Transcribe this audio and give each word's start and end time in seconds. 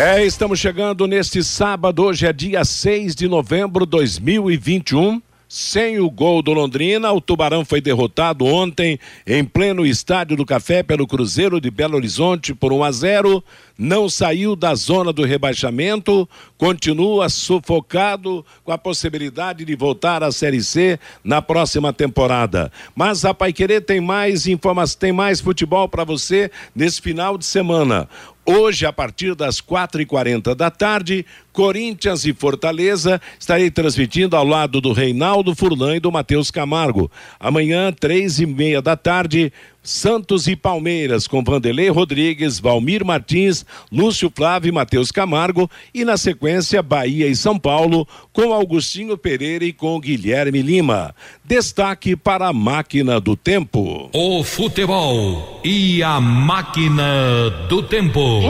É, 0.00 0.24
estamos 0.24 0.60
chegando 0.60 1.08
neste 1.08 1.42
sábado, 1.42 2.04
hoje 2.04 2.24
é 2.24 2.32
dia 2.32 2.64
6 2.64 3.16
de 3.16 3.26
novembro 3.26 3.84
de 3.84 3.90
2021. 3.90 5.20
Sem 5.48 5.98
o 5.98 6.08
gol 6.08 6.40
do 6.42 6.52
Londrina, 6.52 7.10
o 7.10 7.22
Tubarão 7.22 7.64
foi 7.64 7.80
derrotado 7.80 8.44
ontem 8.44 9.00
em 9.26 9.42
pleno 9.42 9.84
Estádio 9.84 10.36
do 10.36 10.44
Café 10.44 10.82
pelo 10.82 11.06
Cruzeiro 11.06 11.58
de 11.58 11.70
Belo 11.70 11.96
Horizonte 11.96 12.54
por 12.54 12.70
1 12.70 12.84
a 12.84 12.92
0. 12.92 13.44
Não 13.76 14.08
saiu 14.10 14.54
da 14.54 14.74
zona 14.74 15.12
do 15.12 15.24
rebaixamento, 15.24 16.28
continua 16.58 17.30
sufocado 17.30 18.44
com 18.62 18.70
a 18.70 18.78
possibilidade 18.78 19.64
de 19.64 19.74
voltar 19.74 20.22
à 20.22 20.30
Série 20.30 20.62
C 20.62 21.00
na 21.24 21.40
próxima 21.40 21.92
temporada. 21.92 22.70
Mas 22.94 23.24
a 23.24 23.32
Paiquerê 23.32 23.80
tem 23.80 24.00
mais 24.02 24.46
informações, 24.46 24.96
tem 24.96 25.12
mais 25.12 25.40
futebol 25.40 25.88
para 25.88 26.04
você 26.04 26.50
nesse 26.74 27.00
final 27.00 27.38
de 27.38 27.46
semana. 27.46 28.06
Hoje, 28.50 28.86
a 28.86 28.92
partir 28.94 29.34
das 29.34 29.60
quatro 29.60 30.00
e 30.00 30.06
quarenta 30.06 30.54
da 30.54 30.70
tarde, 30.70 31.26
Corinthians 31.58 32.24
e 32.24 32.32
Fortaleza, 32.32 33.20
estarei 33.36 33.68
transmitindo 33.68 34.36
ao 34.36 34.46
lado 34.46 34.80
do 34.80 34.92
Reinaldo 34.92 35.56
Furlan 35.56 35.96
e 35.96 36.00
do 36.00 36.12
Matheus 36.12 36.52
Camargo. 36.52 37.10
Amanhã, 37.40 37.92
três 37.92 38.38
e 38.38 38.46
meia 38.46 38.80
da 38.80 38.96
tarde, 38.96 39.52
Santos 39.82 40.46
e 40.46 40.54
Palmeiras, 40.54 41.26
com 41.26 41.42
Vanderlei 41.42 41.88
Rodrigues, 41.88 42.60
Valmir 42.60 43.04
Martins, 43.04 43.66
Lúcio 43.90 44.30
Flávio 44.32 44.68
e 44.68 44.72
Matheus 44.72 45.10
Camargo. 45.10 45.68
E 45.92 46.04
na 46.04 46.16
sequência, 46.16 46.80
Bahia 46.80 47.26
e 47.26 47.34
São 47.34 47.58
Paulo, 47.58 48.06
com 48.32 48.52
Augustinho 48.52 49.18
Pereira 49.18 49.64
e 49.64 49.72
com 49.72 49.98
Guilherme 49.98 50.62
Lima. 50.62 51.12
Destaque 51.44 52.14
para 52.14 52.46
a 52.46 52.52
máquina 52.52 53.20
do 53.20 53.34
tempo. 53.34 54.08
O 54.12 54.44
futebol 54.44 55.60
e 55.64 56.04
a 56.04 56.20
máquina 56.20 57.50
do 57.68 57.82
tempo. 57.82 58.42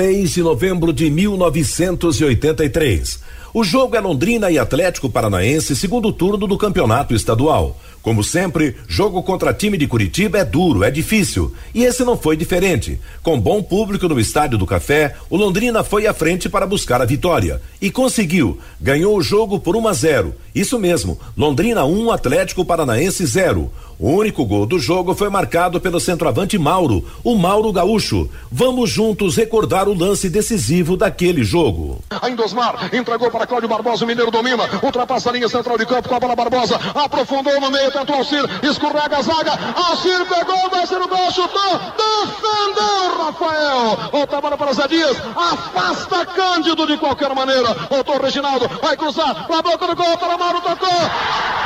6 0.00 0.34
de 0.34 0.42
novembro 0.42 0.94
de 0.94 1.10
1983. 1.10 3.20
O 3.52 3.64
jogo 3.64 3.96
é 3.96 4.00
Londrina 4.00 4.48
e 4.48 4.60
Atlético 4.60 5.10
Paranaense, 5.10 5.74
segundo 5.74 6.12
turno 6.12 6.46
do 6.46 6.56
campeonato 6.56 7.16
estadual. 7.16 7.76
Como 8.00 8.22
sempre, 8.22 8.76
jogo 8.86 9.22
contra 9.24 9.52
time 9.52 9.76
de 9.76 9.88
Curitiba 9.88 10.38
é 10.38 10.44
duro, 10.44 10.84
é 10.84 10.90
difícil. 10.90 11.52
E 11.74 11.82
esse 11.82 12.04
não 12.04 12.16
foi 12.16 12.36
diferente. 12.36 13.00
Com 13.22 13.38
bom 13.38 13.60
público 13.60 14.08
no 14.08 14.20
Estádio 14.20 14.56
do 14.56 14.66
Café, 14.66 15.16
o 15.28 15.36
Londrina 15.36 15.82
foi 15.82 16.06
à 16.06 16.14
frente 16.14 16.48
para 16.48 16.64
buscar 16.64 17.02
a 17.02 17.04
vitória. 17.04 17.60
E 17.82 17.90
conseguiu. 17.90 18.58
Ganhou 18.80 19.16
o 19.16 19.22
jogo 19.22 19.58
por 19.58 19.74
1 19.74 19.88
a 19.88 19.92
0. 19.92 20.34
Isso 20.54 20.78
mesmo, 20.78 21.18
Londrina 21.36 21.84
1, 21.84 22.06
um, 22.06 22.10
Atlético 22.10 22.64
Paranaense 22.64 23.26
0. 23.26 23.70
O 24.00 24.12
único 24.12 24.46
gol 24.46 24.64
do 24.64 24.78
jogo 24.78 25.14
foi 25.14 25.28
marcado 25.28 25.78
pelo 25.78 26.00
centroavante 26.00 26.56
Mauro, 26.56 27.04
o 27.22 27.36
Mauro 27.36 27.70
Gaúcho. 27.70 28.30
Vamos 28.50 28.88
juntos 28.88 29.36
recordar 29.36 29.88
o 29.88 29.94
lance 29.94 30.30
decisivo 30.30 30.96
daquele 30.96 31.44
jogo. 31.44 31.98
Ainda 32.22 32.42
Osmar 32.42 32.88
entregou 32.94 33.30
para 33.30 33.39
Cláudio 33.46 33.68
Barbosa, 33.68 34.04
o 34.04 34.08
Mineiro 34.08 34.30
domina, 34.30 34.64
ultrapassa 34.82 35.30
a 35.30 35.32
linha 35.32 35.48
central 35.48 35.78
de 35.78 35.86
campo 35.86 36.08
com 36.08 36.14
a 36.14 36.20
bola 36.20 36.36
Barbosa, 36.36 36.78
aprofundou 36.94 37.60
no 37.60 37.70
meio, 37.70 37.90
tentou 37.90 38.16
Alcir, 38.16 38.44
escorrega 38.62 39.18
a 39.18 39.22
zaga, 39.22 39.52
Alcir 39.74 40.26
pegou, 40.26 40.70
vai 40.70 40.86
ser 40.86 41.00
o 41.00 41.08
gol, 41.08 41.30
chutou, 41.30 41.78
defendeu 41.96 43.24
Rafael. 43.24 43.98
Outra 44.12 44.38
a 44.38 44.40
bola 44.40 44.56
para 44.56 44.72
Zé 44.72 44.88
Dias, 44.88 45.16
afasta 45.36 46.26
Cândido 46.26 46.86
de 46.86 46.96
qualquer 46.96 47.34
maneira. 47.34 47.74
Voltou 47.88 48.20
Reginaldo, 48.20 48.68
vai 48.80 48.96
cruzar, 48.96 49.46
na 49.48 49.62
boca 49.62 49.86
do 49.86 49.96
gol, 49.96 50.18
para 50.18 50.38
Mauro, 50.38 50.60
tocou. 50.60 50.88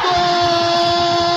Gol! 0.02 1.33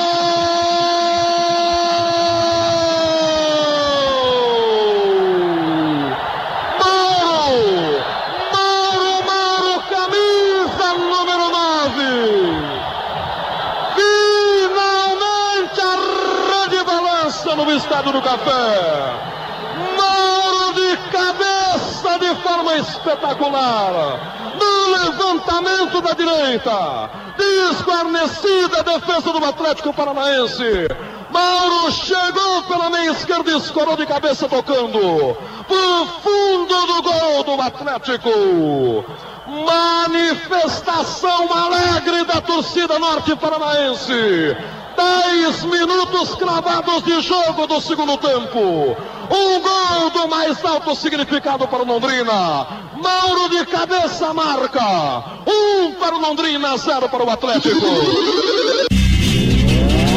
Estado 17.87 18.11
do 18.11 18.21
Café. 18.21 19.13
Mauro 19.95 20.73
de 20.73 20.97
cabeça 21.09 22.19
de 22.19 22.35
forma 22.41 22.75
espetacular. 22.75 24.19
No 24.59 24.97
levantamento 24.97 26.01
da 26.01 26.11
direita. 26.11 27.09
Desguarnecida 27.37 28.79
a 28.79 28.83
defesa 28.83 29.31
do 29.31 29.45
Atlético 29.45 29.93
Paranaense. 29.93 30.89
Mauro 31.31 31.89
chegou 31.93 32.63
pela 32.63 32.89
meia 32.89 33.11
esquerda 33.11 33.51
e 33.51 33.57
escorou 33.57 33.95
de 33.95 34.05
cabeça 34.05 34.49
tocando. 34.49 35.37
Pro 35.65 36.05
fundo 36.21 36.87
do 36.87 37.01
gol 37.01 37.43
do 37.45 37.61
Atlético. 37.61 39.05
Manifestação 39.65 41.47
alegre 41.53 42.25
da 42.25 42.41
torcida 42.41 42.99
norte 42.99 43.33
paranaense. 43.37 44.57
10 44.97 45.63
minutos 45.65 46.33
cravados 46.35 47.03
de 47.03 47.21
jogo 47.21 47.67
do 47.67 47.79
segundo 47.79 48.17
tempo. 48.17 48.97
Um 49.29 49.59
gol 49.61 50.09
do 50.09 50.27
mais 50.27 50.63
alto 50.65 50.95
significado 50.95 51.67
para 51.67 51.83
o 51.83 51.85
Londrina. 51.85 52.67
Mauro 52.95 53.47
de 53.49 53.63
cabeça 53.67 54.33
marca. 54.33 55.23
Um 55.45 55.91
para 55.93 56.15
o 56.15 56.19
Londrina, 56.19 56.75
zero 56.77 57.07
para 57.09 57.23
o 57.23 57.29
Atlético. 57.29 58.56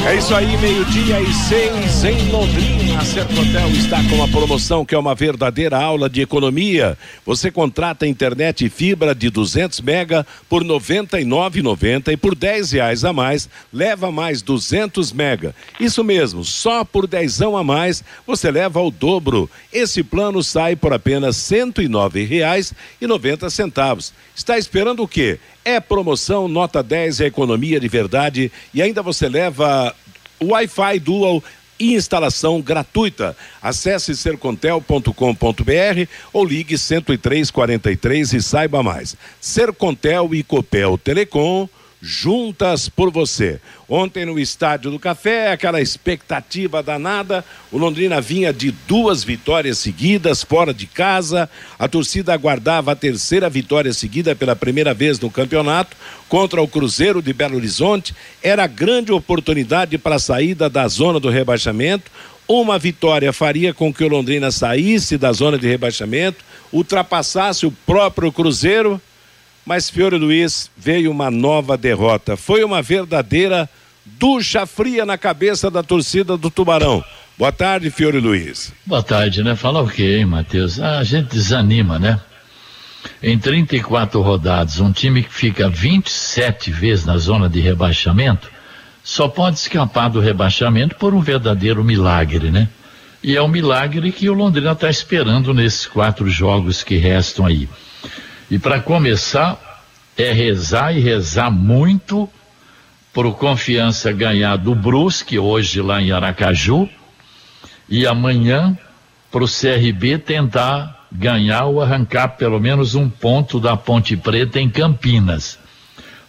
É 0.06 0.16
isso 0.16 0.34
aí, 0.34 0.56
meio-dia 0.56 1.20
e 1.20 1.30
seis 1.32 2.04
em 2.04 2.30
Londrina. 2.30 3.00
A 3.00 3.04
Sercontel 3.04 3.68
está 3.68 4.02
com 4.08 4.14
uma 4.16 4.26
promoção 4.28 4.84
que 4.84 4.94
é 4.94 4.98
uma 4.98 5.14
verdadeira 5.14 5.78
aula 5.78 6.08
de 6.08 6.22
economia. 6.22 6.96
Você 7.24 7.50
contrata 7.50 8.06
internet 8.06 8.64
e 8.64 8.70
fibra 8.70 9.14
de 9.14 9.28
200 9.30 9.80
mega 9.82 10.26
por 10.48 10.62
R$ 10.62 10.68
99,90 10.68 12.12
e 12.12 12.16
por 12.16 12.34
10 12.34 12.72
reais 12.72 13.04
a 13.04 13.12
mais 13.12 13.48
leva 13.72 14.10
mais 14.10 14.42
200 14.42 15.12
mega. 15.12 15.54
Isso 15.78 16.02
mesmo, 16.02 16.44
só 16.44 16.82
por 16.82 17.06
dezão 17.06 17.56
a 17.56 17.62
mais 17.62 18.02
você 18.26 18.50
leva 18.50 18.80
o 18.80 18.90
dobro. 18.90 19.48
Esse 19.72 20.02
plano 20.02 20.42
sai 20.42 20.74
por 20.76 20.92
apenas 20.92 21.50
R$ 21.50 21.58
109,90. 21.58 24.12
Está 24.34 24.58
esperando 24.58 25.02
o 25.02 25.08
quê? 25.08 25.38
É 25.64 25.78
promoção 25.78 26.48
nota 26.48 26.82
10 26.82 27.20
é 27.20 27.26
economia 27.26 27.78
de 27.78 27.88
verdade 27.88 28.50
e 28.72 28.80
ainda 28.80 29.02
você 29.02 29.28
leva 29.28 29.94
Wi-Fi 30.42 30.98
Dual 31.00 31.42
e 31.78 31.94
instalação 31.94 32.60
gratuita. 32.60 33.36
Acesse 33.62 34.14
sercontel.com.br 34.14 36.08
ou 36.32 36.44
ligue 36.44 36.76
10343 36.76 38.34
e 38.34 38.42
saiba 38.42 38.82
mais. 38.82 39.16
Sercontel 39.40 40.34
e 40.34 40.42
Copel 40.42 40.98
Telecom 40.98 41.68
juntas 42.00 42.88
por 42.88 43.10
você. 43.10 43.60
Ontem 43.88 44.24
no 44.24 44.38
Estádio 44.38 44.90
do 44.90 44.98
Café, 44.98 45.52
aquela 45.52 45.80
expectativa 45.80 46.82
danada. 46.82 47.44
O 47.70 47.76
Londrina 47.76 48.20
vinha 48.20 48.52
de 48.52 48.70
duas 48.70 49.22
vitórias 49.22 49.78
seguidas 49.78 50.42
fora 50.42 50.72
de 50.72 50.86
casa. 50.86 51.50
A 51.78 51.88
torcida 51.88 52.32
aguardava 52.32 52.92
a 52.92 52.96
terceira 52.96 53.50
vitória 53.50 53.92
seguida 53.92 54.34
pela 54.34 54.56
primeira 54.56 54.94
vez 54.94 55.18
no 55.20 55.30
campeonato 55.30 55.96
contra 56.28 56.62
o 56.62 56.68
Cruzeiro 56.68 57.20
de 57.20 57.32
Belo 57.32 57.56
Horizonte. 57.56 58.14
Era 58.42 58.66
grande 58.66 59.12
oportunidade 59.12 59.98
para 59.98 60.16
a 60.16 60.20
saída 60.20 60.70
da 60.70 60.88
zona 60.88 61.20
do 61.20 61.28
rebaixamento. 61.28 62.10
Uma 62.48 62.78
vitória 62.78 63.32
faria 63.32 63.74
com 63.74 63.92
que 63.92 64.02
o 64.02 64.08
Londrina 64.08 64.50
saísse 64.50 65.16
da 65.16 65.32
zona 65.32 65.56
de 65.56 65.68
rebaixamento, 65.68 66.44
ultrapassasse 66.72 67.66
o 67.66 67.70
próprio 67.70 68.32
Cruzeiro 68.32 69.00
mas 69.64 69.90
Fiore 69.90 70.16
Luiz 70.16 70.70
veio 70.76 71.10
uma 71.10 71.30
nova 71.30 71.76
derrota. 71.76 72.36
Foi 72.36 72.64
uma 72.64 72.82
verdadeira 72.82 73.68
ducha 74.04 74.66
fria 74.66 75.06
na 75.06 75.16
cabeça 75.16 75.70
da 75.70 75.82
torcida 75.82 76.36
do 76.36 76.50
Tubarão. 76.50 77.04
Boa 77.38 77.52
tarde, 77.52 77.90
Fiore 77.90 78.20
Luiz. 78.20 78.72
Boa 78.84 79.02
tarde, 79.02 79.42
né? 79.42 79.56
Falar 79.56 79.82
o 79.82 79.88
quê, 79.88 80.18
hein, 80.18 80.26
Matheus? 80.26 80.78
Ah, 80.78 80.98
a 80.98 81.04
gente 81.04 81.28
desanima, 81.34 81.98
né? 81.98 82.20
Em 83.22 83.38
34 83.38 84.20
rodadas, 84.20 84.78
um 84.78 84.92
time 84.92 85.22
que 85.22 85.32
fica 85.32 85.68
27 85.68 86.70
vezes 86.70 87.06
na 87.06 87.16
zona 87.16 87.48
de 87.48 87.60
rebaixamento 87.60 88.50
só 89.02 89.26
pode 89.26 89.58
escapar 89.58 90.10
do 90.10 90.20
rebaixamento 90.20 90.96
por 90.96 91.14
um 91.14 91.20
verdadeiro 91.20 91.82
milagre, 91.82 92.50
né? 92.50 92.68
E 93.22 93.36
é 93.36 93.42
um 93.42 93.48
milagre 93.48 94.12
que 94.12 94.28
o 94.28 94.34
Londrina 94.34 94.72
está 94.72 94.88
esperando 94.88 95.52
nesses 95.52 95.86
quatro 95.86 96.28
jogos 96.28 96.82
que 96.82 96.96
restam 96.96 97.46
aí. 97.46 97.68
E 98.50 98.58
para 98.58 98.80
começar, 98.80 99.84
é 100.16 100.32
rezar 100.32 100.92
e 100.92 101.00
rezar 101.00 101.50
muito 101.50 102.28
para 103.12 103.30
Confiança 103.30 104.12
ganhar 104.12 104.56
do 104.56 104.74
Brusque, 104.74 105.38
hoje 105.38 105.80
lá 105.80 106.02
em 106.02 106.10
Aracaju, 106.10 106.88
e 107.88 108.06
amanhã 108.06 108.76
para 109.30 109.44
o 109.44 109.48
CRB 109.48 110.18
tentar 110.18 111.06
ganhar 111.12 111.66
ou 111.66 111.80
arrancar 111.80 112.30
pelo 112.30 112.58
menos 112.58 112.94
um 112.94 113.08
ponto 113.08 113.60
da 113.60 113.76
Ponte 113.76 114.16
Preta 114.16 114.60
em 114.60 114.68
Campinas. 114.68 115.58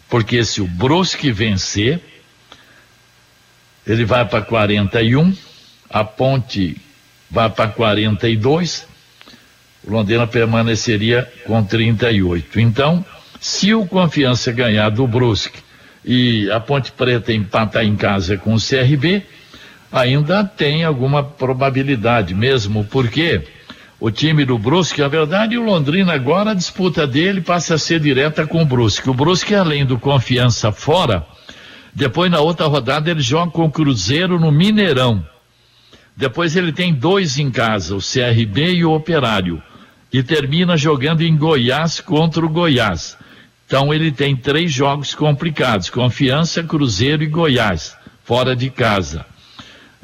Porque 0.07 0.44
se 0.44 0.62
o 0.62 0.68
Brusque 0.68 1.31
vencer, 1.31 2.01
ele 3.85 4.06
vai 4.06 4.25
para 4.25 4.44
41, 4.44 5.35
a 5.89 6.03
Ponte 6.03 6.77
vai 7.29 7.50
para 7.50 7.69
42, 7.69 8.91
o 9.86 9.92
Londrina 9.92 10.28
permaneceria 10.28 11.28
com 11.45 11.63
38. 11.63 12.60
Então, 12.60 13.04
se 13.39 13.74
o 13.74 13.86
Confiança 13.86 14.51
ganhar 14.51 14.89
do 14.89 15.07
Brusque 15.07 15.60
e 16.06 16.50
a 16.51 16.60
Ponte 16.60 16.92
Preta 16.92 17.33
empatar 17.33 17.83
em 17.83 17.95
casa 17.95 18.38
com 18.38 18.54
o 18.54 18.60
CRB, 18.60 19.24
ainda 19.92 20.44
tem 20.44 20.83
alguma 20.83 21.24
probabilidade 21.24 22.33
mesmo, 22.33 22.86
porque 22.86 23.42
o 24.00 24.10
time 24.10 24.45
do 24.45 24.57
Brusque, 24.57 25.01
a 25.01 25.07
verdade, 25.07 25.57
o 25.57 25.63
Londrina 25.63 26.13
agora 26.13 26.51
a 26.51 26.56
disputa 26.56 27.06
dele 27.06 27.42
passa 27.42 27.75
a 27.75 27.78
ser 27.78 28.00
direta 28.00 28.48
com 28.48 28.62
o 28.62 28.66
Brusque. 28.66 29.10
O 29.10 29.13
Brusque, 29.13 29.54
além 29.54 29.86
do 29.86 30.00
confiança 30.00 30.72
fora, 30.72 31.25
depois 31.94 32.31
na 32.31 32.39
outra 32.39 32.68
rodada 32.68 33.12
ele 33.12 33.22
joga 33.22 33.51
com 33.51 33.66
o 33.66 33.72
Cruzeiro 33.72 34.39
no 34.39 34.51
Mineirão. 34.51 35.25
Depois 36.16 36.56
ele 36.56 36.72
tem 36.72 36.94
dois 36.94 37.38
em 37.38 37.50
casa, 37.51 37.95
o 37.95 38.00
CRB 38.00 38.74
e 38.74 38.86
o 38.86 38.94
Operário. 38.94 39.62
E 40.12 40.22
termina 40.22 40.75
jogando 40.75 41.22
em 41.22 41.36
Goiás 41.36 42.00
contra 42.00 42.46
o 42.46 42.50
Goiás. 42.50 43.18
Então 43.66 43.94
ele 43.94 44.12
tem 44.12 44.36
três 44.36 44.72
jogos 44.72 45.16
complicados: 45.16 45.90
Confiança, 45.90 46.62
Cruzeiro 46.62 47.24
e 47.24 47.28
Goiás, 47.28 47.96
fora 48.24 48.56
de 48.56 48.69
casa. 48.69 49.25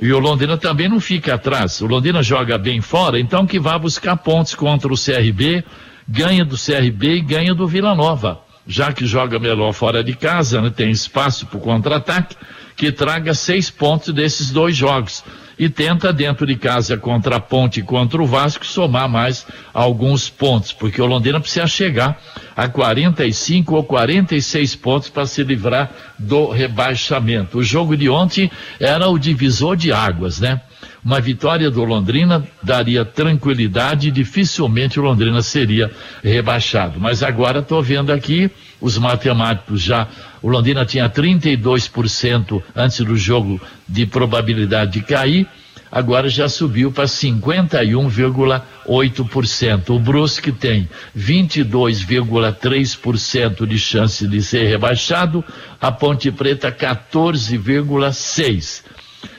E 0.01 0.13
o 0.13 0.19
Londrina 0.19 0.57
também 0.57 0.87
não 0.87 0.99
fica 0.99 1.33
atrás. 1.33 1.81
O 1.81 1.87
Londrina 1.87 2.23
joga 2.23 2.57
bem 2.57 2.79
fora, 2.81 3.19
então 3.19 3.45
que 3.45 3.59
vá 3.59 3.77
buscar 3.77 4.15
pontos 4.15 4.55
contra 4.55 4.93
o 4.93 4.95
CRB, 4.95 5.63
ganha 6.07 6.45
do 6.45 6.55
CRB 6.55 7.15
e 7.15 7.21
ganha 7.21 7.53
do 7.53 7.67
Vila 7.67 7.95
Nova. 7.95 8.39
Já 8.65 8.93
que 8.93 9.05
joga 9.05 9.39
melhor 9.39 9.73
fora 9.73 10.03
de 10.03 10.13
casa, 10.13 10.61
né, 10.61 10.69
tem 10.69 10.91
espaço 10.91 11.45
para 11.47 11.57
o 11.57 11.61
contra-ataque, 11.61 12.35
que 12.75 12.91
traga 12.91 13.33
seis 13.33 13.69
pontos 13.71 14.13
desses 14.13 14.51
dois 14.51 14.75
jogos 14.75 15.23
e 15.57 15.69
tenta 15.69 16.13
dentro 16.13 16.45
de 16.45 16.55
casa 16.55 16.97
contra 16.97 17.37
a 17.37 17.39
Ponte 17.39 17.81
contra 17.81 18.21
o 18.21 18.25
Vasco 18.25 18.65
somar 18.65 19.09
mais 19.09 19.45
alguns 19.73 20.29
pontos, 20.29 20.71
porque 20.71 21.01
o 21.01 21.05
Londrina 21.05 21.39
precisa 21.39 21.65
chegar 21.67 22.19
a 22.55 22.67
45 22.67 23.75
ou 23.75 23.83
46 23.83 24.75
pontos 24.75 25.09
para 25.09 25.25
se 25.25 25.43
livrar 25.43 25.91
do 26.17 26.49
rebaixamento. 26.49 27.59
O 27.59 27.63
jogo 27.63 27.95
de 27.95 28.09
ontem 28.09 28.51
era 28.79 29.07
o 29.09 29.17
divisor 29.17 29.75
de 29.75 29.91
águas, 29.91 30.39
né? 30.39 30.61
Uma 31.07 31.19
vitória 31.21 31.71
do 31.71 31.85
Londrina 31.85 32.45
daria 32.61 33.05
tranquilidade 33.05 34.09
e 34.09 34.11
dificilmente 34.11 34.99
o 34.99 35.03
Londrina 35.03 35.41
seria 35.41 35.89
rebaixado. 36.21 36.99
Mas 36.99 37.23
agora 37.23 37.59
estou 37.59 37.81
vendo 37.81 38.11
aqui 38.11 38.51
os 38.81 38.97
matemáticos 38.97 39.81
já. 39.81 40.05
O 40.41 40.49
Londrina 40.49 40.85
tinha 40.85 41.09
32% 41.09 42.61
antes 42.75 42.99
do 43.05 43.15
jogo 43.15 43.57
de 43.87 44.05
probabilidade 44.05 44.99
de 44.99 45.01
cair, 45.01 45.47
agora 45.89 46.27
já 46.27 46.49
subiu 46.49 46.91
para 46.91 47.05
51,8%. 47.05 49.89
O 49.91 49.99
Brusque 49.99 50.51
tem 50.51 50.89
22,3% 51.17 53.65
de 53.65 53.79
chance 53.79 54.27
de 54.27 54.43
ser 54.43 54.67
rebaixado, 54.67 55.41
a 55.79 55.89
Ponte 55.89 56.29
Preta 56.33 56.69
14,6%. 56.69 58.83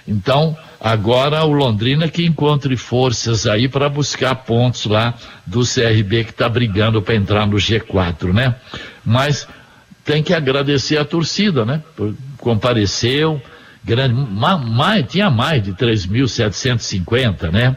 Então, 0.07 0.57
agora 0.81 1.45
o 1.45 1.53
Londrina 1.53 2.09
que 2.09 2.25
encontre 2.25 2.77
forças 2.77 3.47
aí 3.47 3.69
para 3.69 3.89
buscar 3.89 4.35
pontos 4.35 4.87
lá 4.87 5.15
do 5.47 5.61
CRB 5.61 6.25
que 6.25 6.31
está 6.31 6.49
brigando 6.49 7.03
para 7.03 7.15
entrar 7.15 7.47
no 7.47 7.57
G4, 7.57 8.33
né? 8.33 8.55
Mas 9.05 9.47
tem 10.05 10.23
que 10.23 10.33
agradecer 10.33 10.97
a 10.97 11.05
torcida, 11.05 11.65
né? 11.65 11.83
Compareceu, 12.39 13.43
grande, 13.85 14.15
mais, 14.15 15.07
tinha 15.07 15.31
mais 15.31 15.63
de 15.63 15.73
3.750, 15.73 17.51
né? 17.51 17.77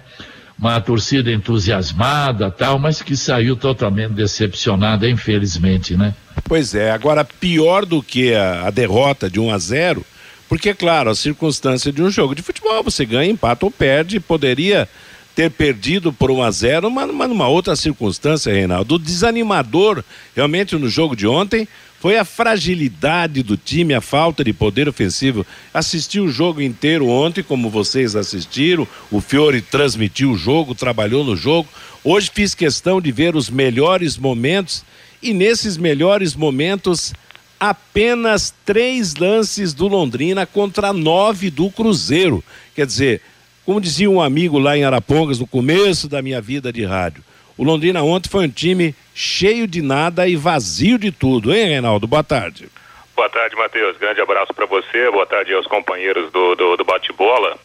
Uma 0.57 0.79
torcida 0.79 1.31
entusiasmada 1.31 2.51
tal, 2.51 2.77
mas 2.77 3.01
que 3.01 3.17
saiu 3.17 3.55
totalmente 3.55 4.13
decepcionada, 4.13 5.09
infelizmente, 5.09 5.97
né? 5.97 6.13
Pois 6.43 6.75
é, 6.75 6.91
agora 6.91 7.25
pior 7.25 7.85
do 7.85 8.03
que 8.03 8.35
a, 8.35 8.67
a 8.67 8.69
derrota 8.69 9.29
de 9.29 9.39
1 9.39 9.53
a 9.53 9.57
0 9.57 10.05
porque, 10.51 10.73
claro, 10.73 11.09
a 11.09 11.15
circunstância 11.15 11.93
de 11.93 12.03
um 12.03 12.11
jogo 12.11 12.35
de 12.35 12.41
futebol, 12.41 12.83
você 12.83 13.05
ganha, 13.05 13.31
empata 13.31 13.65
ou 13.65 13.71
perde, 13.71 14.19
poderia 14.19 14.85
ter 15.33 15.49
perdido 15.49 16.11
por 16.11 16.29
1 16.29 16.43
a 16.43 16.51
0 16.51 16.91
mas, 16.91 17.09
mas 17.09 17.29
numa 17.29 17.47
outra 17.47 17.73
circunstância, 17.73 18.51
Reinaldo. 18.51 18.95
O 18.95 18.99
desanimador 18.99 20.03
realmente 20.35 20.75
no 20.75 20.89
jogo 20.89 21.15
de 21.15 21.25
ontem 21.25 21.65
foi 22.01 22.17
a 22.17 22.25
fragilidade 22.25 23.41
do 23.41 23.55
time, 23.55 23.93
a 23.93 24.01
falta 24.01 24.43
de 24.43 24.51
poder 24.51 24.89
ofensivo. 24.89 25.47
Assisti 25.73 26.19
o 26.19 26.27
jogo 26.27 26.61
inteiro 26.61 27.07
ontem, 27.07 27.41
como 27.41 27.69
vocês 27.69 28.13
assistiram, 28.13 28.85
o 29.09 29.21
Fiore 29.21 29.61
transmitiu 29.61 30.31
o 30.31 30.37
jogo, 30.37 30.75
trabalhou 30.75 31.23
no 31.23 31.37
jogo. 31.37 31.69
Hoje 32.03 32.29
fiz 32.33 32.53
questão 32.53 32.99
de 32.99 33.09
ver 33.09 33.37
os 33.37 33.49
melhores 33.49 34.17
momentos 34.17 34.83
e 35.23 35.33
nesses 35.33 35.77
melhores 35.77 36.35
momentos 36.35 37.13
apenas 37.61 38.51
três 38.65 39.15
lances 39.15 39.71
do 39.71 39.87
Londrina 39.87 40.47
contra 40.47 40.91
nove 40.91 41.51
do 41.51 41.69
Cruzeiro. 41.69 42.43
Quer 42.73 42.87
dizer, 42.87 43.21
como 43.63 43.79
dizia 43.79 44.09
um 44.09 44.19
amigo 44.19 44.57
lá 44.57 44.75
em 44.75 44.83
Arapongas 44.83 45.37
no 45.37 45.45
começo 45.45 46.09
da 46.09 46.23
minha 46.23 46.41
vida 46.41 46.73
de 46.73 46.83
rádio, 46.83 47.23
o 47.55 47.63
Londrina 47.63 48.01
ontem 48.01 48.29
foi 48.29 48.45
um 48.47 48.49
time 48.49 48.95
cheio 49.13 49.67
de 49.67 49.83
nada 49.83 50.27
e 50.27 50.35
vazio 50.35 50.97
de 50.97 51.11
tudo, 51.11 51.53
hein, 51.53 51.67
Reinaldo? 51.67 52.07
Boa 52.07 52.23
tarde. 52.23 52.67
Boa 53.15 53.29
tarde, 53.29 53.55
Matheus. 53.55 53.95
Grande 53.97 54.19
abraço 54.19 54.51
para 54.55 54.65
você. 54.65 55.11
Boa 55.11 55.27
tarde 55.27 55.53
aos 55.53 55.67
companheiros 55.67 56.31
do, 56.31 56.55
do, 56.55 56.77
do 56.77 56.83
bate-bola. 56.83 57.59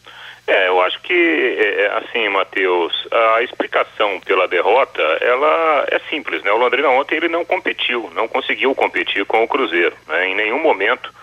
É, 0.47 0.69
eu 0.69 0.81
acho 0.81 1.01
que, 1.01 1.13
é, 1.13 1.81
é, 1.81 1.97
assim, 1.97 2.29
Matheus, 2.29 2.93
a 3.11 3.41
explicação 3.41 4.17
pela 4.21 4.47
derrota, 4.47 5.01
ela 5.19 5.85
é 5.91 5.99
simples, 6.09 6.41
né? 6.41 6.51
O 6.53 6.57
Londrina 6.57 6.87
ontem 6.89 7.17
ele 7.17 7.27
não 7.27 7.43
competiu, 7.43 8.09
não 8.15 8.29
conseguiu 8.29 8.73
competir 8.73 9.25
com 9.25 9.43
o 9.43 9.47
Cruzeiro, 9.47 9.93
né? 10.07 10.29
Em 10.29 10.35
nenhum 10.35 10.59
momento 10.59 11.13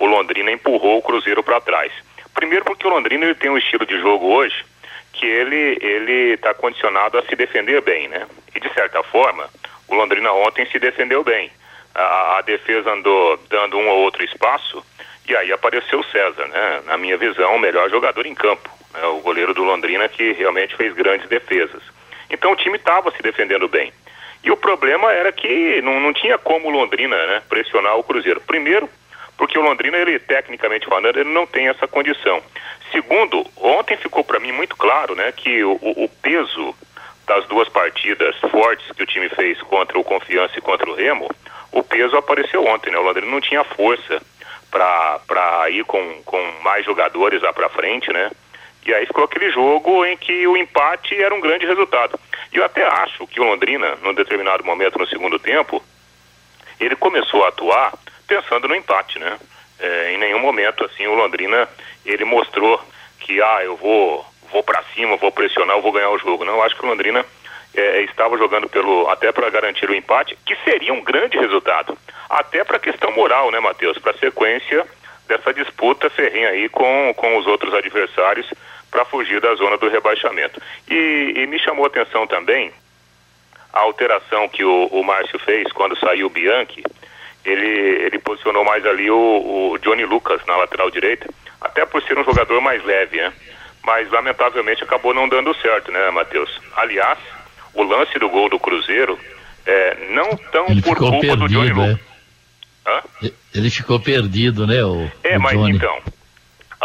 o 0.00 0.06
Londrina 0.06 0.50
empurrou 0.50 0.98
o 0.98 1.02
Cruzeiro 1.02 1.44
para 1.44 1.60
trás. 1.60 1.92
Primeiro 2.34 2.64
porque 2.64 2.84
o 2.84 2.90
Londrina 2.90 3.24
ele 3.24 3.36
tem 3.36 3.50
um 3.50 3.58
estilo 3.58 3.86
de 3.86 4.00
jogo 4.00 4.26
hoje 4.26 4.64
que 5.12 5.26
ele 5.26 5.78
ele 5.80 6.34
está 6.34 6.52
condicionado 6.52 7.18
a 7.18 7.22
se 7.22 7.36
defender 7.36 7.80
bem, 7.82 8.08
né? 8.08 8.26
E 8.52 8.58
de 8.58 8.72
certa 8.74 9.00
forma, 9.04 9.48
o 9.86 9.94
Londrina 9.94 10.32
ontem 10.32 10.66
se 10.66 10.80
defendeu 10.80 11.22
bem. 11.22 11.52
A, 11.94 12.38
a 12.38 12.42
defesa 12.42 12.90
andou 12.90 13.38
dando 13.48 13.78
um 13.78 13.88
ou 13.88 14.00
outro 14.00 14.24
espaço, 14.24 14.84
e 15.28 15.36
aí 15.36 15.52
apareceu 15.52 16.00
o 16.00 16.04
César, 16.04 16.46
né? 16.48 16.82
Na 16.86 16.96
minha 16.96 17.16
visão, 17.16 17.54
o 17.54 17.58
melhor 17.58 17.88
jogador 17.88 18.26
em 18.26 18.34
campo. 18.34 18.68
Né? 18.92 19.04
O 19.06 19.20
goleiro 19.20 19.54
do 19.54 19.62
Londrina 19.62 20.08
que 20.08 20.32
realmente 20.32 20.76
fez 20.76 20.92
grandes 20.94 21.28
defesas. 21.28 21.82
Então 22.28 22.52
o 22.52 22.56
time 22.56 22.76
estava 22.76 23.10
se 23.10 23.22
defendendo 23.22 23.68
bem. 23.68 23.92
E 24.42 24.50
o 24.50 24.56
problema 24.56 25.12
era 25.12 25.30
que 25.30 25.80
não, 25.82 26.00
não 26.00 26.12
tinha 26.12 26.36
como 26.36 26.68
o 26.68 26.70
Londrina 26.70 27.16
né, 27.26 27.42
pressionar 27.48 27.96
o 27.96 28.02
Cruzeiro. 28.02 28.40
Primeiro, 28.40 28.88
porque 29.36 29.58
o 29.58 29.62
Londrina, 29.62 29.96
ele 29.96 30.18
tecnicamente 30.18 30.86
falando, 30.86 31.18
ele 31.18 31.30
não 31.30 31.46
tem 31.46 31.68
essa 31.68 31.86
condição. 31.86 32.42
Segundo, 32.90 33.46
ontem 33.56 33.96
ficou 33.96 34.24
para 34.24 34.40
mim 34.40 34.52
muito 34.52 34.76
claro 34.76 35.14
né, 35.14 35.30
que 35.32 35.62
o, 35.62 35.78
o 35.80 36.08
peso 36.20 36.74
das 37.26 37.46
duas 37.46 37.68
partidas 37.68 38.36
fortes 38.50 38.90
que 38.92 39.02
o 39.02 39.06
time 39.06 39.28
fez 39.28 39.60
contra 39.62 39.98
o 39.98 40.04
Confiança 40.04 40.58
e 40.58 40.60
contra 40.60 40.90
o 40.90 40.94
Remo, 40.94 41.30
o 41.70 41.82
peso 41.82 42.16
apareceu 42.16 42.66
ontem, 42.66 42.90
né? 42.90 42.98
O 42.98 43.02
Londrina 43.02 43.30
não 43.30 43.40
tinha 43.40 43.64
força 43.64 44.20
para 44.72 45.68
ir 45.68 45.84
com, 45.84 46.22
com 46.24 46.42
mais 46.62 46.84
jogadores 46.84 47.42
lá 47.42 47.52
para 47.52 47.68
frente, 47.68 48.10
né? 48.10 48.30
E 48.86 48.92
aí 48.92 49.06
ficou 49.06 49.24
aquele 49.24 49.50
jogo 49.52 50.04
em 50.04 50.16
que 50.16 50.46
o 50.46 50.56
empate 50.56 51.14
era 51.14 51.34
um 51.34 51.40
grande 51.40 51.66
resultado. 51.66 52.18
E 52.52 52.56
eu 52.56 52.64
até 52.64 52.82
acho 52.82 53.26
que 53.26 53.40
o 53.40 53.44
Londrina, 53.44 53.96
num 54.02 54.14
determinado 54.14 54.64
momento 54.64 54.98
no 54.98 55.06
segundo 55.06 55.38
tempo, 55.38 55.82
ele 56.80 56.96
começou 56.96 57.44
a 57.44 57.48
atuar 57.48 57.92
pensando 58.26 58.66
no 58.66 58.74
empate, 58.74 59.18
né? 59.18 59.38
É, 59.78 60.12
em 60.12 60.18
nenhum 60.18 60.40
momento, 60.40 60.84
assim, 60.84 61.06
o 61.06 61.14
Londrina, 61.14 61.68
ele 62.04 62.24
mostrou 62.24 62.80
que, 63.20 63.40
ah, 63.42 63.60
eu 63.62 63.76
vou, 63.76 64.24
vou 64.50 64.62
para 64.62 64.82
cima, 64.94 65.16
vou 65.16 65.30
pressionar, 65.30 65.76
eu 65.76 65.82
vou 65.82 65.92
ganhar 65.92 66.10
o 66.10 66.18
jogo. 66.18 66.44
Não, 66.44 66.54
eu 66.54 66.62
acho 66.62 66.74
que 66.74 66.84
o 66.84 66.88
Londrina 66.88 67.24
é, 67.74 68.02
estava 68.02 68.36
jogando 68.36 68.68
pelo 68.68 69.08
até 69.08 69.32
para 69.32 69.50
garantir 69.50 69.88
o 69.88 69.94
empate, 69.94 70.36
que 70.44 70.56
seria 70.64 70.92
um 70.92 71.02
grande 71.02 71.38
resultado. 71.38 71.96
Até 72.28 72.64
para 72.64 72.78
questão 72.78 73.12
moral, 73.12 73.50
né, 73.50 73.60
Matheus? 73.60 73.98
Para 73.98 74.12
a 74.12 74.18
sequência 74.18 74.86
dessa 75.26 75.52
disputa 75.52 76.10
ferrenha 76.10 76.50
aí 76.50 76.68
com, 76.68 77.14
com 77.16 77.36
os 77.38 77.46
outros 77.46 77.72
adversários 77.74 78.46
para 78.90 79.04
fugir 79.04 79.40
da 79.40 79.54
zona 79.54 79.78
do 79.78 79.88
rebaixamento. 79.88 80.60
E, 80.88 81.32
e 81.36 81.46
me 81.46 81.58
chamou 81.58 81.84
a 81.84 81.88
atenção 81.88 82.26
também 82.26 82.72
a 83.72 83.80
alteração 83.80 84.48
que 84.48 84.64
o, 84.64 84.86
o 84.86 85.02
Márcio 85.02 85.38
fez 85.38 85.72
quando 85.72 85.98
saiu 85.98 86.26
o 86.26 86.30
Bianchi, 86.30 86.82
ele, 87.44 87.66
ele 87.66 88.18
posicionou 88.18 88.64
mais 88.64 88.84
ali 88.84 89.10
o, 89.10 89.16
o 89.72 89.78
Johnny 89.78 90.04
Lucas 90.04 90.44
na 90.46 90.56
lateral 90.56 90.90
direita, 90.90 91.28
até 91.60 91.86
por 91.86 92.02
ser 92.02 92.18
um 92.18 92.24
jogador 92.24 92.60
mais 92.60 92.84
leve, 92.84 93.16
né? 93.16 93.32
Mas 93.82 94.10
lamentavelmente 94.10 94.84
acabou 94.84 95.12
não 95.12 95.28
dando 95.28 95.54
certo, 95.54 95.90
né, 95.90 96.10
Matheus? 96.10 96.60
Aliás, 96.76 97.18
o 97.74 97.82
lance 97.82 98.18
do 98.18 98.28
gol 98.28 98.48
do 98.48 98.58
Cruzeiro, 98.58 99.18
é, 99.66 99.96
não 100.10 100.36
tão 100.50 100.66
ele 100.68 100.82
por 100.82 100.96
culpa 100.96 101.18
perdido, 101.20 101.36
do 101.36 101.48
Johnny 101.48 101.70
Lucas. 101.72 102.00
É. 102.86 103.32
Ele 103.54 103.70
ficou 103.70 104.00
perdido, 104.00 104.66
né, 104.66 104.82
o, 104.84 105.10
É, 105.22 105.36
o 105.38 105.40
mas 105.40 105.52
Johnny. 105.56 105.76
então, 105.76 105.98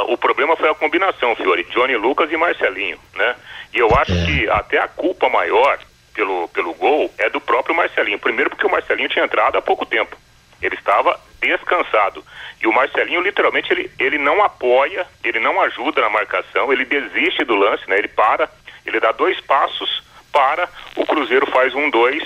o 0.10 0.17
problema 0.17 0.56
foi 0.56 0.70
a 0.70 0.75
combinação, 0.75 1.36
Fiore, 1.36 1.63
Johnny 1.72 1.96
Lucas 1.96 2.32
e 2.32 2.38
Marcelinho, 2.38 3.00
né? 3.15 3.36
E 3.74 3.79
eu 3.79 3.89
acho 3.96 4.12
É. 4.13 4.25
que 4.25 4.50
até 4.50 4.77
a 4.79 4.88
culpa 4.88 5.27
maior 5.29 5.79
pelo, 6.13 6.48
pelo 6.50 6.74
gol 6.75 7.12
é 7.17 7.29
do 7.29 7.41
próprio 7.41 7.75
Marcelinho. 7.75 8.20
Primeiro 8.20 8.50
porque 8.50 8.65
o 8.65 8.72
Marcelinho 8.72 9.10
tinha 9.10 9.25
entrado 9.25 9.58
há 9.58 9.62
pouco 9.62 9.86
tempo. 9.86 10.15
Ele 10.62 10.75
estava 10.75 11.20
descansado. 11.39 12.24
E 12.62 12.67
o 12.67 12.74
Marcelinho, 12.74 13.22
literalmente, 13.22 13.72
ele, 13.72 13.91
ele 14.00 14.17
não 14.17 14.44
apoia, 14.44 15.06
ele 15.24 15.39
não 15.39 15.62
ajuda 15.62 16.01
na 16.01 16.10
marcação, 16.10 16.72
ele 16.74 16.86
desiste 16.86 17.44
do 17.44 17.56
lance, 17.56 17.88
né? 17.88 17.98
Ele 18.00 18.08
para, 18.08 18.50
ele 18.86 19.00
dá 19.00 19.12
dois 19.12 19.39
passos, 19.41 20.03
para, 20.38 20.70
o 20.96 21.03
Cruzeiro 21.03 21.48
faz 21.48 21.74
um, 21.74 21.89
dois, 21.89 22.24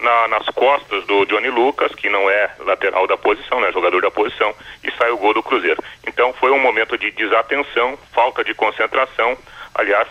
na- 0.00 0.28
nas 0.28 0.46
costas 0.46 1.04
do 1.04 1.26
Johnny 1.26 1.50
Lucas, 1.50 1.94
que 1.94 2.08
não 2.08 2.30
é 2.30 2.50
lateral 2.60 3.06
da 3.06 3.18
posição, 3.18 3.60
né, 3.60 3.70
jogador 3.70 4.00
da 4.00 4.10
posição, 4.10 4.54
e 4.82 4.90
sai 4.92 5.10
o 5.10 5.18
gol 5.18 5.34
do 5.34 5.42
Cruzeiro. 5.42 5.82
Então 6.06 6.32
foi 6.40 6.50
um 6.52 6.58
momento 6.58 6.96
de 6.96 7.10
desatenção, 7.10 7.98
falta 8.14 8.42
de 8.42 8.54
concentração. 8.54 9.36
Aliás, 9.74 10.08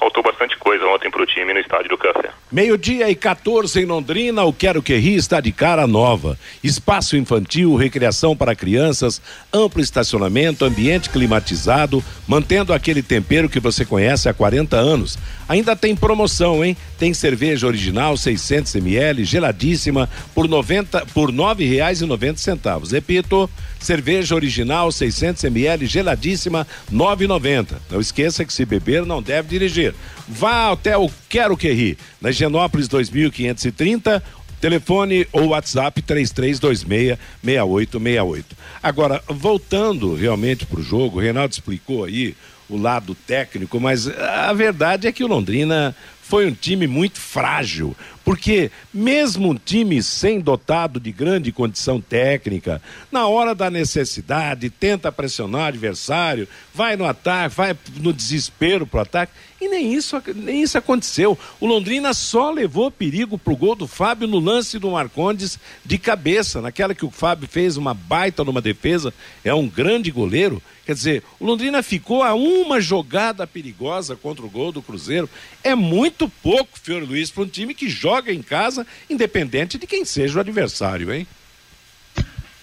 faltou 0.00 0.22
bastante 0.22 0.56
coisa 0.56 0.82
ontem 0.86 1.10
para 1.10 1.22
o 1.22 1.26
time 1.26 1.52
no 1.52 1.60
estádio 1.60 1.90
do 1.90 1.98
Café. 1.98 2.30
Meio-dia 2.50 3.10
e 3.10 3.14
14 3.14 3.78
em 3.78 3.84
Londrina, 3.84 4.42
o 4.44 4.52
Quero 4.52 4.82
Que 4.82 4.96
Ri 4.96 5.14
está 5.14 5.40
de 5.40 5.52
cara 5.52 5.86
nova. 5.86 6.38
Espaço 6.64 7.18
infantil, 7.18 7.76
recreação 7.76 8.34
para 8.34 8.56
crianças, 8.56 9.20
amplo 9.52 9.82
estacionamento, 9.82 10.64
ambiente 10.64 11.10
climatizado, 11.10 12.02
mantendo 12.26 12.72
aquele 12.72 13.02
tempero 13.02 13.48
que 13.48 13.60
você 13.60 13.84
conhece 13.84 14.28
há 14.28 14.32
40 14.32 14.74
anos. 14.76 15.18
Ainda 15.48 15.76
tem 15.76 15.94
promoção, 15.94 16.64
hein? 16.64 16.76
Tem 16.98 17.12
cerveja 17.12 17.66
original 17.66 18.16
600 18.16 18.74
ml, 18.76 19.24
geladíssima, 19.24 20.08
por 20.34 20.48
90 20.48 21.06
por 21.12 21.30
noventa 21.30 22.36
centavos. 22.36 22.92
Repito, 22.92 23.50
cerveja 23.78 24.34
original 24.34 24.90
600 24.90 25.44
ml, 25.44 25.86
geladíssima, 25.86 26.66
9,90. 26.92 27.76
Não 27.90 28.00
esqueça 28.00 28.44
que 28.44 28.52
se 28.52 28.64
beber 28.64 29.04
não 29.04 29.22
deve 29.22 29.48
dirigir. 29.48 29.89
Vá 30.28 30.72
até 30.72 30.96
o 30.96 31.10
Quero 31.28 31.56
Que 31.56 31.72
Ri, 31.72 31.98
na 32.20 32.30
Genópolis 32.30 32.88
2530, 32.88 34.22
telefone 34.60 35.26
ou 35.32 35.48
WhatsApp 35.48 36.00
3326-6868. 36.02 38.44
Agora, 38.82 39.22
voltando 39.26 40.14
realmente 40.14 40.66
para 40.66 40.80
o 40.80 40.82
jogo, 40.82 41.18
o 41.18 41.20
Reinaldo 41.20 41.52
explicou 41.52 42.04
aí 42.04 42.36
o 42.68 42.76
lado 42.76 43.14
técnico, 43.14 43.80
mas 43.80 44.06
a 44.08 44.52
verdade 44.52 45.08
é 45.08 45.12
que 45.12 45.24
o 45.24 45.26
Londrina 45.26 45.96
foi 46.22 46.46
um 46.46 46.52
time 46.52 46.86
muito 46.86 47.18
frágil, 47.18 47.96
porque 48.24 48.70
mesmo 48.94 49.50
um 49.50 49.56
time 49.56 50.00
sem 50.00 50.38
dotado 50.38 51.00
de 51.00 51.10
grande 51.10 51.50
condição 51.50 52.00
técnica, 52.00 52.80
na 53.10 53.26
hora 53.26 53.52
da 53.52 53.68
necessidade, 53.68 54.70
tenta 54.70 55.10
pressionar 55.10 55.62
o 55.62 55.66
adversário, 55.66 56.46
vai 56.72 56.96
no 56.96 57.04
ataque, 57.04 57.56
vai 57.56 57.76
no 57.96 58.12
desespero 58.12 58.86
pro 58.86 59.00
ataque, 59.00 59.32
e 59.60 59.68
nem 59.68 59.92
isso, 59.92 60.20
nem 60.34 60.62
isso 60.62 60.78
aconteceu. 60.78 61.38
O 61.60 61.66
Londrina 61.66 62.14
só 62.14 62.50
levou 62.50 62.90
perigo 62.90 63.36
pro 63.38 63.54
gol 63.56 63.74
do 63.74 63.86
Fábio 63.86 64.26
no 64.26 64.38
lance 64.38 64.78
do 64.78 64.90
Marcondes 64.90 65.58
de 65.84 65.98
cabeça, 65.98 66.60
naquela 66.60 66.94
que 66.94 67.04
o 67.04 67.10
Fábio 67.10 67.48
fez 67.48 67.76
uma 67.76 67.92
baita 67.92 68.42
numa 68.42 68.60
defesa, 68.60 69.12
é 69.44 69.52
um 69.54 69.68
grande 69.68 70.10
goleiro. 70.10 70.62
Quer 70.86 70.94
dizer, 70.94 71.22
o 71.38 71.44
Londrina 71.46 71.82
ficou 71.82 72.22
a 72.22 72.34
uma 72.34 72.80
jogada 72.80 73.46
perigosa 73.46 74.16
contra 74.16 74.44
o 74.44 74.50
gol 74.50 74.72
do 74.72 74.82
Cruzeiro. 74.82 75.28
É 75.62 75.74
muito 75.74 76.28
pouco, 76.42 76.78
Fiore 76.80 77.04
Luiz, 77.04 77.30
para 77.30 77.42
um 77.44 77.46
time 77.48 77.74
que 77.74 77.88
joga 77.88 78.32
em 78.32 78.42
casa, 78.42 78.86
independente 79.08 79.78
de 79.78 79.86
quem 79.86 80.04
seja 80.04 80.38
o 80.38 80.40
adversário, 80.40 81.12
hein? 81.12 81.26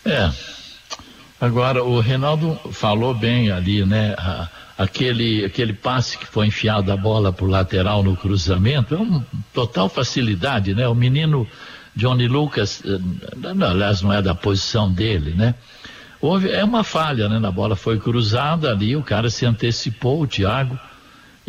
É. 0.03 0.31
Agora, 1.39 1.83
o 1.83 1.99
Reinaldo 1.99 2.59
falou 2.73 3.13
bem 3.13 3.51
ali, 3.51 3.85
né? 3.85 4.15
A- 4.17 4.49
aquele, 4.77 5.43
aquele 5.43 5.73
passe 5.73 6.17
que 6.17 6.25
foi 6.25 6.47
enfiado 6.47 6.91
a 6.91 6.97
bola 6.97 7.33
pro 7.33 7.47
lateral 7.47 8.03
no 8.03 8.15
cruzamento 8.15 8.93
é 8.93 8.97
uma 8.97 9.25
total 9.53 9.89
facilidade, 9.89 10.75
né? 10.75 10.87
O 10.87 10.93
menino 10.93 11.47
Johnny 11.95 12.27
Lucas, 12.27 12.83
eh, 12.85 12.99
não, 13.55 13.67
aliás, 13.67 14.01
não 14.01 14.13
é 14.13 14.21
da 14.21 14.35
posição 14.35 14.91
dele, 14.91 15.33
né? 15.33 15.55
Houve, 16.21 16.49
é 16.51 16.63
uma 16.63 16.83
falha, 16.83 17.27
né? 17.27 17.39
Na 17.39 17.51
bola 17.51 17.75
foi 17.75 17.99
cruzada 17.99 18.71
ali, 18.71 18.95
o 18.95 19.03
cara 19.03 19.29
se 19.29 19.45
antecipou, 19.45 20.21
o 20.21 20.27
Thiago. 20.27 20.79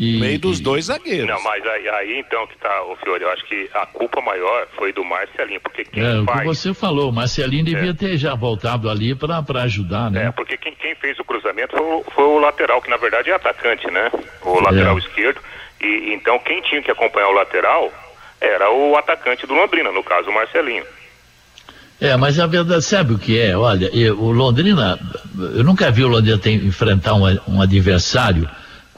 E, 0.00 0.12
No 0.12 0.20
meio 0.20 0.38
dos 0.38 0.60
e- 0.60 0.62
dois 0.62 0.84
zagueiros. 0.84 1.26
Não, 1.26 1.42
mas 1.42 1.66
aí, 1.66 1.88
aí 1.88 2.20
então 2.20 2.46
que 2.46 2.56
tá, 2.58 2.84
o 2.84 2.94
Fiore, 2.96 3.24
eu 3.24 3.30
acho 3.32 3.44
que 3.46 3.68
a 3.74 3.84
culpa 3.84 4.20
maior 4.20 4.68
foi 4.76 4.92
do 4.92 5.04
Marcelinho, 5.04 5.60
porque 5.60 5.84
quem 5.84 6.04
É, 6.04 6.20
o 6.20 6.24
que 6.24 6.32
faz. 6.32 6.44
você 6.46 6.72
falou, 6.72 7.10
o 7.10 7.12
Marcelinho 7.12 7.64
devia 7.64 7.90
É. 7.90 7.94
ter 7.94 8.16
já 8.16 8.32
voltado 8.36 8.88
ali 8.88 9.12
para 9.16 9.42
ajudar, 9.62 10.08
né? 10.08 10.26
É, 10.26 10.30
porque 10.30 10.56
quem, 10.56 10.72
quem 10.76 10.94
fez 10.94 11.18
o 11.18 11.24
cruzamento 11.24 11.76
foi, 11.76 11.84
o- 11.84 12.04
foi 12.14 12.24
o 12.24 12.38
lateral, 12.38 12.80
que 12.80 12.88
na 12.88 12.96
verdade 12.96 13.30
é 13.30 13.34
atacante, 13.34 13.90
né? 13.90 14.08
O 14.42 14.60
lateral 14.60 14.94
É. 14.96 15.00
esquerdo. 15.00 15.40
E 15.80 16.12
então 16.14 16.38
quem 16.38 16.62
tinha 16.62 16.80
que 16.80 16.92
acompanhar 16.92 17.28
o 17.30 17.32
lateral 17.32 17.92
era 18.40 18.70
o 18.70 18.96
atacante 18.96 19.48
do 19.48 19.54
Londrina, 19.54 19.90
no 19.90 20.04
caso 20.04 20.30
o 20.30 20.32
Marcelinho. 20.32 20.84
É, 22.00 22.16
mas 22.16 22.38
a 22.38 22.46
verdade, 22.46 22.84
sabe 22.84 23.14
o 23.14 23.18
que 23.18 23.36
é? 23.40 23.56
Olha, 23.56 23.90
eu- 23.92 24.16
o 24.20 24.30
Londrina, 24.30 24.96
eu 25.56 25.64
nunca 25.64 25.90
vi 25.90 26.04
o 26.04 26.08
Londrina 26.08 26.38
ter, 26.38 26.52
enfrentar 26.52 27.14
um, 27.14 27.24
um 27.48 27.60
adversário 27.60 28.48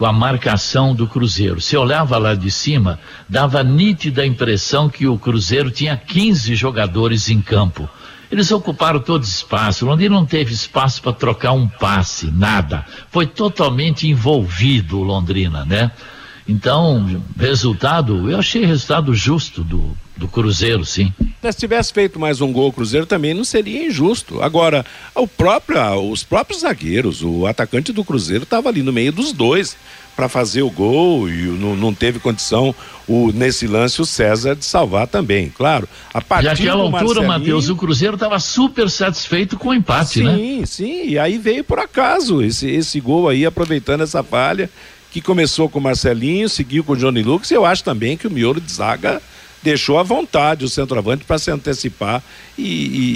com 0.01 0.07
a 0.07 0.13
marcação 0.15 0.95
do 0.95 1.07
Cruzeiro. 1.07 1.61
Se 1.61 1.77
olhava 1.77 2.17
lá 2.17 2.35
de 2.35 2.51
cima, 2.51 2.99
dava 3.29 3.63
nítida 3.63 4.25
impressão 4.25 4.89
que 4.89 5.07
o 5.07 5.19
Cruzeiro 5.19 5.71
tinha 5.71 5.95
15 5.95 6.55
jogadores 6.55 7.29
em 7.29 7.43
campo. 7.43 7.87
Eles 8.33 8.51
ocuparam 8.51 8.99
todo 8.99 9.25
espaço. 9.25 9.85
Londrina 9.85 10.15
não 10.15 10.25
teve 10.25 10.55
espaço 10.55 11.03
para 11.03 11.13
trocar 11.13 11.53
um 11.53 11.69
passe, 11.69 12.31
nada. 12.31 12.87
Foi 13.11 13.27
totalmente 13.27 14.09
envolvido 14.09 14.99
o 14.99 15.03
Londrina, 15.03 15.67
né? 15.67 15.91
Então, 16.49 17.23
resultado, 17.39 18.31
eu 18.31 18.39
achei 18.39 18.65
resultado 18.65 19.15
justo 19.15 19.63
do, 19.63 19.95
do 20.21 20.29
Cruzeiro, 20.29 20.85
sim. 20.85 21.13
Se 21.43 21.53
tivesse 21.59 21.93
feito 21.93 22.21
mais 22.21 22.41
um 22.43 22.53
gol 22.53 22.69
o 22.69 22.73
Cruzeiro 22.73 23.07
também 23.07 23.33
não 23.33 23.43
seria 23.45 23.87
injusto. 23.87 24.43
Agora, 24.43 24.85
o 25.15 25.27
próprio, 25.27 25.81
os 26.11 26.23
próprios 26.23 26.61
zagueiros, 26.61 27.23
o 27.23 27.47
atacante 27.47 27.93
do 27.93 28.05
Cruzeiro 28.05 28.45
estava 28.45 28.69
ali 28.69 28.83
no 28.83 28.93
meio 28.93 29.11
dos 29.13 29.33
dois 29.33 29.77
para 30.15 30.29
fazer 30.29 30.61
o 30.61 30.71
gol 30.71 31.31
e 31.31 31.45
não, 31.45 31.75
não 31.75 31.95
teve 31.95 32.19
condição 32.19 32.75
o, 33.09 33.33
nesse 33.33 33.67
lance 33.67 34.03
o 34.03 34.05
César 34.05 34.55
de 34.55 34.65
salvar 34.67 35.07
também. 35.07 35.49
Claro, 35.49 35.89
a 36.13 36.19
E 36.19 36.25
partir 36.25 36.49
àquela 36.49 36.77
do 36.77 36.83
altura, 36.83 37.23
Marcelinho- 37.23 37.29
Matheus, 37.29 37.69
o 37.71 37.77
Cruzeiro 37.77 38.15
estava 38.15 38.39
super 38.39 38.91
satisfeito 38.91 39.57
com 39.59 39.71
o 39.71 39.75
empate, 39.75 40.23
né? 40.23 40.37
Sim, 40.37 40.67
sim. 40.67 41.09
E 41.09 41.19
aí 41.19 41.39
veio 41.39 41.65
por 41.65 41.79
acaso 41.79 42.43
esse, 42.43 42.69
esse 42.69 43.01
gol 43.01 43.27
aí, 43.31 43.47
aproveitando 43.47 44.03
essa 44.03 44.23
falha, 44.23 44.69
que 45.11 45.23
começou 45.23 45.71
com 45.71 45.79
o 45.79 45.83
Marcelinho, 45.83 46.49
seguiu 46.51 46.85
com 46.85 46.93
o 46.93 46.97
Johnny 46.97 47.23
Lucas. 47.23 47.51
E 47.51 47.55
eu 47.55 47.65
acho 47.65 47.83
também 47.83 48.17
que 48.19 48.27
o 48.27 48.31
miolo 48.31 48.61
de 48.61 48.71
zaga 48.71 49.23
deixou 49.63 49.99
à 49.99 50.03
vontade 50.03 50.65
o 50.65 50.69
centroavante 50.69 51.25
para 51.25 51.39
se 51.39 51.51
antecipar 51.51 52.23
e, 52.57 52.63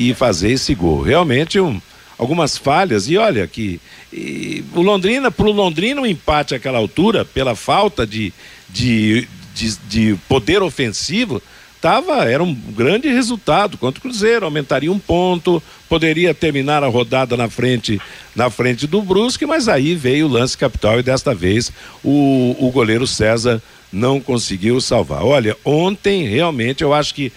e- 0.07 0.11
e 0.11 0.15
fazer 0.15 0.51
esse 0.53 0.75
gol. 0.75 1.03
Realmente 1.03 1.59
um, 1.61 1.81
algumas 2.19 2.57
falhas. 2.57 3.09
E 3.09 3.17
olha 3.17 3.47
que 3.47 3.81
e 4.13 4.65
o 4.75 4.81
Londrina, 4.83 5.31
para 5.31 5.47
o 5.47 5.53
Londrina, 5.53 6.01
um 6.01 6.07
empate 6.07 6.55
àquela 6.55 6.79
altura, 6.79 7.25
pela 7.25 7.57
falta 7.57 8.07
de, 8.07 8.33
de, 8.69 9.27
de, 9.55 9.77
de 9.89 10.19
poder 10.29 10.63
ofensivo, 10.63 11.43
tava, 11.85 12.25
era 12.25 12.43
um 12.43 12.55
grande 12.55 13.11
resultado 13.11 13.77
contra 13.77 13.99
o 13.99 14.03
Cruzeiro, 14.03 14.47
aumentaria 14.47 14.91
um 14.91 14.99
ponto, 14.99 15.63
poderia 15.87 16.33
terminar 16.33 16.83
a 16.83 16.87
rodada 16.87 17.37
na 17.37 17.51
frente, 17.51 18.01
na 18.35 18.49
frente 18.49 18.87
do 18.87 19.03
Brusque, 19.03 19.45
mas 19.45 19.69
aí 19.69 19.95
veio 19.95 20.25
o 20.25 20.31
lance 20.31 20.57
capital 20.57 20.99
e 20.99 21.03
desta 21.03 21.35
vez 21.35 21.71
o, 22.03 22.57
o 22.59 22.71
goleiro 22.71 23.07
César 23.07 23.63
não 23.93 24.19
conseguiu 24.19 24.81
salvar. 24.81 25.23
Olha, 25.23 25.59
ontem 25.63 26.27
realmente 26.27 26.83
eu 26.83 26.95
acho 26.95 27.15
que 27.15 27.31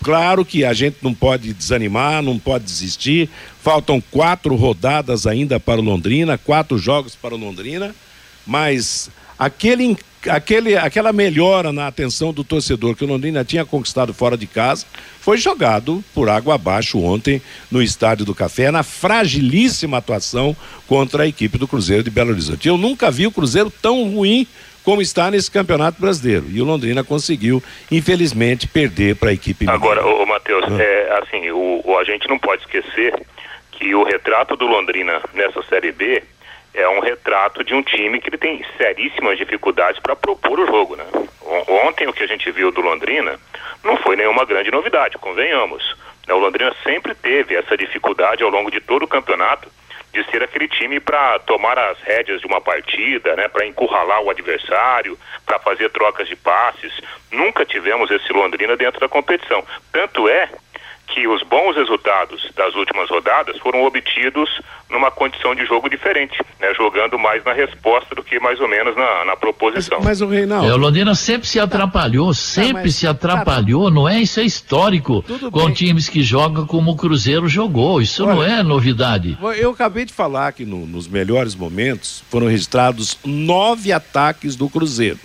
Claro 0.00 0.44
que 0.44 0.64
a 0.64 0.72
gente 0.72 0.98
não 1.02 1.12
pode 1.12 1.52
desanimar, 1.52 2.22
não 2.22 2.38
pode 2.38 2.64
desistir. 2.64 3.28
Faltam 3.60 4.00
quatro 4.00 4.54
rodadas 4.54 5.26
ainda 5.26 5.58
para 5.58 5.80
o 5.80 5.84
Londrina, 5.84 6.38
quatro 6.38 6.78
jogos 6.78 7.16
para 7.16 7.34
o 7.34 7.36
Londrina, 7.36 7.92
mas 8.46 9.10
aquele, 9.36 9.96
aquele, 10.28 10.76
aquela 10.76 11.12
melhora 11.12 11.72
na 11.72 11.86
atenção 11.86 12.32
do 12.32 12.42
torcedor 12.42 12.96
que 12.96 13.04
o 13.04 13.08
Londrina 13.08 13.44
tinha 13.44 13.64
conquistado 13.64 14.12
fora 14.12 14.36
de 14.36 14.46
casa 14.46 14.86
foi 15.20 15.36
jogado 15.36 16.02
por 16.14 16.28
água 16.28 16.54
abaixo 16.54 16.98
ontem 16.98 17.42
no 17.70 17.82
Estádio 17.82 18.24
do 18.24 18.34
Café, 18.34 18.70
na 18.70 18.82
fragilíssima 18.82 19.98
atuação 19.98 20.56
contra 20.86 21.24
a 21.24 21.26
equipe 21.26 21.58
do 21.58 21.68
Cruzeiro 21.68 22.02
de 22.02 22.10
Belo 22.10 22.30
Horizonte. 22.30 22.66
Eu 22.66 22.78
nunca 22.78 23.10
vi 23.10 23.26
o 23.26 23.32
Cruzeiro 23.32 23.70
tão 23.70 24.04
ruim 24.10 24.46
como 24.82 25.02
está 25.02 25.30
nesse 25.30 25.50
Campeonato 25.50 26.00
Brasileiro. 26.00 26.46
E 26.50 26.62
o 26.62 26.64
Londrina 26.64 27.04
conseguiu, 27.04 27.62
infelizmente, 27.90 28.66
perder 28.66 29.16
para 29.16 29.28
a 29.28 29.32
equipe. 29.34 29.68
Agora, 29.68 30.02
ô, 30.06 30.24
Matheus, 30.24 30.64
ah. 30.64 30.82
é, 30.82 31.18
assim, 31.22 31.50
o, 31.50 31.82
o, 31.84 31.98
a 31.98 32.04
gente 32.04 32.26
não 32.26 32.38
pode 32.38 32.62
esquecer 32.62 33.14
que 33.72 33.94
o 33.94 34.02
retrato 34.02 34.56
do 34.56 34.66
Londrina 34.66 35.20
nessa 35.34 35.62
Série 35.64 35.92
B 35.92 36.22
é 36.74 36.88
um 36.88 37.00
retrato 37.00 37.64
de 37.64 37.74
um 37.74 37.82
time 37.82 38.20
que 38.20 38.28
ele 38.28 38.38
tem 38.38 38.64
seríssimas 38.76 39.38
dificuldades 39.38 40.00
para 40.00 40.16
propor 40.16 40.60
o 40.60 40.66
jogo, 40.66 40.96
né? 40.96 41.04
Ontem 41.66 42.06
o 42.06 42.12
que 42.12 42.22
a 42.22 42.26
gente 42.26 42.50
viu 42.50 42.70
do 42.70 42.80
Londrina 42.80 43.38
não 43.82 43.96
foi 43.96 44.16
nenhuma 44.16 44.44
grande 44.44 44.70
novidade, 44.70 45.18
convenhamos. 45.18 45.96
Né? 46.26 46.34
O 46.34 46.38
Londrina 46.38 46.74
sempre 46.82 47.14
teve 47.14 47.56
essa 47.56 47.76
dificuldade 47.76 48.42
ao 48.42 48.50
longo 48.50 48.70
de 48.70 48.80
todo 48.80 49.04
o 49.04 49.08
campeonato 49.08 49.68
de 50.12 50.24
ser 50.30 50.42
aquele 50.42 50.68
time 50.68 51.00
para 51.00 51.38
tomar 51.40 51.78
as 51.78 51.98
rédeas 52.00 52.40
de 52.40 52.46
uma 52.46 52.60
partida, 52.60 53.36
né, 53.36 53.46
para 53.46 53.66
encurralar 53.66 54.22
o 54.22 54.30
adversário, 54.30 55.18
para 55.44 55.58
fazer 55.58 55.90
trocas 55.90 56.26
de 56.26 56.34
passes. 56.34 56.92
Nunca 57.30 57.64
tivemos 57.64 58.10
esse 58.10 58.32
Londrina 58.32 58.76
dentro 58.76 59.00
da 59.00 59.08
competição. 59.08 59.64
Tanto 59.92 60.28
é 60.28 60.48
que 61.08 61.26
os 61.26 61.42
bons 61.42 61.74
resultados 61.74 62.50
das 62.54 62.74
últimas 62.74 63.08
rodadas 63.08 63.58
foram 63.58 63.84
obtidos 63.84 64.48
numa 64.90 65.10
condição 65.10 65.54
de 65.54 65.64
jogo 65.66 65.88
diferente, 65.88 66.38
né? 66.60 66.72
jogando 66.74 67.18
mais 67.18 67.44
na 67.44 67.52
resposta 67.52 68.14
do 68.14 68.22
que 68.22 68.38
mais 68.40 68.60
ou 68.60 68.68
menos 68.68 68.96
na, 68.96 69.24
na 69.24 69.36
proposição. 69.36 69.98
Mas, 69.98 70.06
mas 70.06 70.20
o 70.20 70.26
Reinaldo... 70.26 70.68
É, 70.68 70.72
o 70.72 70.76
Londrina 70.76 71.14
sempre 71.14 71.46
se 71.46 71.60
atrapalhou, 71.60 72.32
sempre 72.32 72.72
tá, 72.72 72.80
mas, 72.84 72.94
se 72.94 73.06
atrapalhou, 73.06 73.88
tá, 73.88 73.90
não 73.90 74.08
é? 74.08 74.20
Isso 74.20 74.40
é 74.40 74.44
histórico 74.44 75.22
com 75.50 75.66
bem. 75.66 75.74
times 75.74 76.08
que 76.08 76.22
jogam 76.22 76.66
como 76.66 76.92
o 76.92 76.96
Cruzeiro 76.96 77.48
jogou, 77.48 78.00
isso 78.00 78.24
Olha, 78.24 78.34
não 78.34 78.42
é 78.42 78.62
novidade. 78.62 79.36
Eu 79.56 79.70
acabei 79.70 80.04
de 80.04 80.12
falar 80.12 80.52
que 80.52 80.64
no, 80.64 80.86
nos 80.86 81.08
melhores 81.08 81.54
momentos 81.54 82.24
foram 82.30 82.46
registrados 82.46 83.18
nove 83.24 83.92
ataques 83.92 84.56
do 84.56 84.68
Cruzeiro 84.68 85.18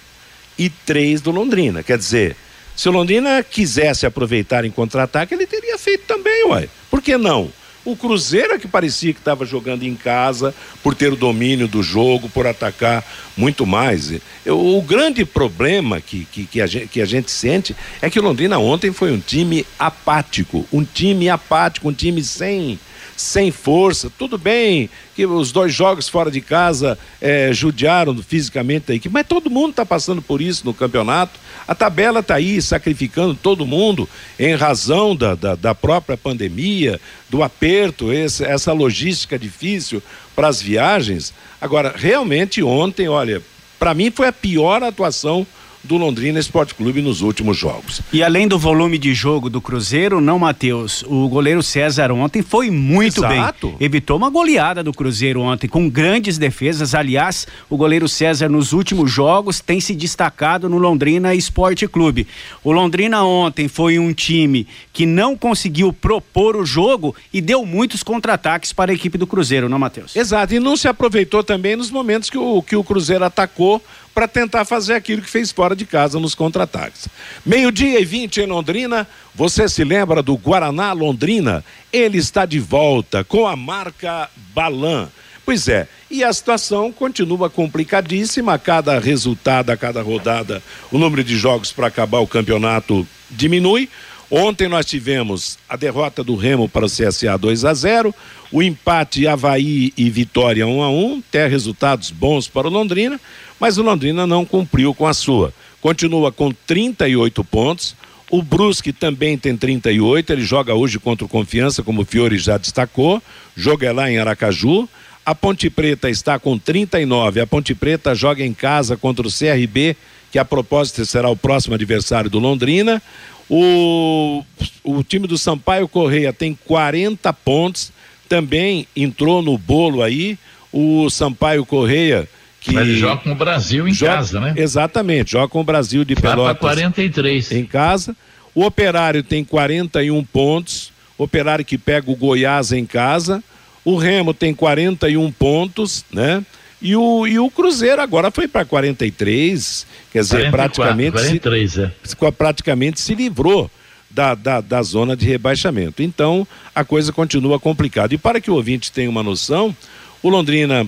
e 0.58 0.70
três 0.70 1.22
do 1.22 1.32
Londrina, 1.32 1.84
quer 1.84 1.98
dizer 1.98 2.36
se 2.76 2.90
o 2.90 2.92
Londrina 2.92 3.44
quisesse 3.44 4.06
aproveitar 4.06 4.66
em 4.66 4.72
contra-ataque, 4.72 5.34
ele 5.34 5.46
teria 5.46 5.78
feito 5.78 6.06
também, 6.06 6.46
ué. 6.48 6.68
Por 6.90 7.02
que 7.02 7.18
não? 7.18 7.52
O 7.86 7.98
Cruzeiro 7.98 8.54
é 8.54 8.60
que 8.60 8.68
parecia 8.68 9.14
que 9.14 9.20
estava 9.20 9.46
jogando 9.46 9.84
em 9.84 9.94
casa 9.94 10.56
por 10.82 10.96
ter 10.96 11.12
o 11.12 11.18
domínio 11.18 11.68
do 11.68 11.84
jogo, 11.84 12.30
por 12.30 12.48
atacar 12.48 13.04
muito 13.36 13.66
mais. 13.66 14.14
o 14.48 14.82
grande 14.82 15.26
problema 15.26 16.00
que, 16.00 16.26
que, 16.32 16.46
que, 16.46 16.62
a 16.62 16.68
gente, 16.68 16.88
que 16.88 17.02
a 17.02 17.06
gente 17.06 17.30
sente 17.30 17.76
é 18.02 18.10
que 18.10 18.20
o 18.20 18.24
Londrina 18.24 18.58
ontem 18.58 18.94
foi 18.94 19.12
um 19.12 19.20
time 19.20 19.66
apático, 19.78 20.66
um 20.72 20.86
time 20.86 21.28
apático, 21.28 21.90
um 21.90 21.94
time 21.94 22.24
sem, 22.24 22.80
sem 23.16 23.52
força. 23.52 24.12
Tudo 24.18 24.38
bem 24.38 24.90
que 25.16 25.26
os 25.26 25.52
dois 25.52 25.74
jogos 25.74 26.10
fora 26.10 26.32
de 26.32 26.42
casa 26.42 26.98
é, 27.22 27.54
judiaram 27.54 28.16
fisicamente 28.22 28.88
da 28.88 28.96
equipe, 28.96 29.14
mas 29.14 29.28
todo 29.28 29.50
mundo 29.50 29.72
está 29.72 29.86
passando 29.86 30.22
por 30.22 30.42
isso 30.42 30.66
no 30.66 30.74
campeonato. 30.74 31.40
A 31.68 31.76
tabela 31.76 32.20
está 32.20 32.36
aí 32.36 32.62
sacrificando 32.62 33.36
todo 33.36 33.66
mundo 33.66 34.10
em 34.40 34.56
razão 34.56 35.16
da, 35.16 35.36
da, 35.36 35.56
da 35.56 35.76
própria 35.76 36.18
pandemia, 36.18 37.00
do 37.30 37.44
aperto, 37.44 38.12
esse, 38.12 38.44
essa 38.44 38.74
logística 38.74 39.38
difícil 39.38 40.02
para 40.36 40.48
as 40.48 40.62
viagens. 40.62 41.34
Agora, 41.62 41.94
realmente 41.96 42.62
ontem, 42.62 43.08
olha, 43.08 43.42
para 43.80 43.94
mim 43.94 44.12
foi 44.12 44.28
a 44.28 44.34
pior 44.34 44.84
atuação 44.84 45.46
do 45.84 45.98
Londrina 45.98 46.40
Esporte 46.40 46.74
Clube 46.74 47.02
nos 47.02 47.22
últimos 47.22 47.58
jogos. 47.58 48.02
E 48.12 48.24
além 48.24 48.48
do 48.48 48.58
volume 48.58 48.98
de 48.98 49.14
jogo 49.14 49.50
do 49.50 49.60
Cruzeiro, 49.60 50.22
não, 50.22 50.40
Matheus, 50.40 51.04
o 51.08 51.28
goleiro 51.28 51.62
César 51.62 52.12
ontem 52.12 52.42
foi 52.42 52.70
muito 52.70 53.20
Exato. 53.20 53.70
bem. 53.70 53.78
Evitou 53.80 54.18
uma 54.18 54.30
goleada 54.30 54.82
do 54.82 54.94
Cruzeiro 54.94 55.42
ontem, 55.42 55.68
com 55.68 55.90
grandes 55.90 56.38
defesas. 56.38 56.96
Aliás, 56.96 57.46
o 57.70 57.76
goleiro 57.76 58.08
César 58.08 58.48
nos 58.48 58.72
últimos 58.72 59.12
jogos 59.12 59.60
tem 59.60 59.80
se 59.82 59.94
destacado 59.94 60.70
no 60.70 60.78
Londrina 60.78 61.36
Esporte 61.36 61.88
Clube. 61.88 62.28
O 62.64 62.72
Londrina 62.72 63.24
ontem 63.24 63.68
foi 63.68 64.00
um 64.00 64.14
time 64.14 64.68
que 64.94 65.06
não 65.06 65.36
conseguiu 65.36 65.92
propor 65.92 66.56
o 66.56 66.66
jogo 66.66 67.16
e 67.34 67.42
deu 67.42 67.66
muitos 67.66 68.04
contra-ataques 68.04 68.72
para 68.72 68.92
a 68.92 68.96
equipe 68.96 69.18
do 69.18 69.28
Cruzeiro, 69.28 69.68
não, 69.68 69.80
Matheus? 69.80 70.16
Exato, 70.16 70.54
e 70.54 70.60
não 70.60 70.78
se 70.78 70.88
aproveitou 70.88 71.44
também 71.44 71.76
nos 71.76 71.92
momentos 71.92 72.30
que 72.30 72.38
o, 72.38 72.62
que 72.62 72.76
o 72.76 72.84
Cruzeiro 72.84 73.26
atacou 73.26 73.82
para 74.14 74.28
tentar 74.28 74.66
fazer 74.66 74.94
aquilo 74.94 75.22
que 75.22 75.30
fez 75.30 75.52
fora 75.52 75.76
de 75.76 75.86
casa 75.86 76.20
nos 76.20 76.36
contra-ataques. 76.36 77.08
Meio-dia 77.46 78.00
e 78.00 78.06
20 78.06 78.42
em 78.42 78.46
Londrina, 78.46 79.08
você 79.34 79.68
se 79.68 79.84
lembra 79.84 80.22
do 80.22 80.36
Guaraná 80.36 80.94
Londrina? 80.94 81.64
Ele 81.92 82.18
está 82.18 82.46
de 82.46 82.60
volta 82.60 83.24
com 83.24 83.48
a 83.48 83.56
marca 83.56 84.30
Balan. 84.54 85.10
Pois 85.46 85.68
é, 85.68 85.88
e 86.10 86.24
a 86.24 86.32
situação 86.32 86.92
continua 86.92 87.50
complicadíssima. 87.50 88.54
A 88.54 88.60
cada 88.60 88.98
resultado, 88.98 89.72
a 89.72 89.78
cada 89.78 90.02
rodada, 90.02 90.64
o 90.92 90.98
número 90.98 91.24
de 91.24 91.36
jogos 91.36 91.72
para 91.72 91.88
acabar 91.88 92.20
o 92.20 92.28
campeonato 92.28 93.06
diminui. 93.30 93.90
Ontem 94.36 94.68
nós 94.68 94.88
tivemos 94.88 95.60
a 95.70 95.76
derrota 95.76 96.24
do 96.24 96.36
Remo 96.36 96.68
para 96.68 96.88
o 96.88 96.90
CSA 96.90 97.38
2 97.38 97.66
a 97.66 97.74
0, 97.76 98.16
o 98.52 98.64
empate 98.64 99.28
Havaí 99.28 99.94
e 99.96 100.10
Vitória 100.10 100.66
1 100.66 100.82
a 100.82 100.90
1, 100.90 101.24
até 101.30 101.46
resultados 101.46 102.10
bons 102.10 102.48
para 102.48 102.68
o 102.68 102.72
Londrina, 102.72 103.22
mas 103.60 103.78
o 103.78 103.84
Londrina 103.84 104.26
não 104.26 104.44
cumpriu 104.44 104.92
com 104.92 105.06
a 105.06 105.14
sua. 105.14 105.54
Continua 105.80 106.32
com 106.32 106.52
38 106.52 107.44
pontos. 107.44 107.96
O 108.28 108.42
Brusque 108.42 108.92
também 108.92 109.38
tem 109.38 109.56
38, 109.56 110.34
ele 110.34 110.42
joga 110.42 110.74
hoje 110.74 110.98
contra 110.98 111.24
o 111.24 111.30
Confiança, 111.30 111.84
como 111.84 112.02
o 112.02 112.06
Fiore 112.06 112.40
já 112.40 112.58
destacou. 112.58 113.22
Joga 113.56 113.94
lá 113.94 114.10
em 114.10 114.18
Aracaju. 114.18 114.90
A 115.24 115.36
Ponte 115.36 115.70
Preta 115.70 116.10
está 116.10 116.40
com 116.40 116.58
39. 116.58 117.40
A 117.40 117.46
Ponte 117.46 117.76
Preta 117.76 118.16
joga 118.16 118.44
em 118.44 118.52
casa 118.52 118.98
contra 118.98 119.28
o 119.28 119.32
CRB, 119.32 119.96
que 120.32 120.40
a 120.40 120.44
propósito 120.44 121.06
será 121.06 121.30
o 121.30 121.38
próximo 121.38 121.76
adversário 121.76 122.32
do 122.32 122.40
Londrina. 122.40 123.00
O, 123.50 124.44
o 124.84 125.04
time 125.04 125.28
do 125.28 125.38
Sampaio 125.38 125.88
Correia 125.88 126.32
tem 126.32 126.58
40 126.66 127.32
pontos, 127.34 127.92
também 128.28 128.88
entrou 128.96 129.42
no 129.42 129.58
bolo 129.58 130.02
aí. 130.02 130.38
O 130.72 131.10
Sampaio 131.10 131.66
Correia. 131.66 132.28
Que 132.60 132.74
Mas 132.74 132.88
ele 132.88 132.98
joga 132.98 133.22
com 133.22 133.32
o 133.32 133.36
Brasil 133.36 133.88
em 133.88 133.94
joga, 133.94 134.14
casa, 134.14 134.40
né? 134.40 134.54
Exatamente, 134.56 135.32
joga 135.32 135.50
com 135.50 135.60
o 135.60 135.64
Brasil 135.64 136.06
de 136.06 136.16
Vai 136.16 136.32
Pelotas. 136.32 136.60
43. 136.60 137.52
Em 137.52 137.66
casa. 137.66 138.16
O 138.56 138.64
Operário 138.64 139.22
tem 139.22 139.44
41 139.44 140.24
pontos. 140.24 140.92
Operário 141.18 141.66
que 141.66 141.78
pega 141.78 142.10
o 142.10 142.16
Goiás 142.16 142.72
em 142.72 142.86
casa. 142.86 143.44
O 143.84 143.98
Remo 143.98 144.34
tem 144.34 144.54
41 144.54 145.32
pontos, 145.32 146.06
né? 146.12 146.44
E 146.84 146.98
o, 146.98 147.26
e 147.26 147.40
o 147.40 147.50
Cruzeiro 147.50 148.02
agora 148.02 148.30
foi 148.30 148.46
para 148.46 148.66
43, 148.66 149.88
quer 150.12 150.20
dizer, 150.20 150.52
44, 150.52 150.52
praticamente, 150.52 151.12
43, 151.14 151.72
se, 151.72 152.18
é. 152.22 152.32
praticamente 152.32 153.00
se 153.00 153.16
livrou 153.16 153.72
da, 154.12 154.36
da, 154.36 154.60
da 154.60 154.84
zona 154.84 155.16
de 155.16 155.26
rebaixamento. 155.26 156.04
Então, 156.04 156.46
a 156.76 156.84
coisa 156.84 157.14
continua 157.14 157.58
complicada. 157.58 158.14
E 158.14 158.18
para 158.18 158.42
que 158.42 158.52
o 158.52 158.56
ouvinte 158.56 158.92
tenha 158.92 159.10
uma 159.10 159.24
noção, 159.24 159.74
o 160.22 160.28
Londrina, 160.28 160.86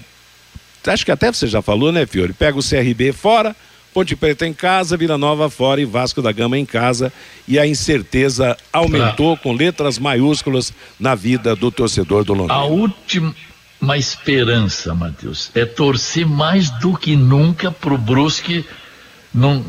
acho 0.86 1.06
que 1.06 1.12
até 1.12 1.32
você 1.32 1.48
já 1.48 1.62
falou, 1.62 1.94
né, 1.94 2.06
Fiore? 2.06 2.34
Pega 2.34 2.60
o 2.60 2.62
CRB 2.62 3.14
fora, 3.14 3.56
Ponte 3.94 4.18
Preta 4.18 4.46
em 4.46 4.54
casa, 4.54 4.98
Vila 4.98 5.18
Nova 5.18 5.50
fora 5.50 5.80
e 5.80 5.86
Vasco 5.86 6.22
da 6.22 6.34
Gama 6.34 6.60
em 6.60 6.66
casa. 6.66 7.12
E 7.48 7.58
a 7.58 7.66
incerteza 7.66 8.58
aumentou 8.74 9.38
com 9.38 9.54
letras 9.54 9.98
maiúsculas 9.98 10.74
na 11.00 11.16
vida 11.16 11.56
do 11.56 11.72
torcedor 11.72 12.26
do 12.26 12.34
Londrina. 12.34 12.60
A 12.60 12.66
última 12.66 13.34
uma 13.82 13.98
esperança, 13.98 14.94
Matheus. 14.94 15.52
É 15.54 15.66
torcer 15.66 16.26
mais 16.26 16.70
do 16.70 16.96
que 16.98 17.16
nunca 17.16 17.72
pro 17.72 17.98
Brusque 17.98 18.66
não 19.36 19.62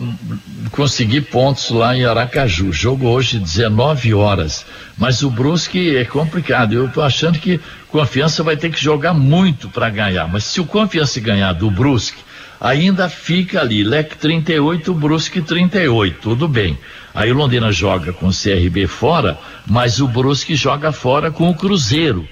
conseguir 0.71 1.23
pontos 1.23 1.71
lá 1.71 1.97
em 1.97 2.05
Aracaju. 2.05 2.73
Jogo 2.73 3.09
hoje 3.09 3.38
19 3.38 4.14
horas. 4.14 4.64
Mas 4.97 5.23
o 5.23 5.31
Brusque 5.31 5.97
é 5.97 6.05
complicado. 6.05 6.73
Eu 6.73 6.88
tô 6.88 7.03
achando 7.03 7.38
que 7.38 7.61
Confiança 7.88 8.45
vai 8.45 8.57
ter 8.57 8.71
que 8.71 8.83
jogar 8.83 9.12
muito 9.12 9.69
para 9.69 9.90
ganhar. 9.90 10.29
Mas 10.29 10.45
se 10.45 10.61
o 10.61 10.64
Confiança 10.64 11.19
ganhar 11.21 11.53
do 11.53 11.69
Brusque, 11.69 12.23
ainda 12.61 13.09
fica 13.09 13.61
ali. 13.61 13.83
Leque 13.83 14.16
38, 14.16 14.95
Brusque 14.95 15.42
38. 15.42 16.21
Tudo 16.21 16.47
bem. 16.47 16.79
Aí 17.12 17.33
o 17.33 17.35
Londrina 17.35 17.73
joga 17.73 18.12
com 18.12 18.29
o 18.29 18.33
CRB 18.33 18.87
fora, 18.87 19.37
mas 19.66 20.01
o 20.01 20.07
Brusque 20.07 20.55
joga 20.55 20.92
fora 20.92 21.31
com 21.31 21.51
o 21.51 21.55
Cruzeiro. 21.55 22.29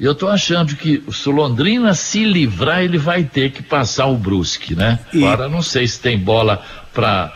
Eu 0.00 0.12
estou 0.12 0.28
achando 0.28 0.76
que 0.76 1.02
se 1.10 1.28
o 1.28 1.32
Londrina 1.32 1.92
se 1.92 2.24
livrar, 2.24 2.82
ele 2.82 2.98
vai 2.98 3.24
ter 3.24 3.50
que 3.50 3.62
passar 3.62 4.06
o 4.06 4.16
Brusque, 4.16 4.74
né? 4.74 5.00
E... 5.12 5.24
Agora 5.24 5.48
não 5.48 5.60
sei 5.60 5.88
se 5.88 6.00
tem 6.00 6.16
bola 6.16 6.62
para 6.92 7.32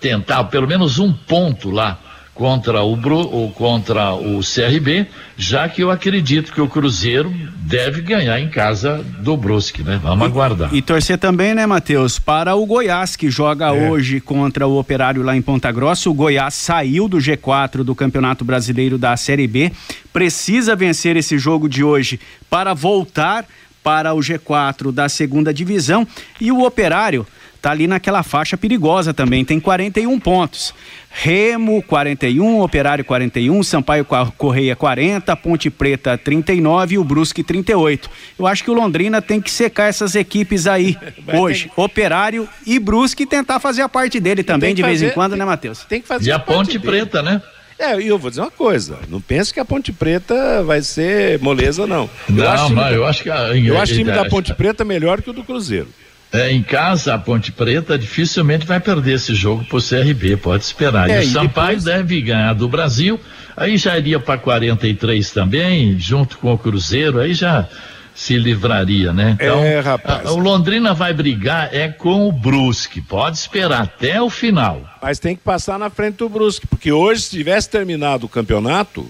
tentar 0.00 0.44
pelo 0.44 0.66
menos 0.66 0.98
um 0.98 1.12
ponto 1.12 1.70
lá 1.70 1.98
contra 2.38 2.82
o, 2.82 2.94
Bru, 2.94 3.28
ou 3.32 3.50
contra 3.50 4.14
o 4.14 4.38
CRB, 4.38 5.08
já 5.36 5.68
que 5.68 5.82
eu 5.82 5.90
acredito 5.90 6.52
que 6.52 6.60
o 6.60 6.68
Cruzeiro 6.68 7.34
deve 7.56 8.00
ganhar 8.00 8.38
em 8.38 8.48
casa 8.48 9.04
do 9.18 9.36
Brusque, 9.36 9.82
né? 9.82 9.98
Vamos 10.00 10.24
e, 10.24 10.30
aguardar. 10.30 10.72
E 10.72 10.80
torcer 10.80 11.18
também, 11.18 11.52
né, 11.52 11.66
Matheus, 11.66 12.20
para 12.20 12.54
o 12.54 12.64
Goiás, 12.64 13.16
que 13.16 13.28
joga 13.28 13.74
é. 13.74 13.90
hoje 13.90 14.20
contra 14.20 14.68
o 14.68 14.78
Operário 14.78 15.24
lá 15.24 15.36
em 15.36 15.42
Ponta 15.42 15.72
Grossa. 15.72 16.08
O 16.08 16.14
Goiás 16.14 16.54
saiu 16.54 17.08
do 17.08 17.18
G4 17.18 17.82
do 17.82 17.92
Campeonato 17.92 18.44
Brasileiro 18.44 18.96
da 18.96 19.16
Série 19.16 19.48
B, 19.48 19.72
precisa 20.12 20.76
vencer 20.76 21.16
esse 21.16 21.36
jogo 21.38 21.68
de 21.68 21.82
hoje 21.82 22.20
para 22.48 22.72
voltar 22.72 23.44
para 23.82 24.14
o 24.14 24.18
G4 24.18 24.92
da 24.92 25.08
segunda 25.08 25.52
divisão 25.52 26.06
e 26.40 26.52
o 26.52 26.64
Operário 26.64 27.26
tá 27.60 27.70
ali 27.70 27.86
naquela 27.86 28.22
faixa 28.22 28.56
perigosa 28.56 29.12
também, 29.12 29.44
tem 29.44 29.58
41 29.58 30.18
pontos. 30.20 30.74
Remo 31.10 31.82
41, 31.82 32.60
Operário 32.60 33.04
41, 33.04 33.62
Sampaio 33.62 34.06
Correia 34.36 34.76
40, 34.76 35.34
Ponte 35.36 35.70
Preta 35.70 36.16
39 36.16 36.94
e 36.94 36.98
o 36.98 37.04
Brusque 37.04 37.42
38. 37.42 38.10
Eu 38.38 38.46
acho 38.46 38.62
que 38.62 38.70
o 38.70 38.74
Londrina 38.74 39.20
tem 39.20 39.40
que 39.40 39.50
secar 39.50 39.88
essas 39.88 40.14
equipes 40.14 40.66
aí 40.66 40.96
hoje, 41.34 41.70
Operário 41.76 42.48
e 42.66 42.78
Brusque 42.78 43.26
tentar 43.26 43.58
fazer 43.58 43.82
a 43.82 43.88
parte 43.88 44.20
dele 44.20 44.42
também 44.42 44.74
de 44.74 44.82
fazer, 44.82 44.96
vez 44.98 45.10
em 45.10 45.14
quando, 45.14 45.32
tem, 45.32 45.38
né, 45.38 45.44
Matheus? 45.44 45.84
Tem 45.88 46.00
que 46.00 46.06
fazer. 46.06 46.28
E 46.28 46.32
a 46.32 46.38
Ponte 46.38 46.78
Preta, 46.78 47.22
né? 47.22 47.42
É, 47.78 48.00
e 48.00 48.08
eu 48.08 48.18
vou 48.18 48.28
dizer 48.28 48.42
uma 48.42 48.50
coisa, 48.50 48.98
não 49.08 49.20
pense 49.20 49.54
que 49.54 49.60
a 49.60 49.64
Ponte 49.64 49.92
Preta 49.92 50.62
vai 50.64 50.82
ser 50.82 51.38
moleza, 51.40 51.86
não. 51.86 52.10
Eu 52.28 52.34
não, 52.34 52.48
acho 52.48 52.74
mas 52.74 52.94
eu 52.94 53.06
acho 53.06 53.22
que 53.22 53.30
a, 53.30 53.56
eu 53.56 53.78
acho 53.78 53.92
o 53.92 53.96
time 53.96 54.10
da 54.10 54.24
Ponte 54.24 54.52
Preta 54.52 54.84
melhor 54.84 55.22
que 55.22 55.30
o 55.30 55.32
do 55.32 55.44
Cruzeiro. 55.44 55.88
É, 56.32 56.52
em 56.52 56.62
casa, 56.62 57.14
a 57.14 57.18
Ponte 57.18 57.50
Preta 57.50 57.98
dificilmente 57.98 58.66
vai 58.66 58.78
perder 58.78 59.14
esse 59.14 59.34
jogo 59.34 59.64
pro 59.64 59.80
CRB, 59.80 60.36
pode 60.36 60.62
esperar. 60.62 61.08
É, 61.08 61.24
e 61.24 61.26
o 61.26 61.30
Sampaio 61.30 61.78
depois... 61.78 61.84
deve 61.84 62.20
ganhar 62.20 62.52
do 62.52 62.68
Brasil, 62.68 63.18
aí 63.56 63.78
já 63.78 63.96
iria 63.96 64.20
para 64.20 64.38
43 64.38 65.30
também, 65.30 65.98
junto 65.98 66.36
com 66.38 66.52
o 66.52 66.58
Cruzeiro, 66.58 67.18
aí 67.18 67.32
já 67.32 67.66
se 68.14 68.36
livraria, 68.36 69.12
né? 69.12 69.36
Então, 69.40 69.62
é, 69.62 69.78
rapaz. 69.78 70.26
A, 70.26 70.32
o 70.32 70.38
Londrina 70.38 70.92
vai 70.92 71.14
brigar 71.14 71.72
é 71.72 71.88
com 71.88 72.28
o 72.28 72.32
Brusque, 72.32 73.00
pode 73.00 73.38
esperar 73.38 73.82
até 73.82 74.20
o 74.20 74.28
final. 74.28 74.82
Mas 75.00 75.20
tem 75.20 75.36
que 75.36 75.42
passar 75.42 75.78
na 75.78 75.88
frente 75.88 76.16
do 76.16 76.28
Brusque, 76.28 76.66
porque 76.66 76.90
hoje, 76.90 77.22
se 77.22 77.30
tivesse 77.30 77.70
terminado 77.70 78.26
o 78.26 78.28
campeonato, 78.28 79.08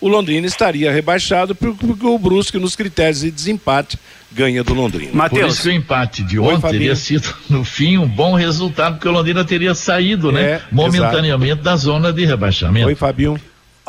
o 0.00 0.08
Londrina 0.08 0.46
estaria 0.46 0.90
rebaixado 0.90 1.54
porque 1.54 2.06
o 2.06 2.18
Brusque, 2.18 2.58
nos 2.58 2.74
critérios 2.74 3.20
de 3.20 3.30
desempate, 3.30 3.98
ganha 4.32 4.64
do 4.64 4.72
Londrina. 4.72 5.10
Mateus. 5.12 5.42
Por 5.42 5.50
isso 5.50 5.62
que 5.62 5.68
o 5.68 5.72
empate 5.72 6.22
de 6.22 6.38
ontem 6.38 6.66
Oi, 6.66 6.72
teria 6.72 6.96
sido, 6.96 7.34
no 7.50 7.64
fim, 7.64 7.98
um 7.98 8.08
bom 8.08 8.34
resultado, 8.34 8.94
porque 8.94 9.08
o 9.08 9.12
Londrina 9.12 9.44
teria 9.44 9.74
saído, 9.74 10.32
né, 10.32 10.42
é, 10.42 10.52
né? 10.54 10.62
Momentaneamente 10.72 11.52
exato. 11.52 11.64
da 11.64 11.76
zona 11.76 12.12
de 12.12 12.24
rebaixamento. 12.24 12.86
Oi, 12.86 12.94
Fabinho 12.94 13.40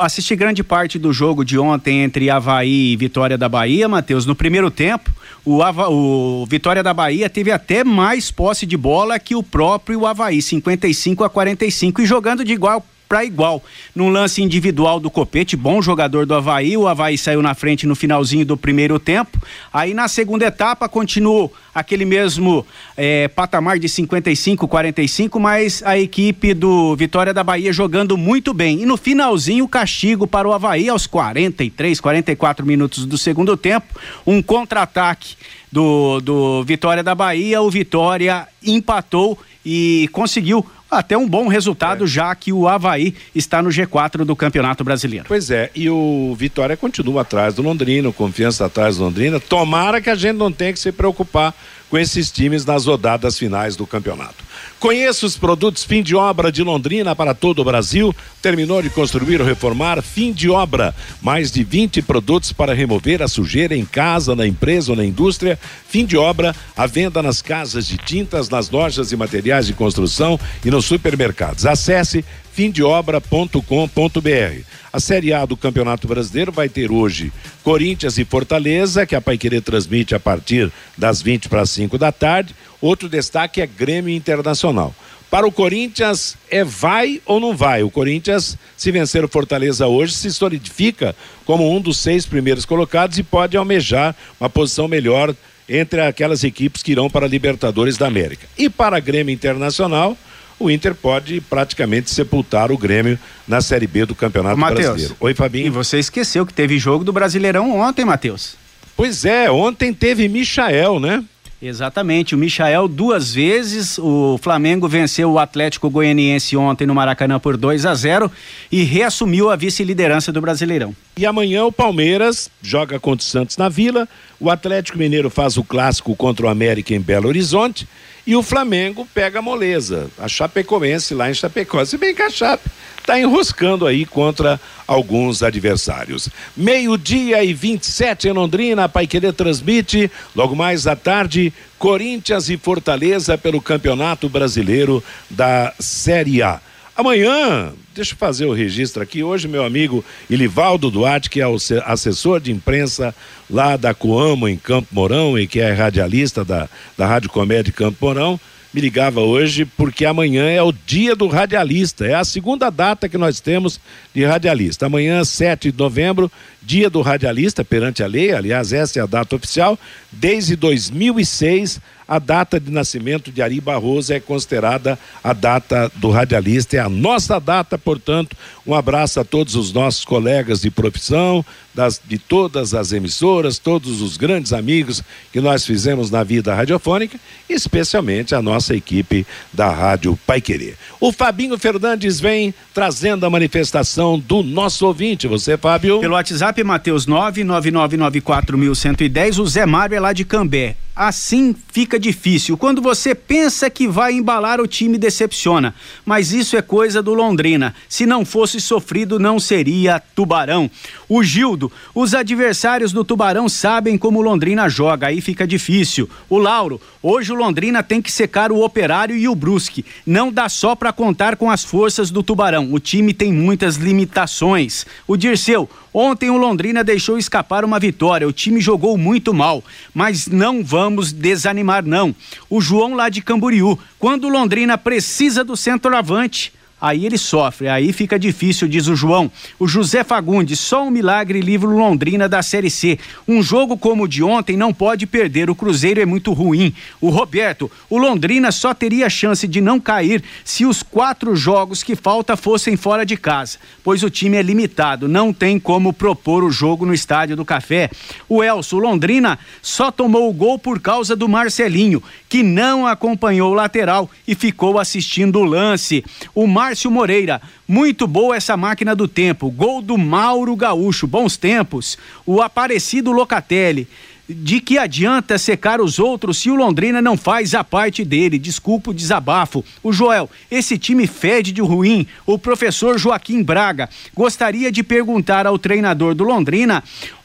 assisti 0.04 0.34
grande 0.34 0.64
parte 0.64 0.98
do 0.98 1.12
jogo 1.12 1.44
de 1.44 1.58
ontem 1.58 2.02
entre 2.02 2.28
Havaí 2.28 2.92
e 2.92 2.96
Vitória 2.96 3.38
da 3.38 3.48
Bahia, 3.48 3.88
Matheus. 3.88 4.26
No 4.26 4.34
primeiro 4.34 4.70
tempo, 4.70 5.10
o, 5.44 5.62
Ava, 5.62 5.88
o 5.88 6.44
Vitória 6.48 6.82
da 6.82 6.92
Bahia 6.92 7.30
teve 7.30 7.50
até 7.50 7.84
mais 7.84 8.30
posse 8.30 8.66
de 8.66 8.76
bola 8.76 9.18
que 9.18 9.34
o 9.34 9.42
próprio 9.42 10.06
Havaí, 10.06 10.42
55 10.42 11.24
a 11.24 11.30
45, 11.30 12.02
e 12.02 12.06
jogando 12.06 12.44
de 12.44 12.52
igual 12.52 12.84
para 13.12 13.26
igual. 13.26 13.62
Num 13.94 14.08
lance 14.08 14.42
individual 14.42 14.98
do 14.98 15.10
Copete, 15.10 15.54
bom 15.54 15.82
jogador 15.82 16.24
do 16.24 16.34
Havaí, 16.34 16.78
o 16.78 16.88
Havaí 16.88 17.18
saiu 17.18 17.42
na 17.42 17.54
frente 17.54 17.86
no 17.86 17.94
finalzinho 17.94 18.46
do 18.46 18.56
primeiro 18.56 18.98
tempo. 18.98 19.38
Aí 19.70 19.92
na 19.92 20.08
segunda 20.08 20.46
etapa 20.46 20.88
continuou 20.88 21.52
aquele 21.74 22.06
mesmo 22.06 22.66
é, 22.96 23.28
patamar 23.28 23.78
de 23.78 23.86
55, 23.86 24.66
45, 24.66 25.38
mas 25.38 25.82
a 25.84 25.98
equipe 25.98 26.54
do 26.54 26.96
Vitória 26.96 27.34
da 27.34 27.44
Bahia 27.44 27.70
jogando 27.70 28.16
muito 28.16 28.54
bem. 28.54 28.80
E 28.80 28.86
no 28.86 28.96
finalzinho, 28.96 29.66
o 29.66 29.68
castigo 29.68 30.26
para 30.26 30.48
o 30.48 30.52
Havaí 30.54 30.88
aos 30.88 31.06
43, 31.06 32.00
44 32.00 32.64
minutos 32.64 33.04
do 33.04 33.18
segundo 33.18 33.58
tempo, 33.58 33.94
um 34.26 34.40
contra-ataque 34.40 35.36
do, 35.70 36.18
do 36.22 36.64
Vitória 36.64 37.02
da 37.02 37.14
Bahia, 37.14 37.60
o 37.60 37.70
Vitória 37.70 38.48
empatou 38.64 39.38
e 39.64 40.08
conseguiu 40.12 40.64
até 40.92 41.16
um 41.16 41.26
bom 41.26 41.48
resultado, 41.48 42.04
é. 42.04 42.06
já 42.06 42.34
que 42.34 42.52
o 42.52 42.68
Havaí 42.68 43.14
está 43.34 43.62
no 43.62 43.70
G4 43.70 44.24
do 44.24 44.36
Campeonato 44.36 44.84
Brasileiro. 44.84 45.24
Pois 45.26 45.50
é, 45.50 45.70
e 45.74 45.88
o 45.88 46.34
Vitória 46.38 46.76
continua 46.76 47.22
atrás 47.22 47.54
do 47.54 47.62
Londrina, 47.62 48.08
o 48.08 48.12
Confiança 48.12 48.66
atrás 48.66 48.98
do 48.98 49.04
Londrina. 49.04 49.40
Tomara 49.40 50.00
que 50.00 50.10
a 50.10 50.14
gente 50.14 50.36
não 50.36 50.52
tenha 50.52 50.72
que 50.72 50.78
se 50.78 50.92
preocupar 50.92 51.54
com 51.88 51.98
esses 51.98 52.30
times 52.30 52.64
nas 52.64 52.86
rodadas 52.86 53.38
finais 53.38 53.76
do 53.76 53.86
campeonato. 53.86 54.44
Conheça 54.82 55.26
os 55.26 55.36
produtos 55.36 55.84
fim 55.84 56.02
de 56.02 56.16
obra 56.16 56.50
de 56.50 56.60
Londrina 56.60 57.14
para 57.14 57.34
todo 57.34 57.60
o 57.60 57.64
Brasil. 57.64 58.12
Terminou 58.42 58.82
de 58.82 58.90
construir 58.90 59.40
ou 59.40 59.46
reformar? 59.46 60.02
Fim 60.02 60.32
de 60.32 60.50
obra. 60.50 60.92
Mais 61.20 61.52
de 61.52 61.62
20 61.62 62.02
produtos 62.02 62.52
para 62.52 62.74
remover 62.74 63.22
a 63.22 63.28
sujeira 63.28 63.76
em 63.76 63.84
casa, 63.84 64.34
na 64.34 64.44
empresa 64.44 64.90
ou 64.90 64.96
na 64.96 65.04
indústria. 65.04 65.56
Fim 65.88 66.04
de 66.04 66.16
obra, 66.16 66.52
a 66.76 66.84
venda 66.84 67.22
nas 67.22 67.40
casas 67.40 67.86
de 67.86 67.96
tintas, 67.96 68.48
nas 68.48 68.70
lojas 68.70 69.10
de 69.10 69.16
materiais 69.16 69.68
de 69.68 69.72
construção 69.72 70.36
e 70.64 70.68
nos 70.68 70.84
supermercados. 70.84 71.64
Acesse 71.64 72.24
fimdeobra.com.br. 72.52 74.64
A 74.92 75.00
Série 75.00 75.32
A 75.32 75.46
do 75.46 75.56
Campeonato 75.56 76.08
Brasileiro 76.08 76.50
vai 76.50 76.68
ter 76.68 76.90
hoje 76.90 77.32
Corinthians 77.62 78.18
e 78.18 78.24
Fortaleza, 78.24 79.06
que 79.06 79.14
a 79.14 79.20
Paiquerê 79.20 79.60
transmite 79.60 80.14
a 80.14 80.20
partir 80.20 80.70
das 80.98 81.22
20 81.22 81.48
para 81.48 81.62
as 81.62 81.70
5 81.70 81.96
da 81.96 82.10
tarde. 82.10 82.54
Outro 82.82 83.08
destaque 83.08 83.62
é 83.62 83.66
Grêmio 83.66 84.14
Internacional. 84.14 84.94
Para 85.30 85.46
o 85.46 85.52
Corinthians, 85.52 86.36
é 86.50 86.62
vai 86.62 87.22
ou 87.24 87.40
não 87.40 87.56
vai? 87.56 87.82
O 87.82 87.90
Corinthians, 87.90 88.58
se 88.76 88.92
vencer 88.92 89.24
o 89.24 89.28
Fortaleza 89.28 89.86
hoje, 89.86 90.12
se 90.12 90.30
solidifica 90.30 91.16
como 91.46 91.74
um 91.74 91.80
dos 91.80 91.96
seis 91.96 92.26
primeiros 92.26 92.66
colocados 92.66 93.16
e 93.16 93.22
pode 93.22 93.56
almejar 93.56 94.14
uma 94.38 94.50
posição 94.50 94.86
melhor 94.86 95.34
entre 95.66 96.02
aquelas 96.02 96.44
equipes 96.44 96.82
que 96.82 96.92
irão 96.92 97.08
para 97.08 97.24
a 97.24 97.28
Libertadores 97.28 97.96
da 97.96 98.06
América. 98.06 98.46
E 98.58 98.68
para 98.68 99.00
Grêmio 99.00 99.32
Internacional, 99.32 100.18
o 100.58 100.70
Inter 100.70 100.94
pode 100.94 101.40
praticamente 101.40 102.10
sepultar 102.10 102.70
o 102.70 102.76
Grêmio 102.76 103.18
na 103.48 103.62
Série 103.62 103.86
B 103.86 104.04
do 104.04 104.14
Campeonato 104.14 104.58
Mateus, 104.58 104.86
Brasileiro. 104.86 105.16
Oi, 105.18 105.34
Fabinho. 105.34 105.66
E 105.66 105.70
você 105.70 105.98
esqueceu 105.98 106.44
que 106.44 106.52
teve 106.52 106.78
jogo 106.78 107.04
do 107.04 107.12
Brasileirão 107.12 107.80
ontem, 107.80 108.04
Matheus. 108.04 108.54
Pois 108.94 109.24
é, 109.24 109.50
ontem 109.50 109.94
teve 109.94 110.28
Michael, 110.28 111.00
né? 111.00 111.24
Exatamente, 111.62 112.34
o 112.34 112.38
Michael 112.38 112.88
duas 112.88 113.32
vezes, 113.32 113.96
o 113.96 114.36
Flamengo 114.42 114.88
venceu 114.88 115.30
o 115.30 115.38
Atlético 115.38 115.88
Goianiense 115.88 116.56
ontem 116.56 116.88
no 116.88 116.94
Maracanã 116.94 117.38
por 117.38 117.56
2 117.56 117.86
a 117.86 117.94
0 117.94 118.28
e 118.70 118.82
reassumiu 118.82 119.48
a 119.48 119.54
vice-liderança 119.54 120.32
do 120.32 120.40
Brasileirão. 120.40 120.92
E 121.16 121.24
amanhã 121.24 121.64
o 121.64 121.70
Palmeiras 121.70 122.50
joga 122.60 122.98
contra 122.98 123.22
o 123.22 123.28
Santos 123.28 123.56
na 123.56 123.68
Vila, 123.68 124.08
o 124.40 124.50
Atlético 124.50 124.98
Mineiro 124.98 125.30
faz 125.30 125.56
o 125.56 125.62
clássico 125.62 126.16
contra 126.16 126.46
o 126.46 126.48
América 126.48 126.94
em 126.94 127.00
Belo 127.00 127.28
Horizonte 127.28 127.86
e 128.26 128.36
o 128.36 128.42
Flamengo 128.42 129.06
pega 129.12 129.40
a 129.40 129.42
moleza, 129.42 130.08
a 130.18 130.28
Chapecoense 130.28 131.14
lá 131.14 131.30
em 131.30 131.34
Chapecó. 131.34 131.84
Se 131.84 131.98
bem 131.98 132.14
que 132.14 132.22
a 132.22 132.30
Chape 132.30 132.70
está 133.02 133.18
enroscando 133.18 133.86
aí 133.86 134.06
contra 134.06 134.60
alguns 134.86 135.42
adversários. 135.42 136.28
Meio-dia 136.56 137.42
e 137.42 137.52
27 137.52 138.28
em 138.28 138.32
Londrina, 138.32 138.84
a 138.84 138.88
Paiquerê 138.88 139.32
transmite, 139.32 140.10
logo 140.34 140.54
mais 140.54 140.86
à 140.86 140.94
tarde, 140.94 141.52
Corinthians 141.78 142.48
e 142.48 142.56
Fortaleza 142.56 143.36
pelo 143.36 143.60
Campeonato 143.60 144.28
Brasileiro 144.28 145.02
da 145.28 145.74
Série 145.80 146.42
A. 146.42 146.60
Amanhã, 147.02 147.72
deixa 147.92 148.14
eu 148.14 148.16
fazer 148.16 148.46
o 148.46 148.52
registro 148.52 149.02
aqui. 149.02 149.24
Hoje, 149.24 149.48
meu 149.48 149.64
amigo 149.64 150.04
Ilivaldo 150.30 150.88
Duarte, 150.88 151.28
que 151.28 151.40
é 151.40 151.48
o 151.48 151.56
assessor 151.84 152.38
de 152.38 152.52
imprensa 152.52 153.12
lá 153.50 153.76
da 153.76 153.92
Coamo, 153.92 154.46
em 154.48 154.56
Campo 154.56 154.86
Mourão, 154.92 155.36
e 155.36 155.48
que 155.48 155.58
é 155.58 155.72
radialista 155.72 156.44
da, 156.44 156.68
da 156.96 157.04
Rádio 157.04 157.28
Comédia 157.28 157.72
Campo 157.72 157.98
Mourão, 158.00 158.38
me 158.72 158.80
ligava 158.80 159.20
hoje 159.20 159.64
porque 159.64 160.04
amanhã 160.04 160.48
é 160.48 160.62
o 160.62 160.70
dia 160.70 161.16
do 161.16 161.26
radialista. 161.26 162.06
É 162.06 162.14
a 162.14 162.24
segunda 162.24 162.70
data 162.70 163.08
que 163.08 163.18
nós 163.18 163.40
temos 163.40 163.80
de 164.14 164.24
radialista. 164.24 164.86
Amanhã, 164.86 165.24
7 165.24 165.72
de 165.72 165.78
novembro, 165.78 166.30
dia 166.62 166.88
do 166.88 167.00
radialista 167.00 167.64
perante 167.64 168.02
a 168.02 168.06
lei. 168.06 168.32
Aliás, 168.32 168.72
essa 168.72 168.98
é 168.98 169.02
a 169.02 169.06
data 169.06 169.36
oficial. 169.36 169.78
Desde 170.10 170.56
2006, 170.56 171.80
a 172.06 172.18
data 172.18 172.60
de 172.60 172.70
nascimento 172.70 173.32
de 173.32 173.40
Ari 173.40 173.60
Barroso 173.60 174.12
é 174.12 174.20
considerada 174.20 174.98
a 175.24 175.32
data 175.32 175.90
do 175.96 176.10
radialista, 176.10 176.76
é 176.76 176.80
a 176.80 176.88
nossa 176.88 177.38
data, 177.38 177.78
portanto, 177.78 178.36
um 178.66 178.74
abraço 178.74 179.18
a 179.18 179.24
todos 179.24 179.54
os 179.54 179.72
nossos 179.72 180.04
colegas 180.04 180.60
de 180.60 180.70
profissão, 180.70 181.44
das, 181.74 182.00
de 182.04 182.18
todas 182.18 182.74
as 182.74 182.92
emissoras, 182.92 183.58
todos 183.58 184.02
os 184.02 184.16
grandes 184.18 184.52
amigos 184.52 185.02
que 185.32 185.40
nós 185.40 185.64
fizemos 185.64 186.10
na 186.10 186.22
vida 186.22 186.54
radiofônica, 186.54 187.18
especialmente 187.48 188.34
a 188.34 188.42
nossa 188.42 188.74
equipe 188.74 189.26
da 189.52 189.70
Rádio 189.70 190.18
Pai 190.26 190.40
Querer. 190.40 190.76
O 191.00 191.12
Fabinho 191.12 191.58
Fernandes 191.58 192.20
vem 192.20 192.54
trazendo 192.74 193.24
a 193.24 193.30
manifestação 193.30 194.18
do 194.18 194.42
nosso 194.42 194.86
ouvinte. 194.86 195.26
Você, 195.26 195.56
Fábio? 195.56 196.00
Pelo 196.00 196.14
WhatsApp, 196.14 196.51
Mateus 196.62 197.06
99994110, 197.06 199.38
o 199.38 199.46
Zé 199.46 199.64
Mário 199.64 199.96
é 199.96 200.00
lá 200.00 200.12
de 200.12 200.24
Cambé 200.24 200.76
assim 200.94 201.54
fica 201.72 201.98
difícil. 201.98 202.56
Quando 202.56 202.82
você 202.82 203.14
pensa 203.14 203.70
que 203.70 203.88
vai 203.88 204.12
embalar, 204.12 204.60
o 204.60 204.66
time 204.66 204.98
decepciona. 204.98 205.74
Mas 206.04 206.32
isso 206.32 206.56
é 206.56 206.62
coisa 206.62 207.02
do 207.02 207.14
Londrina. 207.14 207.74
Se 207.88 208.04
não 208.04 208.24
fosse 208.24 208.60
sofrido, 208.60 209.18
não 209.18 209.40
seria 209.40 210.00
Tubarão. 210.14 210.70
O 211.08 211.22
Gildo, 211.22 211.70
os 211.94 212.14
adversários 212.14 212.92
do 212.92 213.04
Tubarão 213.04 213.48
sabem 213.48 213.96
como 213.96 214.18
o 214.18 214.22
Londrina 214.22 214.68
joga, 214.68 215.08
aí 215.08 215.20
fica 215.20 215.46
difícil. 215.46 216.08
O 216.28 216.38
Lauro, 216.38 216.80
hoje 217.02 217.32
o 217.32 217.36
Londrina 217.36 217.82
tem 217.82 218.00
que 218.00 218.10
secar 218.10 218.50
o 218.50 218.62
Operário 218.62 219.16
e 219.16 219.28
o 219.28 219.34
Brusque. 219.34 219.84
Não 220.06 220.32
dá 220.32 220.48
só 220.48 220.74
para 220.74 220.92
contar 220.92 221.36
com 221.36 221.50
as 221.50 221.64
forças 221.64 222.10
do 222.10 222.22
Tubarão. 222.22 222.72
O 222.72 222.78
time 222.78 223.12
tem 223.12 223.32
muitas 223.32 223.76
limitações. 223.76 224.86
O 225.06 225.16
Dirceu, 225.16 225.68
ontem 225.92 226.30
o 226.30 226.36
Londrina 226.36 226.82
deixou 226.82 227.18
escapar 227.18 227.64
uma 227.64 227.78
vitória. 227.78 228.26
O 228.26 228.32
time 228.32 228.60
jogou 228.60 228.96
muito 228.96 229.34
mal, 229.34 229.62
mas 229.94 230.26
não 230.26 230.64
vão 230.64 230.81
vamos 230.82 231.12
desanimar 231.12 231.86
não. 231.86 232.12
O 232.50 232.60
João 232.60 232.94
lá 232.94 233.08
de 233.08 233.22
Camboriú, 233.22 233.78
quando 234.00 234.28
Londrina 234.28 234.76
precisa 234.76 235.44
do 235.44 235.56
centroavante, 235.56 236.52
aí 236.82 237.06
ele 237.06 237.16
sofre, 237.16 237.68
aí 237.68 237.92
fica 237.92 238.18
difícil, 238.18 238.66
diz 238.66 238.88
o 238.88 238.96
João. 238.96 239.30
O 239.56 239.68
José 239.68 240.02
Fagundes, 240.02 240.58
só 240.58 240.84
um 240.84 240.90
milagre 240.90 241.40
livre 241.40 241.68
Londrina 241.68 242.28
da 242.28 242.42
Série 242.42 242.68
C. 242.68 242.98
Um 243.28 243.40
jogo 243.40 243.78
como 243.78 244.02
o 244.02 244.08
de 244.08 244.20
ontem 244.20 244.56
não 244.56 244.74
pode 244.74 245.06
perder, 245.06 245.48
o 245.48 245.54
Cruzeiro 245.54 246.00
é 246.00 246.04
muito 246.04 246.32
ruim. 246.32 246.74
O 247.00 247.08
Roberto, 247.08 247.70
o 247.88 247.96
Londrina 247.96 248.50
só 248.50 248.74
teria 248.74 249.08
chance 249.08 249.46
de 249.46 249.60
não 249.60 249.78
cair 249.78 250.24
se 250.44 250.66
os 250.66 250.82
quatro 250.82 251.36
jogos 251.36 251.84
que 251.84 251.94
falta 251.94 252.36
fossem 252.36 252.76
fora 252.76 253.06
de 253.06 253.16
casa, 253.16 253.58
pois 253.84 254.02
o 254.02 254.10
time 254.10 254.36
é 254.36 254.42
limitado, 254.42 255.06
não 255.06 255.32
tem 255.32 255.60
como 255.60 255.92
propor 255.92 256.42
o 256.42 256.50
jogo 256.50 256.84
no 256.84 256.92
Estádio 256.92 257.36
do 257.36 257.44
Café. 257.44 257.90
O 258.28 258.42
Elso, 258.42 258.76
o 258.76 258.80
Londrina 258.80 259.38
só 259.60 259.92
tomou 259.92 260.28
o 260.28 260.32
gol 260.32 260.58
por 260.58 260.80
causa 260.80 261.14
do 261.14 261.28
Marcelinho, 261.28 262.02
que 262.28 262.42
não 262.42 262.88
acompanhou 262.88 263.52
o 263.52 263.54
lateral 263.54 264.10
e 264.26 264.34
ficou 264.34 264.80
assistindo 264.80 265.38
o 265.38 265.44
lance. 265.44 266.04
O 266.34 266.44
Mar 266.48 266.71
Márcio 266.72 266.90
Moreira. 266.90 267.42
Muito 267.68 268.06
boa 268.06 268.34
essa 268.34 268.56
máquina 268.56 268.96
do 268.96 269.06
tempo. 269.06 269.50
Gol 269.50 269.82
do 269.82 269.98
Mauro 269.98 270.56
Gaúcho. 270.56 271.06
Bons 271.06 271.36
tempos. 271.36 271.98
O 272.24 272.40
Aparecido 272.40 273.12
Locatelli 273.12 273.86
de 274.26 274.60
que 274.60 274.78
adianta 274.78 275.36
secar 275.36 275.80
os 275.80 275.98
outros 275.98 276.38
se 276.38 276.50
o 276.50 276.54
Londrina 276.54 277.02
não 277.02 277.16
faz 277.16 277.54
a 277.54 277.62
parte 277.62 278.04
dele. 278.04 278.38
Desculpa 278.38 278.90
o 278.90 278.94
desabafo. 278.94 279.62
O 279.82 279.92
Joel, 279.92 280.30
esse 280.50 280.78
time 280.78 281.06
fede 281.06 281.52
de 281.52 281.60
ruim. 281.60 282.06
O 282.24 282.38
professor 282.38 282.98
Joaquim 282.98 283.42
Braga 283.42 283.90
gostaria 284.14 284.72
de 284.72 284.82
perguntar 284.82 285.46
ao 285.46 285.58
treinador 285.58 286.14
do 286.14 286.24
Londrina 286.24 286.82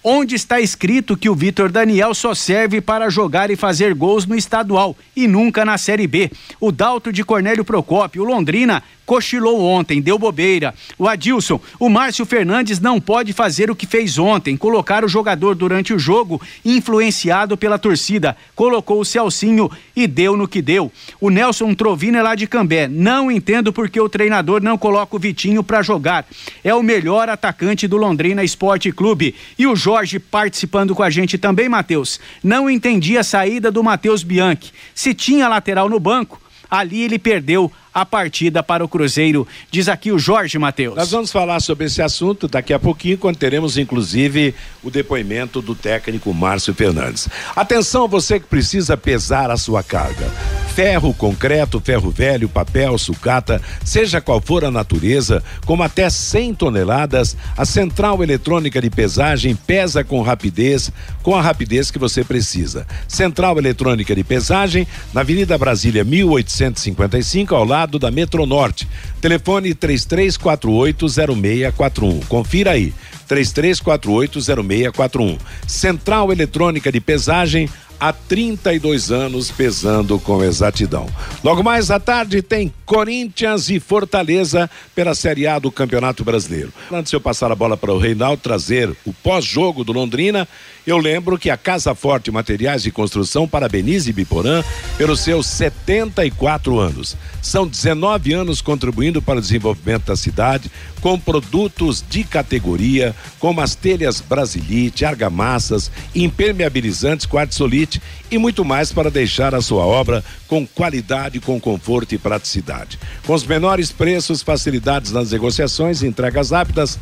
onde 0.09 0.35
está 0.35 0.61
escrito 0.61 1.17
que 1.17 1.29
o 1.29 1.35
Vitor 1.35 1.69
Daniel 1.69 2.13
só 2.13 2.33
serve 2.33 2.79
para 2.79 3.09
jogar 3.09 3.51
e 3.51 3.57
fazer 3.57 3.93
gols 3.93 4.25
no 4.25 4.37
estadual 4.37 4.95
e 5.13 5.27
nunca 5.27 5.65
na 5.65 5.77
Série 5.77 6.07
B. 6.07 6.31
O 6.61 6.71
Dalto 6.71 7.11
de 7.11 7.25
Cornélio 7.25 7.65
Procópio, 7.65 8.23
Londrina, 8.23 8.81
cochilou 9.05 9.61
ontem, 9.61 10.01
deu 10.01 10.19
bobeira. 10.19 10.75
O 10.97 11.07
Adilson, 11.07 11.59
o 11.79 11.89
Márcio 11.89 12.25
Fernandes 12.25 12.79
não 12.79 12.99
pode 12.99 13.31
fazer 13.31 13.71
o 13.71 13.75
que 13.75 13.87
fez 13.87 14.17
ontem, 14.17 14.57
colocar 14.57 15.03
o 15.03 15.07
jogador 15.07 15.55
durante 15.55 15.93
o 15.93 15.99
jogo 15.99 16.41
influenciado 16.63 17.57
pela 17.57 17.79
torcida. 17.79 18.35
Colocou 18.53 18.99
o 18.99 19.05
Celcinho 19.05 19.71
e 19.95 20.07
deu 20.07 20.35
no 20.35 20.47
que 20.47 20.61
deu. 20.61 20.91
O 21.21 21.29
Nelson 21.29 21.73
Trovino 21.73 22.17
é 22.17 22.21
lá 22.21 22.35
de 22.35 22.47
Cambé. 22.47 22.87
Não 22.87 23.31
entendo 23.31 23.71
porque 23.71 23.99
o 23.99 24.09
treinador 24.09 24.61
não 24.61 24.77
coloca 24.77 25.15
o 25.15 25.19
Vitinho 25.19 25.63
para 25.63 25.81
jogar. 25.81 26.25
É 26.61 26.75
o 26.75 26.83
melhor 26.83 27.29
atacante 27.29 27.87
do 27.87 27.95
Londrina 27.95 28.43
Esporte 28.43 28.91
Clube. 28.91 29.33
E 29.57 29.65
o 29.65 29.75
Jorge 29.75 29.96
Jorge 29.97 30.19
participando 30.19 30.93
com 30.93 31.01
a 31.01 31.09
gente 31.09 31.39
também, 31.39 31.67
Matheus. 31.67 32.19
Não 32.43 32.69
entendi 32.69 33.17
a 33.17 33.23
saída 33.23 33.71
do 33.71 33.83
Matheus 33.83 34.21
Bianchi. 34.21 34.71
Se 34.93 35.11
tinha 35.11 35.47
lateral 35.47 35.89
no 35.89 35.99
banco, 35.99 36.39
ali 36.69 37.01
ele 37.01 37.17
perdeu 37.17 37.71
a 37.97 38.05
partida 38.05 38.61
para 38.61 38.85
o 38.85 38.87
Cruzeiro, 38.87 39.47
diz 39.71 39.89
aqui 39.89 40.11
o 40.11 40.19
Jorge 40.19 40.59
Matheus. 40.59 40.95
Nós 40.95 41.09
vamos 41.09 41.31
falar 41.31 41.59
sobre 41.59 41.87
esse 41.87 41.99
assunto 41.99 42.47
daqui 42.47 42.71
a 42.71 42.77
pouquinho, 42.77 43.17
quando 43.17 43.37
teremos 43.37 43.75
inclusive 43.75 44.53
o 44.83 44.91
depoimento 44.91 45.63
do 45.63 45.73
técnico 45.73 46.31
Márcio 46.31 46.75
Fernandes. 46.75 47.27
Atenção, 47.55 48.07
você 48.07 48.39
que 48.39 48.45
precisa 48.45 48.95
pesar 48.95 49.49
a 49.49 49.57
sua 49.57 49.81
carga. 49.81 50.31
Ferro, 50.75 51.11
concreto, 51.11 51.81
ferro 51.81 52.11
velho, 52.11 52.47
papel, 52.47 52.95
sucata, 52.99 53.59
seja 53.83 54.21
qual 54.21 54.39
for 54.39 54.63
a 54.63 54.69
natureza, 54.69 55.43
como 55.65 55.81
até 55.81 56.07
100 56.07 56.53
toneladas, 56.53 57.35
a 57.57 57.65
central 57.65 58.21
eletrônica 58.21 58.79
de 58.79 58.91
pesagem 58.91 59.55
pesa 59.55 60.03
com 60.03 60.21
rapidez, 60.21 60.91
com 61.23 61.35
a 61.35 61.41
rapidez 61.41 61.89
que 61.89 61.97
você 61.97 62.23
precisa. 62.23 62.85
Central 63.07 63.57
eletrônica 63.57 64.15
de 64.15 64.23
pesagem, 64.23 64.87
na 65.11 65.21
Avenida 65.21 65.57
Brasília 65.57 66.03
1855, 66.03 67.55
ao 67.55 67.65
lado 67.65 67.86
lado 67.87 67.97
da 67.97 68.11
Metronorte. 68.11 68.85
Telefone 69.21 69.73
33480641. 69.73 72.25
Confira 72.27 72.71
aí. 72.71 72.93
33480641. 73.27 75.37
Central 75.65 76.29
Eletrônica 76.31 76.91
de 76.91 76.99
Pesagem 76.99 77.69
há 77.99 78.13
32 78.13 79.11
anos 79.11 79.51
pesando 79.51 80.19
com 80.19 80.43
exatidão. 80.43 81.07
Logo 81.43 81.63
mais 81.63 81.89
à 81.89 81.99
tarde 81.99 82.41
tem 82.41 82.73
Corinthians 82.85 83.69
e 83.69 83.79
Fortaleza 83.79 84.69
pela 84.95 85.15
Série 85.15 85.47
A 85.47 85.59
do 85.59 85.71
Campeonato 85.71 86.23
Brasileiro. 86.23 86.71
Antes 86.91 87.09
de 87.09 87.15
eu 87.15 87.21
passar 87.21 87.51
a 87.51 87.55
bola 87.55 87.75
para 87.75 87.93
o 87.93 87.97
Reinaldo 87.97 88.41
trazer 88.41 88.95
o 89.05 89.13
pós-jogo 89.13 89.83
do 89.83 89.91
Londrina, 89.91 90.47
eu 90.85 90.97
lembro 90.97 91.37
que 91.37 91.49
a 91.49 91.57
Casa 91.57 91.93
Forte 91.93 92.31
Materiais 92.31 92.83
de 92.83 92.91
Construção 92.91 93.47
parabeniza 93.47 94.13
Biporã 94.13 94.63
pelos 94.97 95.19
seus 95.19 95.47
74 95.47 96.79
anos. 96.79 97.17
São 97.41 97.67
19 97.67 98.33
anos 98.33 98.61
contribuindo 98.61 99.21
para 99.21 99.39
o 99.39 99.41
desenvolvimento 99.41 100.05
da 100.05 100.15
cidade 100.15 100.71
com 101.01 101.19
produtos 101.19 102.03
de 102.09 102.23
categoria, 102.23 103.15
como 103.39 103.61
as 103.61 103.75
telhas 103.75 104.21
Brasilite, 104.21 105.05
argamassas, 105.05 105.91
impermeabilizantes, 106.15 107.25
quartzolite 107.25 107.86
e 108.29 108.37
muito 108.37 108.65
mais 108.65 108.91
para 108.91 109.09
deixar 109.09 109.55
a 109.55 109.61
sua 109.61 109.85
obra 109.85 110.21
com 110.47 110.67
qualidade, 110.67 111.39
com 111.39 111.57
conforto 111.59 112.13
e 112.13 112.17
praticidade. 112.17 112.99
Com 113.25 113.33
os 113.33 113.45
menores 113.45 113.91
preços, 113.91 114.41
facilidades 114.41 115.11
nas 115.11 115.31
negociações 115.31 116.01
e 116.01 116.07
entregas 116.07 116.51
rápidas, 116.51 116.99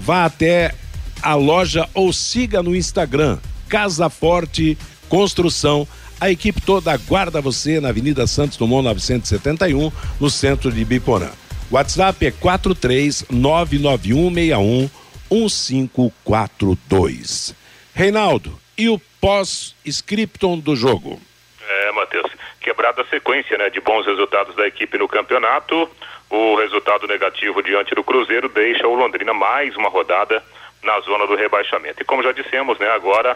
vá 0.00 0.24
até 0.24 0.74
a 1.22 1.34
loja 1.34 1.88
ou 1.94 2.12
siga 2.12 2.62
no 2.62 2.76
Instagram 2.76 3.38
Casa 3.68 4.10
Forte 4.10 4.76
Construção. 5.08 5.86
A 6.20 6.30
equipe 6.30 6.60
toda 6.60 6.92
aguarda 6.92 7.40
você 7.40 7.80
na 7.80 7.88
Avenida 7.88 8.24
Santos 8.26 8.56
Dumont 8.56 8.84
971, 8.84 9.90
no 10.20 10.30
centro 10.30 10.70
de 10.72 10.84
Biporã. 10.84 11.30
WhatsApp 11.70 12.26
é 12.26 12.30
4399161 12.30 14.90
1542. 15.30 17.54
Reinaldo, 17.94 18.58
e 18.76 18.88
o 18.88 19.00
pós-scriptum 19.24 20.58
do 20.58 20.76
jogo? 20.76 21.18
É, 21.66 21.92
Matheus, 21.92 22.30
quebrada 22.60 23.00
a 23.00 23.06
sequência 23.06 23.56
né, 23.56 23.70
de 23.70 23.80
bons 23.80 24.04
resultados 24.04 24.54
da 24.54 24.66
equipe 24.66 24.98
no 24.98 25.08
campeonato, 25.08 25.88
o 26.28 26.56
resultado 26.56 27.06
negativo 27.06 27.62
diante 27.62 27.94
do 27.94 28.04
Cruzeiro 28.04 28.50
deixa 28.50 28.86
o 28.86 28.94
Londrina 28.94 29.32
mais 29.32 29.74
uma 29.76 29.88
rodada 29.88 30.44
na 30.82 31.00
zona 31.00 31.26
do 31.26 31.34
rebaixamento. 31.36 32.02
E 32.02 32.04
como 32.04 32.22
já 32.22 32.32
dissemos, 32.32 32.78
né, 32.78 32.90
agora 32.90 33.34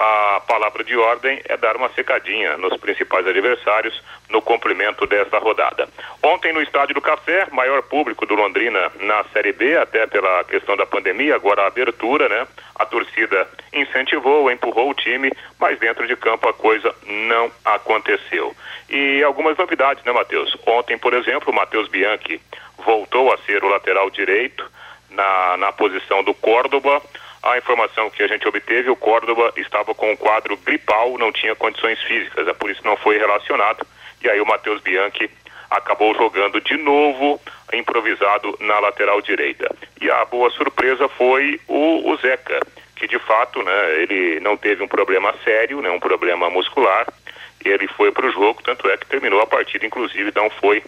a 0.00 0.40
palavra 0.40 0.82
de 0.82 0.96
ordem 0.96 1.42
é 1.44 1.58
dar 1.58 1.76
uma 1.76 1.90
secadinha 1.90 2.56
nos 2.56 2.74
principais 2.80 3.26
adversários 3.26 4.02
no 4.30 4.40
cumprimento 4.40 5.06
desta 5.06 5.38
rodada. 5.38 5.86
Ontem 6.22 6.54
no 6.54 6.62
Estádio 6.62 6.94
do 6.94 7.02
Café, 7.02 7.46
maior 7.52 7.82
público 7.82 8.24
do 8.24 8.34
Londrina 8.34 8.90
na 8.98 9.22
Série 9.24 9.52
B, 9.52 9.76
até 9.76 10.06
pela 10.06 10.42
questão 10.44 10.74
da 10.74 10.86
pandemia, 10.86 11.34
agora 11.34 11.62
a 11.62 11.66
abertura, 11.66 12.30
né? 12.30 12.46
A 12.76 12.86
torcida 12.86 13.46
incentivou, 13.74 14.50
empurrou 14.50 14.88
o 14.88 14.94
time, 14.94 15.30
mas 15.58 15.78
dentro 15.78 16.06
de 16.06 16.16
campo 16.16 16.48
a 16.48 16.54
coisa 16.54 16.94
não 17.06 17.52
aconteceu. 17.62 18.56
E 18.88 19.22
algumas 19.22 19.54
novidades, 19.58 20.02
né, 20.02 20.12
Matheus? 20.12 20.56
Ontem, 20.66 20.96
por 20.96 21.12
exemplo, 21.12 21.52
o 21.52 21.54
Matheus 21.54 21.88
Bianchi 21.88 22.40
voltou 22.78 23.30
a 23.30 23.36
ser 23.38 23.62
o 23.62 23.68
lateral 23.68 24.08
direito 24.08 24.64
na, 25.10 25.58
na 25.58 25.72
posição 25.72 26.24
do 26.24 26.32
Córdoba. 26.32 27.02
A 27.42 27.56
informação 27.56 28.10
que 28.10 28.22
a 28.22 28.26
gente 28.26 28.46
obteve, 28.46 28.90
o 28.90 28.96
Córdoba 28.96 29.52
estava 29.56 29.94
com 29.94 30.12
um 30.12 30.16
quadro 30.16 30.56
gripal, 30.58 31.16
não 31.16 31.32
tinha 31.32 31.54
condições 31.54 32.00
físicas, 32.02 32.46
é 32.46 32.52
por 32.52 32.70
isso 32.70 32.82
não 32.84 32.96
foi 32.96 33.16
relacionado. 33.16 33.86
E 34.22 34.28
aí 34.28 34.40
o 34.40 34.46
Matheus 34.46 34.80
Bianchi 34.82 35.30
acabou 35.70 36.14
jogando 36.14 36.60
de 36.60 36.76
novo, 36.76 37.40
improvisado 37.72 38.56
na 38.60 38.78
lateral 38.80 39.22
direita. 39.22 39.74
E 40.00 40.10
a 40.10 40.24
boa 40.24 40.50
surpresa 40.50 41.08
foi 41.08 41.58
o, 41.66 42.10
o 42.10 42.16
Zeca, 42.16 42.60
que 42.96 43.06
de 43.06 43.18
fato, 43.20 43.62
né, 43.62 44.02
ele 44.02 44.40
não 44.40 44.56
teve 44.56 44.82
um 44.82 44.88
problema 44.88 45.34
sério, 45.42 45.80
né, 45.80 45.90
um 45.90 46.00
problema 46.00 46.50
muscular. 46.50 47.06
Ele 47.64 47.86
foi 47.88 48.10
para 48.12 48.26
o 48.26 48.32
jogo, 48.32 48.62
tanto 48.62 48.88
é 48.90 48.96
que 48.96 49.06
terminou 49.06 49.40
a 49.40 49.46
partida, 49.46 49.86
inclusive 49.86 50.32
não 50.34 50.50
foi 50.50 50.82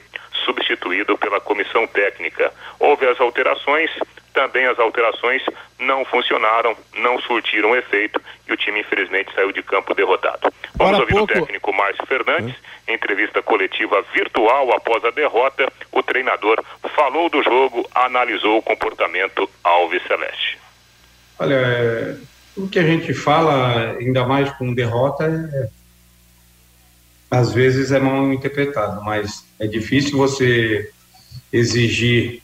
substituído 0.45 1.17
pela 1.17 1.41
comissão 1.41 1.87
técnica. 1.87 2.53
Houve 2.79 3.07
as 3.07 3.21
alterações, 3.21 3.91
também 4.33 4.67
as 4.67 4.79
alterações 4.79 5.43
não 5.79 6.05
funcionaram, 6.05 6.77
não 6.95 7.21
surtiram 7.21 7.77
efeito 7.77 8.21
e 8.49 8.53
o 8.53 8.57
time 8.57 8.81
infelizmente 8.81 9.33
saiu 9.35 9.53
de 9.53 9.63
campo 9.63 9.95
derrotado. 9.95 10.53
Vamos 10.75 11.01
ouvir 11.01 11.13
pouco... 11.13 11.33
o 11.33 11.37
técnico 11.37 11.73
Márcio 11.73 12.07
Fernandes, 12.07 12.55
em 12.89 12.95
entrevista 12.95 13.43
coletiva 13.43 14.03
virtual 14.15 14.73
após 14.73 15.05
a 15.05 15.11
derrota, 15.11 15.71
o 15.91 16.03
treinador 16.03 16.63
falou 16.95 17.29
do 17.29 17.43
jogo, 17.43 17.89
analisou 17.95 18.59
o 18.59 18.63
comportamento 18.63 19.49
Alves 19.63 20.03
Celeste. 20.07 20.59
Olha, 21.39 21.55
é, 21.55 22.17
o 22.57 22.69
que 22.69 22.79
a 22.79 22.83
gente 22.83 23.13
fala, 23.15 23.97
ainda 23.99 24.27
mais 24.27 24.51
com 24.53 24.75
derrota, 24.75 25.25
é, 25.25 25.69
às 27.31 27.53
vezes 27.53 27.93
é 27.93 27.99
mal 27.99 28.33
interpretado, 28.33 29.03
mas 29.03 29.47
é 29.59 29.67
difícil 29.67 30.19
você 30.19 30.91
exigir 31.53 32.43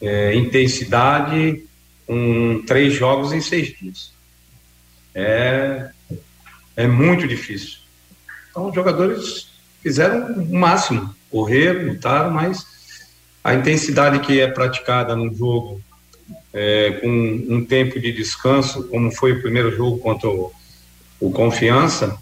é, 0.00 0.34
intensidade 0.34 1.62
com 2.06 2.62
três 2.66 2.94
jogos 2.94 3.32
em 3.32 3.40
seis 3.40 3.76
dias. 3.76 4.12
É, 5.14 5.90
é 6.76 6.86
muito 6.86 7.26
difícil. 7.26 7.78
Então, 8.50 8.68
os 8.68 8.74
jogadores 8.74 9.48
fizeram 9.82 10.32
o 10.34 10.54
máximo, 10.54 11.14
correram, 11.30 11.92
lutaram, 11.92 12.30
mas 12.30 12.64
a 13.42 13.54
intensidade 13.54 14.20
que 14.20 14.40
é 14.40 14.48
praticada 14.48 15.14
no 15.14 15.34
jogo 15.34 15.80
é, 16.52 16.92
com 17.00 17.08
um 17.48 17.64
tempo 17.64 18.00
de 18.00 18.12
descanso, 18.12 18.88
como 18.88 19.10
foi 19.10 19.32
o 19.32 19.42
primeiro 19.42 19.74
jogo 19.74 19.98
contra 19.98 20.28
o, 20.28 20.52
o 21.20 21.30
Confiança, 21.30 22.18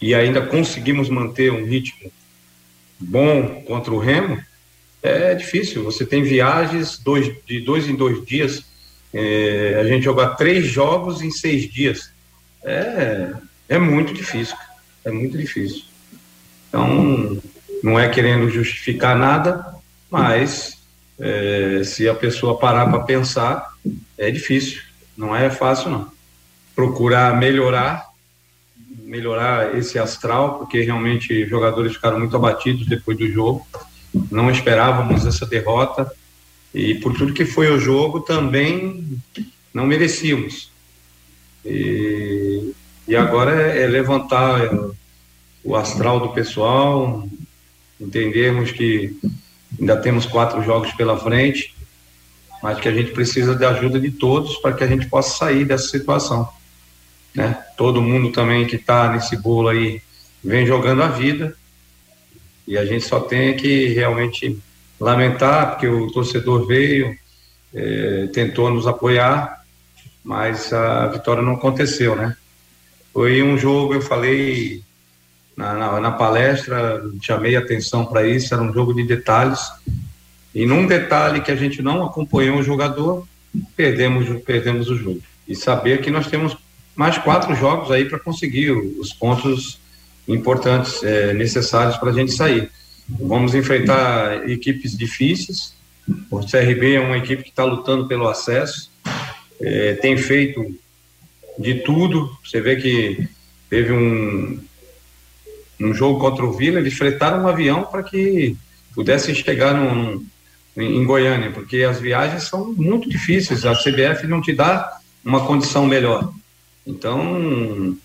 e 0.00 0.14
ainda 0.14 0.40
conseguimos 0.42 1.08
manter 1.08 1.52
um 1.52 1.64
ritmo 1.64 2.10
bom 2.98 3.62
contra 3.62 3.92
o 3.92 3.98
Remo, 3.98 4.42
é 5.06 5.34
difícil. 5.34 5.84
Você 5.84 6.04
tem 6.04 6.22
viagens 6.22 6.98
dois, 6.98 7.32
de 7.46 7.60
dois 7.60 7.88
em 7.88 7.94
dois 7.94 8.24
dias, 8.24 8.64
é, 9.12 9.78
a 9.80 9.84
gente 9.86 10.04
jogar 10.04 10.34
três 10.34 10.66
jogos 10.66 11.22
em 11.22 11.30
seis 11.30 11.70
dias. 11.70 12.10
É, 12.64 13.32
é 13.68 13.78
muito 13.78 14.12
difícil, 14.12 14.56
é 15.04 15.10
muito 15.10 15.38
difícil. 15.38 15.84
Então, 16.68 17.40
não 17.82 17.98
é 17.98 18.08
querendo 18.08 18.50
justificar 18.50 19.16
nada, 19.16 19.64
mas 20.10 20.78
é, 21.18 21.82
se 21.84 22.08
a 22.08 22.14
pessoa 22.14 22.58
parar 22.58 22.90
para 22.90 23.00
pensar, 23.00 23.72
é 24.18 24.30
difícil, 24.30 24.82
não 25.16 25.34
é 25.34 25.48
fácil 25.50 25.90
não. 25.90 26.10
Procurar 26.74 27.38
melhorar, 27.38 28.06
melhorar 29.02 29.76
esse 29.78 29.98
astral, 29.98 30.58
porque 30.58 30.80
realmente 30.82 31.46
jogadores 31.46 31.94
ficaram 31.94 32.18
muito 32.18 32.36
abatidos 32.36 32.86
depois 32.86 33.16
do 33.16 33.30
jogo, 33.30 33.66
não 34.30 34.50
esperávamos 34.50 35.26
essa 35.26 35.46
derrota 35.46 36.10
e 36.74 36.94
por 36.96 37.14
tudo 37.14 37.32
que 37.32 37.44
foi 37.44 37.70
o 37.70 37.78
jogo 37.78 38.20
também 38.20 39.18
não 39.72 39.86
merecíamos. 39.86 40.70
E, 41.64 42.72
e 43.08 43.16
agora 43.16 43.72
é, 43.72 43.82
é 43.82 43.86
levantar 43.86 44.60
o 45.64 45.74
astral 45.74 46.20
do 46.20 46.28
pessoal, 46.30 47.28
entendermos 48.00 48.70
que 48.70 49.18
ainda 49.78 49.96
temos 49.96 50.26
quatro 50.26 50.62
jogos 50.62 50.92
pela 50.92 51.18
frente, 51.18 51.74
mas 52.62 52.78
que 52.78 52.88
a 52.88 52.92
gente 52.92 53.10
precisa 53.12 53.54
da 53.54 53.70
ajuda 53.70 53.98
de 53.98 54.10
todos 54.10 54.56
para 54.56 54.72
que 54.72 54.84
a 54.84 54.86
gente 54.86 55.06
possa 55.08 55.36
sair 55.36 55.64
dessa 55.64 55.88
situação. 55.88 56.48
Né? 57.34 57.52
Todo 57.76 58.02
mundo 58.02 58.32
também 58.32 58.66
que 58.66 58.76
está 58.76 59.12
nesse 59.12 59.36
bolo 59.36 59.68
aí 59.68 60.00
vem 60.42 60.66
jogando 60.66 61.02
a 61.02 61.08
vida 61.08 61.56
e 62.66 62.76
a 62.76 62.84
gente 62.84 63.04
só 63.04 63.20
tem 63.20 63.56
que 63.56 63.88
realmente 63.88 64.58
lamentar, 64.98 65.70
porque 65.70 65.86
o 65.86 66.10
torcedor 66.10 66.66
veio, 66.66 67.16
é, 67.74 68.28
tentou 68.32 68.70
nos 68.70 68.86
apoiar, 68.86 69.64
mas 70.24 70.72
a 70.72 71.06
vitória 71.08 71.42
não 71.42 71.54
aconteceu, 71.54 72.16
né? 72.16 72.36
Foi 73.12 73.42
um 73.42 73.56
jogo, 73.56 73.94
eu 73.94 74.00
falei 74.00 74.82
na, 75.56 75.74
na, 75.74 76.00
na 76.00 76.10
palestra, 76.10 77.02
chamei 77.22 77.56
atenção 77.56 78.04
para 78.04 78.26
isso, 78.26 78.52
era 78.52 78.62
um 78.62 78.72
jogo 78.72 78.92
de 78.92 79.04
detalhes. 79.04 79.60
E 80.54 80.66
num 80.66 80.86
detalhe 80.86 81.40
que 81.40 81.50
a 81.50 81.56
gente 81.56 81.80
não 81.80 82.04
acompanhou 82.04 82.58
o 82.58 82.62
jogador, 82.62 83.26
perdemos, 83.76 84.42
perdemos 84.42 84.90
o 84.90 84.96
jogo. 84.96 85.22
E 85.46 85.54
saber 85.54 86.00
que 86.00 86.10
nós 86.10 86.26
temos 86.26 86.56
mais 86.94 87.16
quatro 87.18 87.54
jogos 87.54 87.90
aí 87.90 88.04
para 88.06 88.18
conseguir 88.18 88.70
os 88.72 89.12
pontos 89.12 89.78
importantes, 90.26 91.02
é, 91.02 91.32
necessários 91.32 91.96
para 91.96 92.10
a 92.10 92.12
gente 92.12 92.32
sair. 92.32 92.70
Vamos 93.08 93.54
enfrentar 93.54 94.48
equipes 94.48 94.96
difíceis. 94.96 95.74
O 96.30 96.40
CRB 96.40 96.94
é 96.94 97.00
uma 97.00 97.18
equipe 97.18 97.42
que 97.42 97.50
está 97.50 97.64
lutando 97.64 98.06
pelo 98.06 98.28
acesso, 98.28 98.90
é, 99.60 99.94
tem 99.94 100.16
feito 100.16 100.64
de 101.58 101.76
tudo. 101.76 102.30
Você 102.44 102.60
vê 102.60 102.76
que 102.76 103.28
teve 103.68 103.92
um, 103.92 104.60
um 105.80 105.94
jogo 105.94 106.20
contra 106.20 106.44
o 106.44 106.52
Vila, 106.52 106.78
eles 106.78 106.94
fretaram 106.94 107.42
um 107.42 107.48
avião 107.48 107.84
para 107.84 108.02
que 108.02 108.56
pudessem 108.94 109.34
chegar 109.34 109.74
no, 109.74 110.24
em 110.76 111.04
Goiânia, 111.04 111.50
porque 111.50 111.82
as 111.82 112.00
viagens 112.00 112.44
são 112.44 112.72
muito 112.72 113.08
difíceis, 113.08 113.64
a 113.64 113.74
CBF 113.74 114.26
não 114.26 114.40
te 114.40 114.52
dá 114.52 114.98
uma 115.24 115.44
condição 115.44 115.86
melhor. 115.86 116.32
Então, 116.86 117.96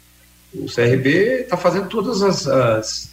o 0.53 0.65
CRB 0.65 1.41
está 1.41 1.55
fazendo 1.57 1.87
todas 1.87 2.21
as, 2.21 2.47
as 2.47 3.11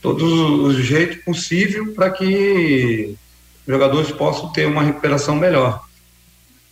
todos 0.00 0.32
os 0.32 0.76
jeitos 0.84 1.24
possível 1.24 1.92
para 1.94 2.10
que 2.10 3.16
os 3.66 3.72
jogadores 3.72 4.10
possam 4.10 4.52
ter 4.52 4.66
uma 4.66 4.82
recuperação 4.82 5.36
melhor. 5.36 5.84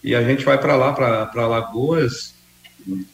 E 0.02 0.14
a 0.14 0.22
gente 0.22 0.44
vai 0.44 0.58
para 0.58 0.74
lá, 0.76 0.92
para 0.92 1.46
Lagoas, 1.46 2.34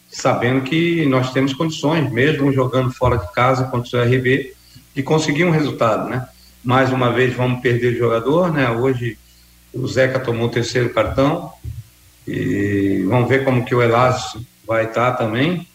sabendo 0.09 0.63
que 0.63 1.05
nós 1.07 1.33
temos 1.33 1.53
condições, 1.53 2.11
mesmo 2.11 2.53
jogando 2.53 2.91
fora 2.93 3.19
de 3.19 3.31
casa 3.33 3.65
contra 3.65 4.03
o 4.03 4.09
CRB, 4.09 4.55
de 4.95 5.03
conseguir 5.03 5.45
um 5.45 5.51
resultado, 5.51 6.09
né? 6.09 6.27
Mais 6.65 6.91
uma 6.91 7.13
vez 7.13 7.35
vamos 7.35 7.61
perder 7.61 7.95
o 7.95 7.99
jogador, 7.99 8.53
né? 8.53 8.71
Hoje 8.71 9.19
o 9.73 9.87
Zeca 9.87 10.19
tomou 10.19 10.47
o 10.47 10.51
terceiro 10.51 10.91
cartão 10.91 11.53
e 12.27 13.05
vamos 13.07 13.29
ver 13.29 13.45
como 13.45 13.65
que 13.65 13.75
o 13.75 13.83
Elácio 13.83 14.41
vai 14.67 14.85
estar 14.87 15.13
também. 15.13 15.69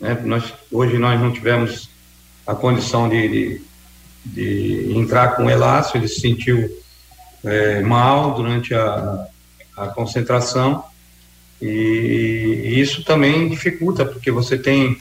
Né? 0.00 0.18
Nós, 0.24 0.52
hoje 0.72 0.98
nós 0.98 1.20
não 1.20 1.32
tivemos 1.32 1.90
a 2.46 2.54
condição 2.54 3.08
de, 3.08 3.28
de, 3.28 3.62
de 4.24 4.98
entrar 4.98 5.36
com 5.36 5.44
o 5.44 5.50
Elácio, 5.50 5.98
ele 5.98 6.08
se 6.08 6.20
sentiu 6.20 6.68
é, 7.44 7.80
mal 7.80 8.34
durante 8.34 8.74
a, 8.74 9.26
a 9.76 9.86
concentração 9.88 10.84
e, 11.60 11.66
e, 12.64 12.80
isso 12.80 13.04
também 13.04 13.48
dificulta, 13.48 14.04
porque 14.04 14.30
você 14.30 14.56
tem 14.58 15.00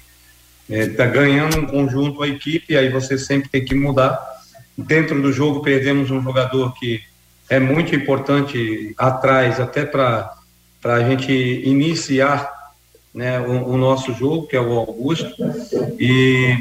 está 0.69 1.05
é, 1.05 1.09
ganhando 1.09 1.57
um 1.57 1.65
conjunto 1.65 2.21
a 2.21 2.27
equipe, 2.27 2.77
aí 2.77 2.89
você 2.89 3.17
sempre 3.17 3.49
tem 3.49 3.65
que 3.65 3.73
mudar. 3.73 4.19
Dentro 4.77 5.19
do 5.19 5.31
jogo 5.33 5.61
perdemos 5.61 6.11
um 6.11 6.21
jogador 6.21 6.73
que 6.75 7.01
é 7.49 7.59
muito 7.59 7.95
importante 7.95 8.93
atrás, 8.97 9.59
até 9.59 9.83
para 9.83 10.31
a 10.83 11.03
gente 11.03 11.31
iniciar 11.31 12.58
né, 13.19 13.37
o, 13.37 13.71
o, 13.71 13.77
nosso 13.77 14.13
jogo, 14.13 14.47
que 14.47 14.55
é 14.55 14.61
o 14.61 14.71
Augusto, 14.71 15.29
e 15.99 16.55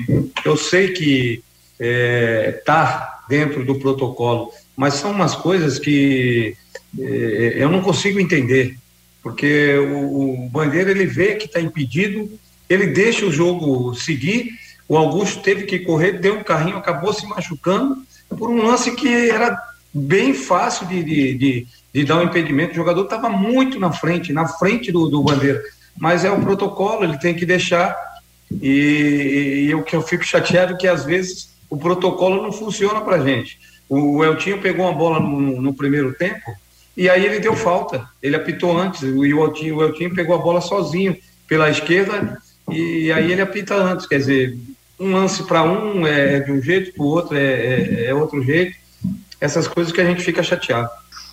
eu 0.45 0.57
sei 0.57 0.89
que 0.89 1.41
está 1.79 1.79
é, 1.79 2.63
tá 2.65 3.25
dentro 3.29 3.65
do 3.65 3.77
protocolo, 3.77 4.51
mas 4.77 4.95
são 4.95 5.13
umas 5.13 5.37
coisas 5.37 5.79
que 5.79 6.57
é, 6.99 7.53
eu 7.59 7.71
não 7.71 7.81
consigo 7.81 8.19
entender, 8.19 8.77
porque 9.23 9.79
o, 9.79 10.47
o 10.47 10.49
Bandeira 10.49 10.91
ele 10.91 11.07
vê 11.07 11.37
que 11.37 11.47
está 11.47 11.61
impedido, 11.61 12.29
ele 12.69 12.89
deixa 12.89 13.25
o 13.25 13.31
jogo 13.31 13.95
seguir, 13.95 14.51
o 14.89 14.97
Augusto 14.97 15.41
teve 15.41 15.63
que 15.63 15.79
correr, 15.79 16.19
deu 16.19 16.39
um 16.39 16.43
carrinho, 16.43 16.77
acabou 16.77 17.13
se 17.13 17.25
machucando, 17.25 18.03
por 18.37 18.51
um 18.51 18.67
lance 18.67 18.97
que 18.97 19.31
era 19.31 19.57
bem 19.95 20.35
fácil 20.35 20.89
de, 20.89 21.05
de, 21.05 21.35
de, 21.35 21.67
de 21.95 22.05
dar 22.05 22.19
um 22.19 22.25
impedimento, 22.25 22.73
o 22.73 22.77
jogador 22.77 23.05
estava 23.05 23.31
muito 23.31 23.79
na 23.79 23.93
frente, 23.93 24.33
na 24.33 24.49
frente 24.49 24.91
do, 24.91 25.09
do 25.09 25.23
Bandeira, 25.23 25.63
mas 26.01 26.25
é 26.25 26.31
o 26.31 26.41
protocolo, 26.41 27.05
ele 27.05 27.19
tem 27.19 27.35
que 27.35 27.47
deixar. 27.47 27.97
E, 28.63 29.67
e 29.69 29.75
o 29.75 29.83
que 29.83 29.95
eu 29.95 30.03
fico 30.03 30.25
chateado 30.25 30.75
é 30.75 30.77
que 30.77 30.89
às 30.89 31.05
vezes 31.05 31.51
o 31.69 31.77
protocolo 31.77 32.43
não 32.43 32.53
funciona 32.53 33.01
para 33.01 33.23
gente. 33.23 33.59
O 33.89 34.23
Eltinho 34.25 34.61
pegou 34.61 34.87
uma 34.87 34.95
bola 34.95 35.21
no, 35.21 35.61
no, 35.61 35.75
primeiro 35.75 36.13
tempo 36.13 36.53
e 36.97 37.09
aí 37.09 37.25
ele 37.25 37.41
deu 37.41 37.57
falta. 37.57 38.07
Ele 38.23 38.37
apitou 38.37 38.77
antes. 38.77 39.03
O 39.03 39.25
Eltinho, 39.25 39.77
o 39.77 39.83
Eltinho 39.83 40.15
pegou 40.15 40.35
a 40.35 40.39
bola 40.39 40.61
sozinho 40.61 41.17
pela 41.47 41.71
esquerda 41.71 42.39
e 42.71 43.11
aí 43.13 43.33
ele 43.33 43.41
apita 43.41 43.75
antes. 43.75 44.07
Quer 44.07 44.19
dizer, 44.19 44.59
um 45.01 45.13
lance 45.13 45.43
para 45.45 45.63
um 45.63 46.07
é 46.07 46.41
de 46.41 46.53
um 46.53 46.61
jeito, 46.61 46.93
para 46.93 47.03
o 47.03 47.07
outro 47.07 47.37
é, 47.37 47.43
é, 47.43 48.07
é 48.07 48.15
outro 48.15 48.43
jeito. 48.43 48.77
Essas 49.41 49.67
coisas 49.69 49.93
que 49.93 50.01
a 50.01 50.05
gente 50.05 50.23
fica 50.23 50.43
chateado. 50.43 50.91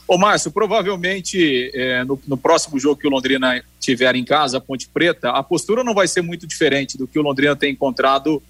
Ô, 0.07 0.17
Márcio, 0.17 0.51
provavelmente 0.51 1.71
é, 1.73 2.03
no, 2.03 2.19
no, 2.27 2.37
próximo 2.37 2.79
jogo 2.79 2.99
que 2.99 3.07
o 3.07 3.09
Londrina 3.09 3.63
tiver 3.85 4.15
em 4.15 4.25
casa, 4.25 4.57
a 4.57 4.61
Ponte 4.61 4.89
Preta, 4.89 5.29
a 5.29 5.43
postura 5.43 5.83
não 5.83 5.93
vai 5.93 6.07
ser 6.07 6.21
muito 6.21 6.45
diferente 6.45 6.97
do 6.97 7.07
que 7.07 7.17
o 7.17 7.21
Londrina 7.21 7.55
tem 7.55 7.71
encontrado 7.71 8.41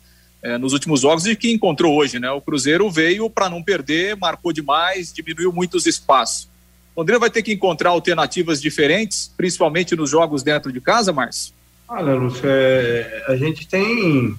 é, 0.41 0.57
nos 0.57 0.73
últimos 0.73 1.01
jogos 1.01 1.25
e 1.25 1.35
que 1.35 1.51
encontrou 1.51 1.95
hoje, 1.95 2.19
né? 2.19 2.31
O 2.31 2.41
Cruzeiro 2.41 2.89
veio 2.89 3.29
para 3.29 3.49
não 3.49 3.61
perder, 3.61 4.15
marcou 4.15 4.53
demais, 4.53 5.11
diminuiu 5.13 5.51
muito 5.51 5.75
os 5.75 5.85
espaços. 5.85 6.47
O 6.95 7.01
Londrina 7.01 7.19
vai 7.19 7.29
ter 7.29 7.43
que 7.43 7.53
encontrar 7.53 7.89
alternativas 7.89 8.61
diferentes, 8.61 9.31
principalmente 9.35 9.95
nos 9.95 10.09
jogos 10.09 10.43
dentro 10.43 10.71
de 10.71 10.79
casa, 10.79 11.11
Márcio? 11.11 11.53
Olha, 11.87 12.13
Lúcio, 12.13 12.43
é, 12.45 13.25
a 13.27 13.35
gente 13.35 13.67
tem 13.67 14.35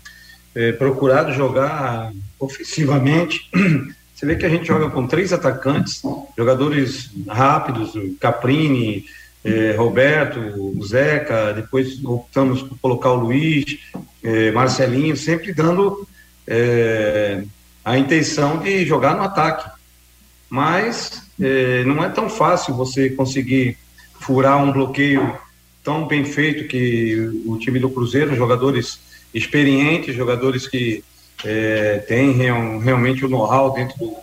é, 0.55 0.73
procurado 0.73 1.33
jogar 1.33 2.13
ofensivamente 2.41 3.49
Você 4.17 4.25
vê 4.25 4.35
que 4.35 4.47
a 4.47 4.49
gente 4.49 4.67
joga 4.67 4.89
com 4.89 5.07
três 5.07 5.31
atacantes, 5.31 6.01
jogadores 6.39 7.11
rápidos, 7.29 7.93
Caprini, 8.19 9.05
eh, 9.47 9.75
Roberto, 9.77 10.41
Zeca, 10.85 11.53
depois 11.53 12.05
optamos 12.05 12.63
por 12.63 12.79
colocar 12.79 13.11
o 13.13 13.17
Luiz, 13.17 13.79
eh, 14.23 14.51
Marcelinho, 14.51 15.17
sempre 15.17 15.55
dando 15.55 16.07
eh, 16.47 17.45
a 17.85 17.97
intenção 17.97 18.59
de 18.59 18.85
jogar 18.85 19.15
no 19.15 19.23
ataque. 19.23 19.71
Mas 20.51 21.23
eh, 21.41 21.85
não 21.85 22.03
é 22.05 22.09
tão 22.09 22.29
fácil 22.29 22.75
você 22.75 23.11
conseguir 23.11 23.79
furar 24.21 24.63
um 24.63 24.73
bloqueio 24.73 25.39
tão 25.85 26.09
bem 26.09 26.25
feito 26.25 26.67
que 26.67 27.31
o 27.47 27.57
time 27.59 27.79
do 27.79 27.89
Cruzeiro, 27.89 28.35
jogadores 28.35 28.99
experientes, 29.33 30.17
jogadores 30.17 30.67
que 30.67 31.05
é, 31.45 31.99
têm 32.09 32.33
real, 32.33 32.79
realmente 32.79 33.25
o 33.25 33.29
know-how 33.29 33.73
dentro 33.73 33.97
do, 33.99 34.17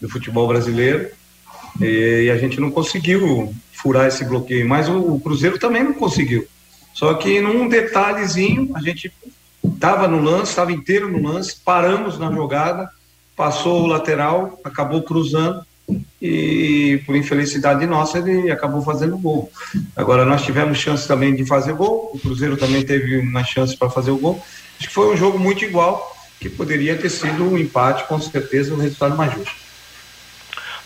do, 0.00 0.08
futebol 0.08 0.48
brasileiro. 0.48 1.10
E, 1.80 2.24
e, 2.24 2.30
a 2.30 2.38
gente 2.38 2.58
não 2.60 2.70
conseguiu 2.70 3.52
furar 3.84 4.06
esse 4.06 4.24
bloqueio, 4.24 4.66
mas 4.66 4.88
o, 4.88 4.96
o 4.96 5.20
Cruzeiro 5.20 5.58
também 5.58 5.84
não 5.84 5.92
conseguiu. 5.92 6.46
Só 6.94 7.12
que 7.12 7.38
num 7.38 7.68
detalhezinho, 7.68 8.70
a 8.74 8.80
gente 8.80 9.12
estava 9.62 10.08
no 10.08 10.22
lance, 10.22 10.52
estava 10.52 10.72
inteiro 10.72 11.12
no 11.12 11.20
lance, 11.22 11.56
paramos 11.62 12.18
na 12.18 12.32
jogada, 12.32 12.88
passou 13.36 13.82
o 13.82 13.86
lateral, 13.86 14.58
acabou 14.64 15.02
cruzando 15.02 15.62
e 16.22 17.02
por 17.04 17.14
infelicidade 17.14 17.84
nossa 17.84 18.18
ele 18.18 18.50
acabou 18.50 18.80
fazendo 18.80 19.18
gol. 19.18 19.52
Agora 19.94 20.24
nós 20.24 20.42
tivemos 20.42 20.78
chance 20.78 21.06
também 21.06 21.34
de 21.34 21.44
fazer 21.44 21.74
gol, 21.74 22.10
o 22.14 22.18
Cruzeiro 22.18 22.56
também 22.56 22.82
teve 22.82 23.18
uma 23.18 23.44
chance 23.44 23.76
para 23.76 23.90
fazer 23.90 24.12
o 24.12 24.18
gol. 24.18 24.42
Acho 24.78 24.88
que 24.88 24.94
foi 24.94 25.12
um 25.12 25.16
jogo 25.16 25.38
muito 25.38 25.62
igual, 25.62 26.16
que 26.40 26.48
poderia 26.48 26.96
ter 26.96 27.10
sido 27.10 27.44
um 27.44 27.58
empate, 27.58 28.08
com 28.08 28.18
certeza, 28.18 28.72
um 28.72 28.78
resultado 28.78 29.14
mais 29.14 29.34
justo. 29.34 29.63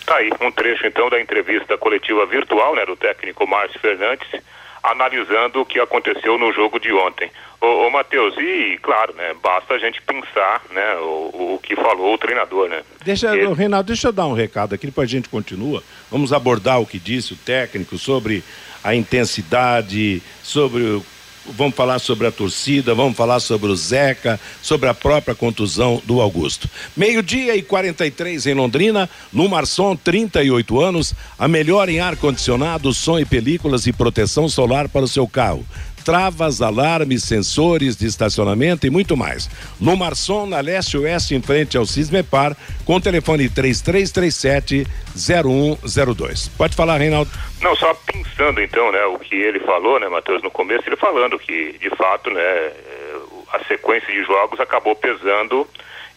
Tá 0.09 0.17
aí, 0.17 0.31
um 0.41 0.51
trecho 0.51 0.87
então 0.87 1.11
da 1.11 1.21
entrevista 1.21 1.77
coletiva 1.77 2.25
virtual, 2.25 2.75
né, 2.75 2.87
do 2.87 2.97
técnico 2.97 3.47
Márcio 3.47 3.79
Fernandes, 3.79 4.27
analisando 4.83 5.61
o 5.61 5.67
que 5.67 5.79
aconteceu 5.79 6.39
no 6.39 6.51
jogo 6.51 6.81
de 6.81 6.91
ontem. 6.91 7.31
Ô, 7.61 7.87
ô 7.87 7.91
Matheus, 7.91 8.35
e 8.39 8.79
claro, 8.81 9.13
né, 9.13 9.35
basta 9.43 9.75
a 9.75 9.79
gente 9.79 10.01
pensar, 10.01 10.63
né, 10.71 10.97
o, 10.97 11.57
o 11.57 11.61
que 11.63 11.77
falou 11.77 12.15
o 12.15 12.19
treinador, 12.19 12.71
né? 12.71 12.81
Deixa, 13.05 13.37
Ele... 13.37 13.53
Reinaldo, 13.53 13.89
deixa 13.89 14.09
eu 14.09 14.13
dar 14.13 14.27
um 14.27 14.33
recado 14.33 14.75
aqui, 14.75 14.87
depois 14.87 15.11
a 15.11 15.13
gente 15.13 15.29
continua. 15.29 15.83
Vamos 16.11 16.33
abordar 16.33 16.81
o 16.81 16.87
que 16.87 16.99
disse 16.99 17.35
o 17.35 17.37
técnico 17.37 17.99
sobre 17.99 18.43
a 18.83 18.95
intensidade, 18.95 20.23
sobre 20.43 21.03
vamos 21.57 21.75
falar 21.75 21.99
sobre 21.99 22.27
a 22.27 22.33
torcida, 22.33 22.95
vamos 22.95 23.17
falar 23.17 23.41
sobre 23.41 23.71
o 23.71 23.77
Zeca, 23.77 24.39
sobre 24.63 24.89
a 24.89 24.95
própria 24.95 25.35
contusão 25.35 26.03
do 26.05 26.21
Augusto. 26.21 26.69
Meio-dia 26.97 27.57
e 27.57 27.63
43 27.63 28.47
em 28.47 28.55
Londrina, 28.55 29.09
no 29.33 29.49
Marçom, 29.49 29.97
38 29.97 30.81
anos, 30.81 31.15
a 31.39 31.49
melhor 31.49 31.89
em 31.89 32.01
ar-condicionado, 32.01 32.93
som 32.93 33.19
e 33.19 33.25
películas 33.25 33.87
e 33.87 33.93
proteção 33.93 34.49
solar 34.49 34.89
para 34.89 35.05
o 35.05 35.09
seu 35.09 35.27
carro 35.27 35.65
travas, 36.05 36.61
alarmes, 36.63 37.25
sensores 37.25 37.97
de 37.97 38.07
estacionamento 38.07 38.87
e 38.87 38.91
muito 38.91 39.17
mais. 39.17 39.49
No 39.81 39.97
Marçom, 39.97 40.47
na 40.47 40.61
Leste 40.61 40.97
Oeste, 40.97 41.35
em 41.35 41.43
frente 41.43 41.77
ao 41.77 41.87
Cismepar, 41.87 42.57
com 42.85 43.01
telefone 43.01 43.49
3337 43.49 44.87
0102. 45.15 46.49
Pode 46.49 46.75
falar, 46.75 46.99
Reinaldo. 46.99 47.31
Não, 47.61 47.75
só 47.77 47.93
pensando 47.95 48.61
então, 48.61 48.93
né, 48.93 49.05
o 49.07 49.19
que 49.19 49.35
ele 49.35 49.61
falou, 49.61 49.99
né, 49.99 50.09
Matheus, 50.09 50.43
no 50.43 50.51
começo, 50.51 50.89
ele 50.89 50.97
falando 50.97 51.39
que, 51.39 51.77
de 51.79 51.91
fato, 51.91 52.31
né, 52.31 52.41
eh, 52.41 53.17
a 53.53 53.65
sequência 53.65 54.13
de 54.13 54.23
jogos 54.25 54.61
acabou 54.61 54.95
pesando 54.95 55.67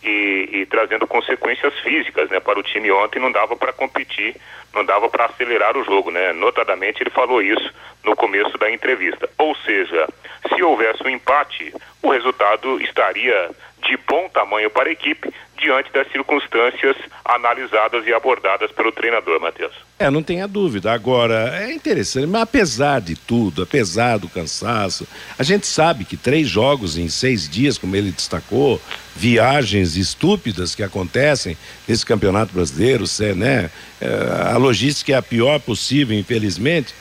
e, 0.03 0.49
e, 0.51 0.65
trazendo 0.65 1.07
consequências 1.07 1.73
físicas, 1.79 2.29
né, 2.29 2.39
para 2.39 2.59
o 2.59 2.63
time 2.63 2.91
ontem 2.91 3.19
não 3.19 3.31
dava 3.31 3.55
para 3.55 3.73
competir, 3.73 4.35
não 4.73 4.85
dava 4.85 5.09
para 5.09 5.25
acelerar 5.25 5.77
o 5.77 5.83
jogo, 5.83 6.11
né? 6.11 6.33
Notadamente 6.33 7.03
ele 7.03 7.09
falou 7.09 7.41
isso 7.41 7.73
no 8.03 8.15
começo 8.15 8.57
da 8.57 8.71
entrevista. 8.71 9.29
Ou 9.37 9.55
seja, 9.55 10.07
se 10.47 10.63
houvesse 10.63 11.03
um 11.03 11.09
empate, 11.09 11.73
o 12.01 12.09
resultado 12.09 12.81
estaria 12.81 13.51
de 13.87 13.97
bom 14.07 14.29
tamanho 14.29 14.69
para 14.69 14.89
a 14.89 14.91
equipe 14.91 15.31
diante 15.57 15.91
das 15.93 16.11
circunstâncias 16.11 16.97
analisadas 17.23 18.05
e 18.07 18.13
abordadas 18.13 18.71
pelo 18.71 18.91
treinador, 18.91 19.39
Matheus. 19.39 19.73
É, 19.99 20.09
não 20.09 20.23
tenha 20.23 20.47
dúvida. 20.47 20.91
Agora, 20.91 21.55
é 21.61 21.71
interessante, 21.71 22.25
mas 22.25 22.41
apesar 22.41 22.99
de 22.99 23.15
tudo, 23.15 23.61
apesar 23.61 24.17
do 24.17 24.27
cansaço, 24.27 25.07
a 25.37 25.43
gente 25.43 25.67
sabe 25.67 26.03
que 26.03 26.17
três 26.17 26.47
jogos 26.47 26.97
em 26.97 27.07
seis 27.07 27.47
dias, 27.47 27.77
como 27.77 27.95
ele 27.95 28.11
destacou, 28.11 28.81
viagens 29.15 29.95
estúpidas 29.95 30.73
que 30.73 30.81
acontecem 30.81 31.55
nesse 31.87 32.05
campeonato 32.05 32.53
brasileiro, 32.53 33.05
né? 33.35 33.69
É, 34.01 34.51
a 34.53 34.57
logística 34.57 35.13
é 35.13 35.15
a 35.15 35.21
pior 35.21 35.59
possível, 35.59 36.17
infelizmente. 36.17 36.95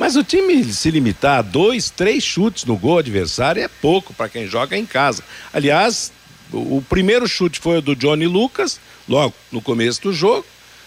Mas 0.00 0.16
o 0.16 0.24
time 0.24 0.64
se 0.64 0.90
limitar 0.90 1.38
a 1.38 1.42
dois, 1.42 1.90
três 1.90 2.24
chutes 2.24 2.64
no 2.64 2.74
gol 2.74 2.98
adversário 2.98 3.62
é 3.62 3.68
pouco 3.68 4.14
para 4.14 4.30
quem 4.30 4.46
joga 4.46 4.76
em 4.76 4.86
casa. 4.86 5.22
Aliás, 5.52 6.10
o 6.52 6.84
primeiro 6.88 7.26
chute 7.28 7.60
foi 7.60 7.78
o 7.78 7.82
do 7.82 7.94
Johnny 7.94 8.26
Lucas, 8.26 8.80
logo 9.08 9.34
no 9.50 9.60
começo 9.60 10.02
do 10.02 10.12
jogo. 10.12 10.44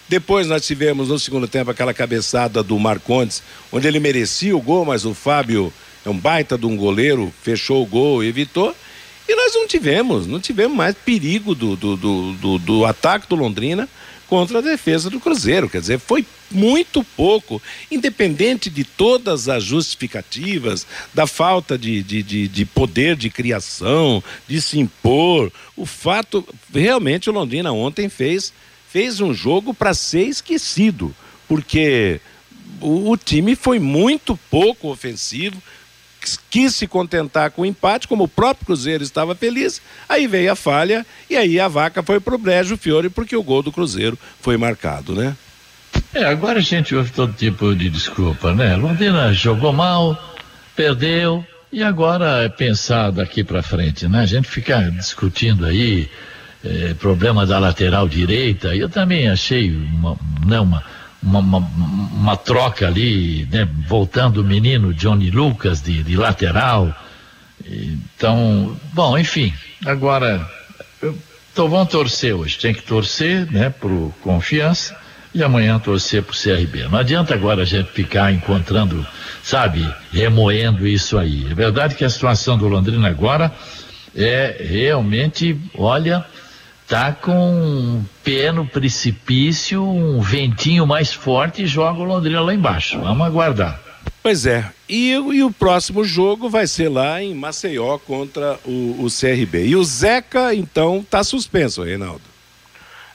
Depois 0.08 0.46
nós 0.46 0.66
tivemos 0.66 1.08
no 1.08 1.18
segundo 1.18 1.48
tempo 1.48 1.70
aquela 1.70 1.94
cabeçada 1.94 2.62
do 2.62 2.78
Marcondes, 2.78 3.42
onde 3.72 3.88
ele 3.88 3.98
merecia 3.98 4.56
o 4.56 4.60
gol, 4.60 4.84
mas 4.84 5.04
o 5.04 5.14
Fábio 5.14 5.72
é 6.04 6.10
um 6.10 6.18
baita 6.18 6.58
de 6.58 6.66
um 6.66 6.76
goleiro, 6.76 7.32
fechou 7.42 7.82
o 7.82 7.86
gol 7.86 8.22
evitou. 8.22 8.74
E 9.26 9.34
nós 9.34 9.54
não 9.54 9.66
tivemos, 9.66 10.26
não 10.26 10.38
tivemos 10.38 10.76
mais 10.76 10.94
perigo 10.94 11.54
do, 11.54 11.74
do, 11.76 11.96
do, 11.96 12.32
do, 12.34 12.58
do 12.58 12.84
ataque 12.84 13.26
do 13.26 13.34
Londrina 13.34 13.88
contra 14.34 14.58
a 14.58 14.62
defesa 14.62 15.08
do 15.08 15.20
Cruzeiro. 15.20 15.70
Quer 15.70 15.80
dizer, 15.80 16.00
foi 16.00 16.26
muito 16.50 17.04
pouco, 17.16 17.62
independente 17.88 18.68
de 18.68 18.82
todas 18.82 19.48
as 19.48 19.62
justificativas, 19.62 20.84
da 21.14 21.24
falta 21.24 21.78
de, 21.78 22.02
de, 22.02 22.20
de, 22.20 22.48
de 22.48 22.64
poder 22.64 23.14
de 23.14 23.30
criação, 23.30 24.24
de 24.48 24.60
se 24.60 24.80
impor. 24.80 25.52
O 25.76 25.86
fato, 25.86 26.44
realmente, 26.74 27.30
o 27.30 27.32
Londrina 27.32 27.70
ontem 27.70 28.08
fez, 28.08 28.52
fez 28.90 29.20
um 29.20 29.32
jogo 29.32 29.72
para 29.72 29.94
ser 29.94 30.24
esquecido, 30.24 31.14
porque 31.46 32.20
o, 32.80 33.12
o 33.12 33.16
time 33.16 33.54
foi 33.54 33.78
muito 33.78 34.36
pouco 34.50 34.88
ofensivo 34.88 35.62
quis 36.50 36.74
se 36.74 36.86
contentar 36.86 37.50
com 37.50 37.62
o 37.62 37.66
empate, 37.66 38.08
como 38.08 38.24
o 38.24 38.28
próprio 38.28 38.66
Cruzeiro 38.66 39.02
estava 39.02 39.34
feliz, 39.34 39.80
aí 40.08 40.26
veio 40.26 40.52
a 40.52 40.56
falha 40.56 41.04
e 41.28 41.36
aí 41.36 41.60
a 41.60 41.68
vaca 41.68 42.02
foi 42.02 42.20
pro 42.20 42.38
Brejo 42.38 42.76
Fiore 42.76 43.08
porque 43.08 43.36
o 43.36 43.42
gol 43.42 43.62
do 43.62 43.72
Cruzeiro 43.72 44.18
foi 44.40 44.56
marcado, 44.56 45.14
né? 45.14 45.36
É, 46.12 46.24
agora 46.24 46.58
a 46.58 46.62
gente 46.62 46.94
ouve 46.94 47.10
todo 47.10 47.32
tipo 47.32 47.74
de 47.74 47.88
desculpa, 47.88 48.52
né? 48.54 48.76
Londrina 48.76 49.32
jogou 49.32 49.72
mal, 49.72 50.18
perdeu 50.74 51.44
e 51.72 51.82
agora 51.82 52.44
é 52.44 52.48
pensar 52.48 53.10
daqui 53.10 53.42
para 53.42 53.62
frente, 53.62 54.06
né? 54.06 54.20
A 54.20 54.26
gente 54.26 54.48
fica 54.48 54.80
discutindo 54.90 55.66
aí 55.66 56.08
é, 56.64 56.94
problema 56.94 57.44
da 57.44 57.58
lateral 57.58 58.08
direita. 58.08 58.74
Eu 58.74 58.88
também 58.88 59.28
achei 59.28 59.70
uma, 59.70 60.16
né, 60.46 60.60
uma 60.60 60.82
uma, 61.24 61.38
uma, 61.38 61.58
uma, 61.58 62.36
troca 62.36 62.86
ali, 62.86 63.48
né, 63.50 63.68
voltando 63.88 64.42
o 64.42 64.44
menino 64.44 64.92
Johnny 64.92 65.30
Lucas 65.30 65.80
de, 65.80 66.02
de 66.02 66.16
lateral. 66.16 66.94
Então, 67.64 68.76
bom, 68.92 69.16
enfim, 69.16 69.52
agora 69.86 70.46
então 71.54 71.68
vamos 71.68 71.88
torcer 71.88 72.34
hoje, 72.34 72.58
tem 72.58 72.74
que 72.74 72.82
torcer, 72.82 73.48
né, 73.48 73.70
pro 73.70 74.12
confiança 74.22 74.96
e 75.32 75.40
amanhã 75.40 75.78
torcer 75.78 76.20
pro 76.20 76.36
CRB. 76.36 76.88
Não 76.88 76.98
adianta 76.98 77.32
agora 77.32 77.62
a 77.62 77.64
gente 77.64 77.92
ficar 77.92 78.32
encontrando, 78.32 79.06
sabe, 79.40 79.88
remoendo 80.12 80.84
isso 80.84 81.16
aí. 81.16 81.46
É 81.48 81.54
verdade 81.54 81.94
que 81.94 82.04
a 82.04 82.10
situação 82.10 82.58
do 82.58 82.66
Londrina 82.66 83.06
agora 83.08 83.52
é 84.16 84.64
realmente, 84.68 85.56
olha, 85.76 86.24
tá 86.88 87.12
com 87.12 87.32
um 87.32 88.04
pé 88.22 88.52
no 88.52 88.66
precipício, 88.66 89.82
um 89.82 90.20
ventinho 90.20 90.86
mais 90.86 91.12
forte 91.12 91.62
e 91.62 91.66
joga 91.66 92.00
o 92.00 92.04
Londrina 92.04 92.40
lá 92.40 92.54
embaixo. 92.54 92.98
Vamos 93.00 93.26
aguardar. 93.26 93.80
Pois 94.22 94.46
é. 94.46 94.64
E, 94.88 95.12
e, 95.12 95.42
o 95.42 95.52
próximo 95.52 96.04
jogo 96.04 96.48
vai 96.48 96.66
ser 96.66 96.88
lá 96.88 97.22
em 97.22 97.34
Maceió 97.34 97.98
contra 97.98 98.58
o, 98.64 99.04
o 99.04 99.06
CRB. 99.08 99.66
E 99.66 99.76
o 99.76 99.84
Zeca, 99.84 100.54
então, 100.54 100.98
está 100.98 101.22
suspenso, 101.22 101.82
Reinaldo. 101.82 102.22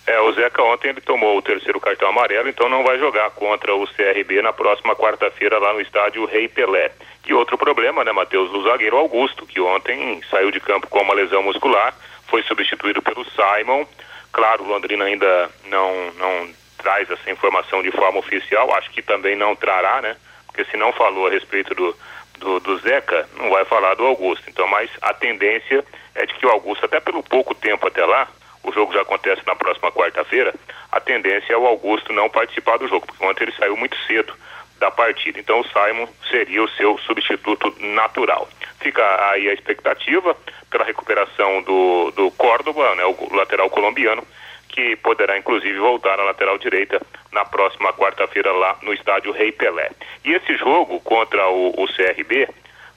É, 0.06 0.20
o 0.22 0.32
Zeca 0.34 0.64
ontem 0.64 0.90
ele 0.90 1.02
tomou 1.02 1.38
o 1.38 1.42
terceiro 1.42 1.80
cartão 1.80 2.10
amarelo, 2.10 2.50
então 2.50 2.68
não 2.68 2.84
vai 2.84 2.98
jogar 2.98 3.30
contra 3.32 3.76
o 3.76 3.88
CRB 3.88 4.42
na 4.42 4.52
próxima 4.52 4.96
quarta-feira 4.96 5.60
lá 5.60 5.74
no 5.74 5.82
estádio 5.82 6.26
Rei 6.26 6.48
Pelé. 6.48 6.92
E 7.28 7.34
outro 7.34 7.60
problema, 7.60 8.04
né, 8.04 8.12
Matheus, 8.12 8.52
do 8.52 8.64
zagueiro 8.64 8.98
Augusto, 8.98 9.46
que 9.46 9.60
ontem 9.60 10.20
saiu 10.32 10.50
de 10.50 10.60
campo 10.60 10.88
com 10.88 11.00
uma 11.00 11.14
lesão 11.14 11.44
muscular 11.44 11.94
foi 12.30 12.44
substituído 12.44 13.02
pelo 13.02 13.26
Simon. 13.26 13.86
Claro, 14.32 14.64
o 14.64 14.68
Londrina 14.68 15.06
ainda 15.06 15.50
não, 15.66 16.12
não 16.14 16.50
traz 16.78 17.10
essa 17.10 17.30
informação 17.30 17.82
de 17.82 17.92
forma 17.92 18.20
oficial, 18.20 18.74
acho 18.76 18.90
que 18.92 19.02
também 19.02 19.36
não 19.36 19.56
trará, 19.56 20.02
né? 20.02 20.16
Porque 20.46 20.66
se 20.66 20.78
não 20.78 20.92
falou 20.94 21.28
a 21.28 21.30
respeito 21.30 21.74
do, 21.76 21.96
do, 22.38 22.60
do, 22.60 22.78
Zeca, 22.78 23.28
não 23.38 23.50
vai 23.50 23.66
falar 23.66 23.96
do 23.96 24.06
Augusto. 24.06 24.50
Então, 24.50 24.68
mas 24.68 24.90
a 25.02 25.14
tendência 25.14 25.84
é 26.16 26.26
de 26.26 26.34
que 26.36 26.46
o 26.46 26.50
Augusto, 26.50 26.86
até 26.86 27.00
pelo 27.00 27.24
pouco 27.24 27.54
tempo 27.54 27.88
até 27.88 28.06
lá, 28.06 28.28
o 28.64 28.72
jogo 28.72 28.94
já 28.94 29.02
acontece 29.02 29.42
na 29.46 29.56
próxima 29.56 29.92
quarta-feira, 29.92 30.54
a 30.92 31.00
tendência 31.00 31.54
é 31.54 31.58
o 31.58 31.66
Augusto 31.66 32.12
não 32.14 32.30
participar 32.30 32.78
do 32.78 32.88
jogo, 32.88 33.06
porque 33.06 33.26
ontem 33.26 33.44
ele 33.44 33.54
saiu 33.54 33.78
muito 33.78 33.98
cedo 34.06 34.34
da 34.80 34.90
partida. 34.90 35.40
Então 35.40 35.60
o 35.60 35.68
Simon 35.68 36.08
seria 36.30 36.64
o 36.64 36.70
seu 36.70 36.98
substituto 37.00 37.74
natural. 37.80 38.48
Fica 38.80 39.04
aí 39.32 39.50
a 39.50 39.54
expectativa 39.54 40.36
pela 40.70 40.86
recuperação 40.86 41.62
do, 41.64 42.12
do 42.12 42.32
Córdoba, 42.32 42.96
né, 42.96 43.06
o 43.06 43.36
lateral 43.36 43.70
colombiano, 43.70 44.24
que 44.70 44.96
poderá 44.98 45.38
inclusive 45.38 45.78
voltar 45.78 46.20
à 46.20 46.24
lateral 46.24 46.58
direita 46.58 47.02
na 47.32 47.44
próxima 47.46 47.92
quarta-feira 47.94 48.52
lá 48.52 48.78
no 48.82 48.94
estádio 48.94 49.32
Rei 49.32 49.52
Pelé. 49.52 49.92
E 50.24 50.34
esse 50.34 50.56
jogo 50.56 51.00
contra 51.02 51.48
o, 51.50 51.70
o 51.70 51.88
CRB 51.88 52.48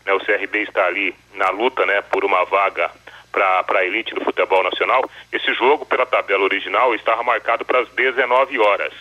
né, 0.04 0.12
o 0.12 0.20
CRB 0.20 0.62
está 0.62 0.86
ali 0.86 1.14
na 1.34 1.50
luta 1.50 1.84
né, 1.86 2.02
por 2.02 2.24
uma 2.24 2.44
vaga 2.44 2.90
para 3.30 3.78
a 3.78 3.84
elite 3.84 4.14
do 4.14 4.22
futebol 4.22 4.62
nacional. 4.62 5.08
Esse 5.32 5.54
jogo, 5.54 5.86
pela 5.86 6.04
tabela 6.04 6.44
original, 6.44 6.94
estava 6.94 7.22
marcado 7.22 7.64
para 7.64 7.80
as 7.80 7.88
19 7.90 8.58
horas. 8.58 8.92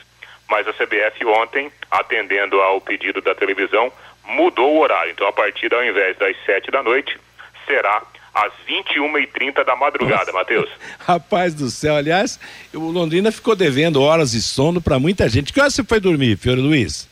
Mas 0.51 0.67
a 0.67 0.73
CBF 0.73 1.25
ontem, 1.25 1.71
atendendo 1.89 2.59
ao 2.59 2.81
pedido 2.81 3.21
da 3.21 3.33
televisão, 3.33 3.89
mudou 4.25 4.75
o 4.75 4.79
horário. 4.81 5.11
Então, 5.11 5.25
a 5.25 5.31
partida, 5.31 5.77
ao 5.77 5.85
invés 5.85 6.17
das 6.17 6.35
7 6.45 6.69
da 6.69 6.83
noite, 6.83 7.17
será 7.65 8.01
às 8.33 8.51
21h30 8.67 9.63
da 9.63 9.77
madrugada, 9.77 10.33
Matheus. 10.33 10.69
Rapaz 10.99 11.53
do 11.53 11.69
céu, 11.69 11.95
aliás, 11.95 12.37
o 12.73 12.91
Londrina 12.91 13.31
ficou 13.31 13.55
devendo 13.55 14.01
horas 14.01 14.31
de 14.31 14.41
sono 14.41 14.81
para 14.81 14.99
muita 14.99 15.29
gente. 15.29 15.53
Que 15.53 15.61
hora 15.61 15.69
você 15.69 15.85
foi 15.85 16.01
dormir, 16.01 16.37
Fiore 16.37 16.59
Luiz? 16.59 17.09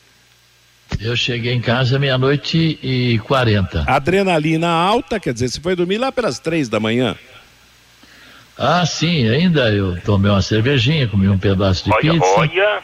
Eu 1.00 1.16
cheguei 1.16 1.54
em 1.54 1.62
casa 1.62 1.98
meia-noite 1.98 2.78
e 2.82 3.18
quarenta. 3.20 3.84
Adrenalina 3.86 4.68
alta, 4.68 5.18
quer 5.18 5.32
dizer, 5.32 5.48
você 5.48 5.60
foi 5.60 5.74
dormir 5.74 5.96
lá 5.96 6.12
pelas 6.12 6.38
três 6.38 6.68
da 6.68 6.78
manhã? 6.78 7.16
Ah, 8.58 8.84
sim, 8.84 9.26
ainda 9.30 9.70
eu 9.70 9.98
tomei 10.02 10.30
uma 10.30 10.42
cervejinha, 10.42 11.08
comi 11.08 11.26
um 11.26 11.38
pedaço 11.38 11.84
de 11.84 11.92
olha, 11.94 12.12
pizza. 12.12 12.26
Olha, 12.36 12.82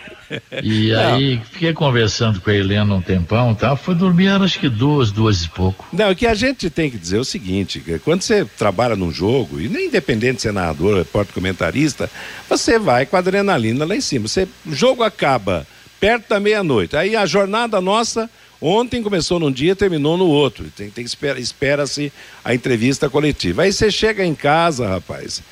E 0.63 0.93
aí 0.97 1.41
fiquei 1.53 1.73
conversando 1.73 2.41
com 2.41 2.51
a 2.51 2.55
Helena 2.55 2.95
um 2.95 3.01
tempão 3.01 3.53
e 3.53 3.55
tal. 3.55 3.77
Fui 3.77 3.95
dormir, 3.95 4.29
acho 4.29 4.59
que 4.59 4.69
duas, 4.69 5.11
duas 5.11 5.43
e 5.45 5.49
pouco. 5.49 5.87
Não, 5.93 6.11
o 6.11 6.17
que 6.17 6.27
a 6.27 6.35
gente 6.35 6.69
tem 6.71 6.91
que 6.91 6.99
dizer 6.99 7.17
é 7.17 7.21
o 7.21 7.25
seguinte: 7.25 7.83
quando 8.05 8.23
você 8.23 8.45
trabalha 8.45 8.97
num 8.97 9.13
jogo, 9.13 9.61
e 9.61 9.69
nem 9.69 9.87
independente 9.87 10.43
se 10.43 10.49
é 10.49 10.53
narrador, 10.53 10.99
repórter, 10.99 11.35
comentarista, 11.35 12.11
você 12.49 12.79
vai 12.79 13.07
com 13.07 13.17
a 13.17 13.21
adrenalina 13.21 13.85
lá 13.85 13.95
em 13.95 14.01
cima. 14.01 14.29
Você, 14.29 14.49
o 14.65 14.75
jogo 14.75 15.03
acaba 15.03 15.67
perto 16.01 16.29
da 16.29 16.41
meia-noite. 16.41 16.97
Aí 16.97 17.17
a 17.17 17.27
jornada 17.27 17.81
nossa. 17.81 18.29
Ontem 18.59 19.03
começou 19.03 19.39
num 19.39 19.53
dia, 19.53 19.77
terminou 19.77 20.17
no 20.17 20.27
outro. 20.27 20.65
Tem, 20.75 20.89
tem 20.89 21.05
espera, 21.05 21.39
espera-se 21.39 22.11
a 22.43 22.55
entrevista 22.55 23.11
coletiva. 23.11 23.63
Aí 23.63 23.73
você 23.73 23.91
chega 23.91 24.25
em 24.25 24.35
casa, 24.35 24.89
rapaz, 24.89 25.43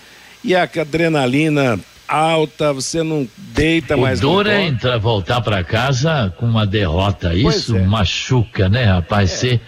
e 0.43 0.55
a 0.55 0.62
adrenalina 0.62 1.79
alta, 2.09 2.72
você 2.72 3.02
não 3.02 3.28
deita 3.36 3.96
o 3.96 4.00
mais 4.00 4.20
dor 4.20 4.44
no 4.44 4.50
é 4.50 4.64
entrar, 4.64 4.98
voltar 4.98 5.40
para 5.40 5.62
casa 5.64 6.32
com 6.38 6.46
uma 6.46 6.66
derrota. 6.66 7.30
Pois 7.40 7.57
Isso 7.57 7.76
é. 7.76 7.82
machuca, 7.82 8.68
né, 8.68 8.84
rapaz? 8.84 9.30
Você, 9.30 9.61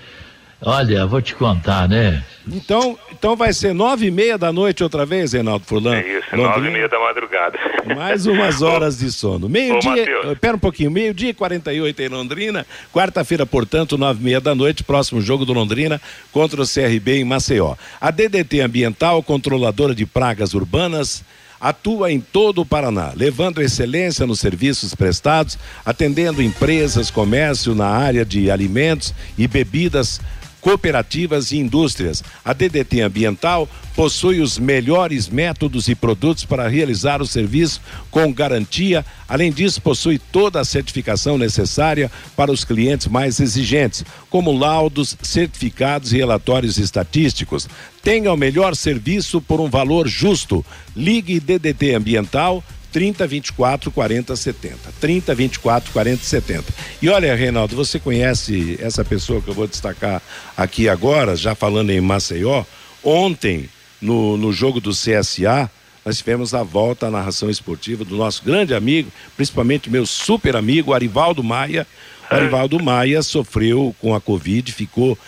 olha, 0.61 1.07
vou 1.07 1.20
te 1.20 1.34
contar, 1.34 1.89
né? 1.89 2.22
Então, 2.49 2.97
então 3.11 3.34
vai 3.34 3.53
ser 3.53 3.74
nove 3.74 4.07
e 4.07 4.11
meia 4.11 4.39
da 4.39 4.53
noite 4.53 4.82
outra 4.82 5.05
vez, 5.05 5.32
Reinaldo 5.32 5.64
Furlan. 5.66 5.97
é 5.97 6.18
isso, 6.18 6.37
nove 6.37 6.68
e 6.68 6.70
meia 6.70 6.89
da 6.89 6.99
madrugada. 6.99 7.59
Mais 7.97 8.26
umas 8.26 8.62
horas 8.62 8.99
de 8.99 9.11
sono. 9.11 9.49
Meio-dia, 9.49 10.05
espera 10.32 10.57
um 10.57 10.59
pouquinho, 10.59 10.91
meio-dia 10.91 11.30
e 11.30 11.34
48 11.34 12.03
em 12.03 12.09
Londrina. 12.09 12.66
Quarta-feira, 12.93 13.45
portanto, 13.45 13.99
nove 13.99 14.20
e 14.20 14.24
meia 14.24 14.41
da 14.41 14.55
noite, 14.55 14.84
próximo 14.84 15.20
jogo 15.20 15.45
do 15.45 15.53
Londrina 15.53 16.01
contra 16.30 16.62
o 16.62 16.66
CRB 16.66 17.18
em 17.20 17.24
Maceió. 17.24 17.74
A 18.01 18.11
DDT 18.12 18.61
Ambiental, 18.61 19.22
controladora 19.22 19.95
de 19.95 20.07
pragas 20.07 20.55
urbanas, 20.55 21.24
atua 21.61 22.13
em 22.13 22.21
todo 22.21 22.61
o 22.61 22.67
Paraná, 22.67 23.13
levando 23.15 23.63
excelência 23.63 24.27
nos 24.27 24.41
serviços 24.41 24.95
prestados, 24.95 25.59
atendendo 25.85 26.43
empresas, 26.43 27.11
comércio 27.11 27.75
na 27.75 27.89
área 27.89 28.25
de 28.25 28.51
alimentos 28.51 29.15
e 29.37 29.47
bebidas 29.49 30.21
cooperativas 30.67 31.53
e 31.53 31.59
indústrias. 31.59 32.25
A 32.45 32.53
DDT 32.53 33.01
Ambiental 33.01 33.69
possui 33.95 34.41
os 34.41 34.59
melhores 34.59 35.29
métodos 35.29 35.87
e 35.87 35.95
produtos 35.95 36.45
para 36.45 36.67
realizar 36.67 37.23
o 37.23 37.27
serviço 37.27 37.81
com 38.11 38.33
garantia. 38.33 39.07
Além 39.29 39.53
disso, 39.53 39.81
possui 39.81 40.19
toda 40.19 40.59
a 40.59 40.64
certificação 40.64 41.39
necessária 41.39 42.11
para 42.35 42.51
os 42.51 42.64
clientes 42.64 43.07
mais 43.07 43.39
exigentes, 43.39 44.05
como 44.29 44.59
laudos, 44.59 45.17
certificados 45.23 46.12
e 46.12 46.17
relatórios 46.17 46.79
estatísticos. 46.79 47.69
Tenha 48.03 48.33
o 48.33 48.37
melhor 48.37 48.75
serviço 48.75 49.41
por 49.41 49.61
um 49.61 49.71
valor 49.71 50.09
justo. 50.09 50.67
Ligue 50.97 51.39
DDT 51.39 51.95
Ambiental 51.95 52.64
30 52.97 53.26
24 53.26 53.90
40 53.90 54.34
70. 54.34 54.78
30 54.99 55.34
24 55.34 55.92
40 55.92 56.24
70. 56.24 56.64
E 57.03 57.11
olha, 57.11 57.36
Reinaldo, 57.36 57.76
você 57.76 58.01
conhece 58.01 58.78
essa 58.80 59.05
pessoa 59.05 59.42
que 59.42 59.49
eu 59.49 59.53
vou 59.53 59.66
destacar 59.66 60.22
aqui 60.57 60.88
agora, 60.88 61.36
já 61.36 61.55
falando 61.55 61.90
em 61.90 62.01
Maceió? 62.01 62.64
Ontem, 63.05 63.68
no, 64.01 64.38
no 64.38 64.51
jogo 64.51 64.80
do 64.80 64.92
CSA, 64.92 65.70
nós 66.07 66.16
tivemos 66.16 66.55
a 66.55 66.62
volta 66.62 67.09
à 67.09 67.11
narração 67.11 67.51
esportiva 67.51 68.03
do 68.03 68.16
nosso 68.16 68.42
grande 68.42 68.72
amigo, 68.72 69.12
principalmente 69.36 69.90
meu 69.90 70.07
super 70.07 70.57
amigo, 70.57 70.94
Arivaldo 70.94 71.44
Maia. 71.44 71.86
O 72.30 72.34
Arivaldo 72.34 72.82
Maia 72.82 73.22
sofreu 73.22 73.94
com 74.01 74.14
a 74.14 74.22
Covid, 74.22 74.72
ficou 74.72 75.18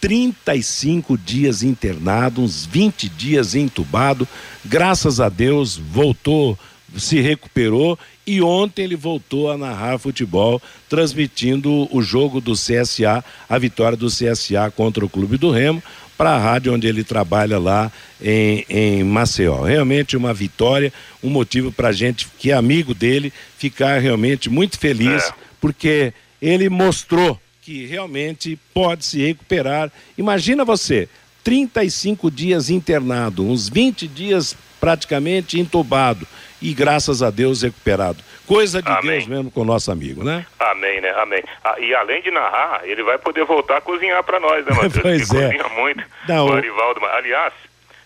35 0.00 1.18
dias 1.18 1.64
internado, 1.64 2.40
uns 2.40 2.64
20 2.64 3.08
dias 3.08 3.56
entubado. 3.56 4.28
Graças 4.64 5.18
a 5.18 5.28
Deus, 5.28 5.76
voltou, 5.76 6.56
se 6.98 7.20
recuperou 7.20 7.98
e 8.26 8.42
ontem 8.42 8.82
ele 8.82 8.96
voltou 8.96 9.50
a 9.50 9.56
narrar 9.56 9.98
futebol, 9.98 10.60
transmitindo 10.88 11.88
o 11.94 12.02
jogo 12.02 12.40
do 12.40 12.52
CSA, 12.54 13.24
a 13.48 13.58
vitória 13.58 13.96
do 13.96 14.08
CSA 14.08 14.70
contra 14.74 15.04
o 15.04 15.08
Clube 15.08 15.36
do 15.36 15.50
Remo, 15.50 15.82
para 16.16 16.30
a 16.30 16.38
rádio 16.38 16.72
onde 16.74 16.86
ele 16.86 17.04
trabalha 17.04 17.58
lá 17.58 17.92
em, 18.20 18.64
em 18.68 19.04
Maceió. 19.04 19.62
Realmente 19.62 20.16
uma 20.16 20.32
vitória, 20.32 20.92
um 21.22 21.28
motivo 21.28 21.70
para 21.70 21.88
a 21.88 21.92
gente 21.92 22.26
que 22.38 22.50
é 22.50 22.54
amigo 22.54 22.94
dele 22.94 23.32
ficar 23.58 24.00
realmente 24.00 24.48
muito 24.48 24.78
feliz, 24.78 25.24
É. 25.24 25.32
porque 25.60 26.12
ele 26.40 26.68
mostrou 26.68 27.38
que 27.62 27.84
realmente 27.86 28.58
pode 28.72 29.04
se 29.04 29.18
recuperar. 29.20 29.92
Imagina 30.16 30.64
você, 30.64 31.08
35 31.44 32.30
dias 32.30 32.70
internado, 32.70 33.44
uns 33.46 33.68
20 33.68 34.08
dias 34.08 34.56
praticamente 34.80 35.58
entubado 35.58 36.26
e 36.70 36.74
graças 36.74 37.22
a 37.22 37.30
Deus 37.30 37.62
recuperado. 37.62 38.18
Coisa 38.46 38.82
de 38.82 38.88
Amém. 38.90 39.02
Deus 39.18 39.26
mesmo 39.26 39.50
com 39.50 39.60
o 39.60 39.64
nosso 39.64 39.90
amigo, 39.92 40.24
né? 40.24 40.44
Amém, 40.58 41.00
né? 41.00 41.10
Amém. 41.16 41.42
Ah, 41.64 41.76
e 41.78 41.94
além 41.94 42.20
de 42.22 42.30
narrar, 42.30 42.80
ele 42.84 43.02
vai 43.02 43.18
poder 43.18 43.44
voltar 43.44 43.76
a 43.76 43.80
cozinhar 43.80 44.22
para 44.24 44.40
nós, 44.40 44.64
né, 44.66 44.72
Matheus? 44.72 44.98
Pois 45.02 45.30
Ele 45.32 45.44
é. 45.44 45.58
cozinha 45.58 45.68
muito. 45.80 46.02
Não, 46.28 46.46
o 46.46 46.50
o- 46.50 46.54
Arivaldo. 46.54 47.04
Aliás, 47.06 47.52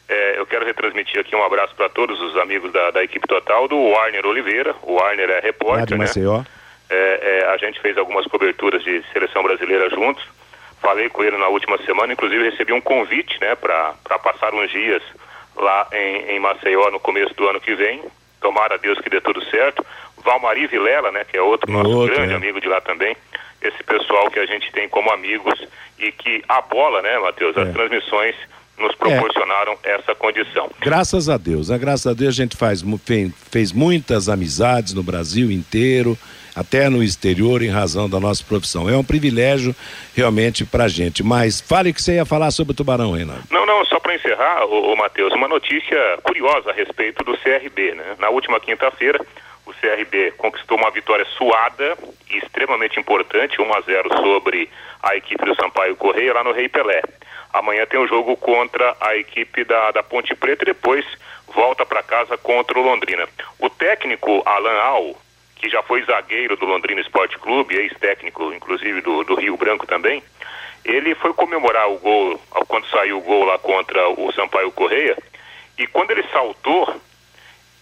é, 0.08 0.38
eu 0.38 0.46
quero 0.46 0.64
retransmitir 0.66 1.20
aqui 1.20 1.34
um 1.34 1.42
abraço 1.44 1.74
para 1.74 1.88
todos 1.88 2.20
os 2.20 2.36
amigos 2.36 2.70
da, 2.72 2.90
da 2.90 3.02
equipe 3.04 3.26
total 3.26 3.66
do 3.68 3.76
Warner 3.78 4.26
Oliveira. 4.26 4.74
O 4.82 4.94
Warner 4.94 5.30
é 5.30 5.40
repórter, 5.40 5.96
né? 5.96 6.04
Maceió. 6.04 6.42
É, 6.90 7.40
é, 7.44 7.46
a 7.52 7.56
gente 7.56 7.80
fez 7.80 7.96
algumas 7.96 8.26
coberturas 8.26 8.82
de 8.82 9.02
seleção 9.12 9.42
brasileira 9.42 9.88
juntos. 9.90 10.22
Falei 10.82 11.08
com 11.08 11.22
ele 11.22 11.36
na 11.36 11.48
última 11.48 11.76
semana, 11.84 12.12
inclusive 12.12 12.42
recebi 12.50 12.72
um 12.72 12.80
convite, 12.80 13.38
né, 13.40 13.54
para 13.54 13.92
passar 14.22 14.52
uns 14.54 14.70
dias 14.70 15.02
lá 15.54 15.86
em, 15.92 16.30
em 16.36 16.40
Maceió 16.40 16.90
no 16.90 16.98
começo 16.98 17.34
do 17.34 17.46
ano 17.48 17.60
que 17.60 17.74
vem. 17.74 18.02
Tomara 18.40 18.74
a 18.74 18.78
Deus 18.78 18.98
que 19.00 19.10
dê 19.10 19.20
tudo 19.20 19.44
certo. 19.50 19.84
Valmari 20.24 20.66
Vilela, 20.66 21.10
né, 21.12 21.24
que 21.24 21.36
é 21.36 21.42
outro 21.42 21.70
É 21.70 21.72
nosso 21.74 21.90
outro, 21.90 22.14
grande 22.16 22.32
é. 22.32 22.36
amigo 22.36 22.60
de 22.60 22.68
lá 22.68 22.80
também. 22.80 23.16
Esse 23.62 23.82
pessoal 23.84 24.30
que 24.30 24.38
a 24.38 24.46
gente 24.46 24.70
tem 24.72 24.88
como 24.88 25.10
amigos 25.12 25.54
e 25.98 26.10
que 26.12 26.42
a 26.48 26.60
bola, 26.62 27.02
né, 27.02 27.18
Matheus, 27.18 27.56
É. 27.56 27.62
as 27.62 27.72
transmissões 27.72 28.34
nos 28.78 28.94
proporcionaram 28.94 29.76
essa 29.82 30.14
condição. 30.14 30.70
Graças 30.80 31.28
a 31.28 31.36
Deus, 31.36 31.68
né? 31.68 31.76
graças 31.76 32.06
a 32.06 32.14
Deus 32.14 32.34
a 32.34 32.36
gente 32.42 32.56
faz, 32.56 32.82
mu- 32.82 32.96
fe- 32.96 33.30
fez 33.50 33.72
muitas 33.72 34.26
amizades 34.30 34.94
no 34.94 35.02
Brasil 35.02 35.50
inteiro, 35.50 36.16
até 36.60 36.88
no 36.90 37.02
exterior, 37.02 37.62
em 37.62 37.70
razão 37.70 38.08
da 38.08 38.20
nossa 38.20 38.44
profissão. 38.44 38.88
É 38.88 38.96
um 38.96 39.04
privilégio 39.04 39.74
realmente 40.14 40.64
pra 40.64 40.88
gente. 40.88 41.22
Mas 41.22 41.60
fale 41.60 41.92
que 41.92 42.02
você 42.02 42.16
ia 42.16 42.26
falar 42.26 42.50
sobre 42.50 42.72
o 42.72 42.76
Tubarão, 42.76 43.12
Reinaldo. 43.12 43.42
Não, 43.50 43.64
não, 43.64 43.84
só 43.86 43.98
para 43.98 44.14
encerrar, 44.14 44.66
o, 44.66 44.94
Matheus, 44.96 45.32
uma 45.32 45.48
notícia 45.48 45.96
curiosa 46.22 46.70
a 46.70 46.74
respeito 46.74 47.24
do 47.24 47.36
CRB, 47.38 47.94
né? 47.94 48.16
Na 48.18 48.28
última 48.28 48.60
quinta-feira, 48.60 49.18
o 49.64 49.72
CRB 49.72 50.32
conquistou 50.36 50.76
uma 50.76 50.90
vitória 50.90 51.24
suada 51.36 51.96
e 52.30 52.38
extremamente 52.38 53.00
importante, 53.00 53.60
1 53.60 53.74
a 53.74 53.80
0 53.80 54.08
sobre 54.18 54.68
a 55.02 55.16
equipe 55.16 55.44
do 55.44 55.54
Sampaio 55.54 55.96
Correia 55.96 56.34
lá 56.34 56.44
no 56.44 56.52
Rei 56.52 56.68
Pelé. 56.68 57.02
Amanhã 57.52 57.86
tem 57.86 57.98
o 57.98 58.06
jogo 58.06 58.36
contra 58.36 58.96
a 59.00 59.16
equipe 59.16 59.64
da, 59.64 59.90
da 59.92 60.02
Ponte 60.02 60.34
Preta 60.34 60.62
e 60.62 60.66
depois 60.66 61.04
volta 61.54 61.84
para 61.84 62.02
casa 62.02 62.36
contra 62.36 62.78
o 62.78 62.82
Londrina. 62.82 63.26
O 63.58 63.68
técnico 63.68 64.42
Alan 64.44 64.78
Al, 64.78 65.16
que 65.60 65.68
já 65.68 65.82
foi 65.82 66.02
zagueiro 66.04 66.56
do 66.56 66.64
Londrina 66.64 67.00
Esporte 67.00 67.38
Clube, 67.38 67.76
ex-técnico, 67.76 68.52
inclusive, 68.52 69.00
do, 69.02 69.22
do 69.24 69.34
Rio 69.34 69.56
Branco 69.56 69.86
também, 69.86 70.22
ele 70.84 71.14
foi 71.14 71.32
comemorar 71.34 71.90
o 71.90 71.98
gol, 71.98 72.40
ao- 72.50 72.64
quando 72.64 72.86
saiu 72.88 73.18
o 73.18 73.20
gol 73.20 73.44
lá 73.44 73.58
contra 73.58 74.08
o 74.08 74.32
Sampaio 74.32 74.72
Correia, 74.72 75.16
e 75.78 75.86
quando 75.86 76.12
ele 76.12 76.22
saltou, 76.32 76.94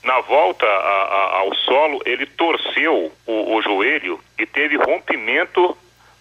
na 0.03 0.21
volta 0.21 0.67
a- 0.67 0.71
a- 0.71 1.37
ao 1.39 1.55
solo, 1.55 2.01
ele 2.05 2.27
torceu 2.27 3.13
o, 3.27 3.55
o 3.57 3.63
joelho 3.63 4.19
e 4.39 4.45
teve 4.47 4.77
rompimento 4.77 5.77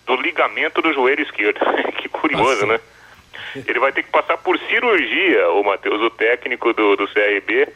do 0.06 0.16
ligamento 0.16 0.82
do 0.82 0.94
joelho 0.94 1.24
esquerdo. 1.24 1.60
que 1.98 2.08
curioso, 2.10 2.66
Nossa. 2.66 2.68
né? 2.68 2.80
Ele 3.68 3.80
vai 3.80 3.92
ter 3.92 4.04
que 4.04 4.10
passar 4.12 4.38
por 4.38 4.58
cirurgia, 4.60 5.50
o 5.50 5.64
Matheus, 5.64 6.02
o 6.02 6.10
técnico 6.10 6.74
do, 6.74 6.96
do 6.96 7.08
CRB, 7.08 7.68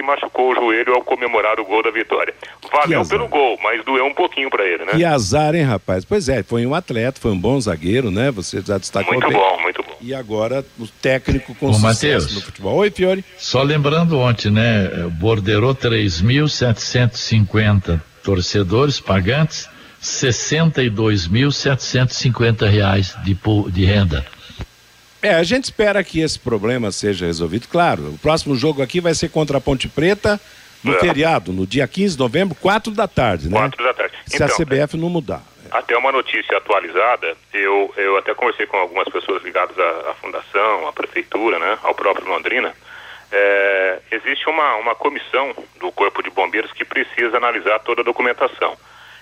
que 0.00 0.06
machucou 0.06 0.50
o 0.50 0.54
joelho 0.54 0.94
ao 0.94 1.02
comemorar 1.02 1.58
o 1.60 1.64
gol 1.64 1.82
da 1.82 1.90
vitória. 1.90 2.32
Valeu 2.72 3.04
pelo 3.06 3.28
gol, 3.28 3.58
mas 3.62 3.84
doeu 3.84 4.06
um 4.06 4.14
pouquinho 4.14 4.48
para 4.48 4.64
ele, 4.64 4.86
né? 4.86 4.92
Que 4.92 5.04
azar, 5.04 5.54
hein, 5.54 5.62
rapaz? 5.62 6.02
Pois 6.04 6.28
é, 6.28 6.42
foi 6.42 6.66
um 6.66 6.74
atleta, 6.74 7.20
foi 7.20 7.30
um 7.30 7.38
bom 7.38 7.60
zagueiro, 7.60 8.10
né? 8.10 8.30
Você 8.30 8.62
já 8.62 8.78
destacou 8.78 9.12
Muito 9.12 9.28
bem. 9.28 9.36
bom, 9.36 9.60
muito 9.60 9.82
bom. 9.82 9.90
E 10.00 10.14
agora 10.14 10.64
o 10.78 10.86
técnico 10.86 11.54
com 11.54 11.66
Ô, 11.68 11.74
sucesso 11.74 12.06
Matheus. 12.06 12.34
no 12.34 12.40
futebol. 12.40 12.76
Oi, 12.76 12.90
Fiore. 12.90 13.22
Só 13.36 13.62
lembrando 13.62 14.18
ontem, 14.18 14.50
né? 14.50 14.88
Borderou 15.18 15.74
3.750 15.74 18.00
torcedores 18.22 19.00
pagantes, 19.00 19.68
62.750 20.02 22.66
reais 22.68 23.14
de, 23.24 23.36
de 23.70 23.84
renda. 23.84 24.24
É, 25.22 25.34
a 25.34 25.42
gente 25.42 25.64
espera 25.64 26.02
que 26.02 26.20
esse 26.20 26.38
problema 26.38 26.90
seja 26.90 27.26
resolvido. 27.26 27.68
Claro, 27.68 28.08
o 28.14 28.18
próximo 28.18 28.54
jogo 28.56 28.82
aqui 28.82 29.00
vai 29.00 29.14
ser 29.14 29.28
contra 29.28 29.58
a 29.58 29.60
Ponte 29.60 29.88
Preta 29.88 30.40
no 30.82 30.94
É. 30.94 30.98
feriado, 30.98 31.52
no 31.52 31.66
dia 31.66 31.86
15 31.86 32.14
de 32.16 32.20
novembro, 32.22 32.54
4 32.54 32.92
da 32.92 33.06
tarde, 33.06 33.48
né? 33.50 33.58
Quatro 33.58 33.84
da 33.84 33.92
tarde. 33.92 34.14
Se 34.26 34.42
a 34.42 34.46
Então, 34.46 34.56
CBF 34.56 34.96
não 34.96 35.10
mudar. 35.10 35.42
Até 35.70 35.96
uma 35.96 36.10
notícia 36.10 36.56
atualizada, 36.56 37.36
eu, 37.52 37.92
eu 37.96 38.16
até 38.16 38.34
conversei 38.34 38.66
com 38.66 38.76
algumas 38.78 39.08
pessoas 39.08 39.42
ligadas 39.44 39.78
à, 39.78 40.10
à 40.10 40.14
fundação, 40.14 40.88
à 40.88 40.92
prefeitura, 40.92 41.58
né, 41.58 41.78
ao 41.82 41.94
próprio 41.94 42.26
Londrina. 42.26 42.72
É, 43.30 43.98
existe 44.10 44.48
uma, 44.48 44.74
uma 44.76 44.94
comissão 44.96 45.54
do 45.78 45.92
Corpo 45.92 46.22
de 46.22 46.30
Bombeiros 46.30 46.72
que 46.72 46.84
precisa 46.84 47.36
analisar 47.36 47.78
toda 47.80 48.00
a 48.00 48.04
documentação. 48.04 48.76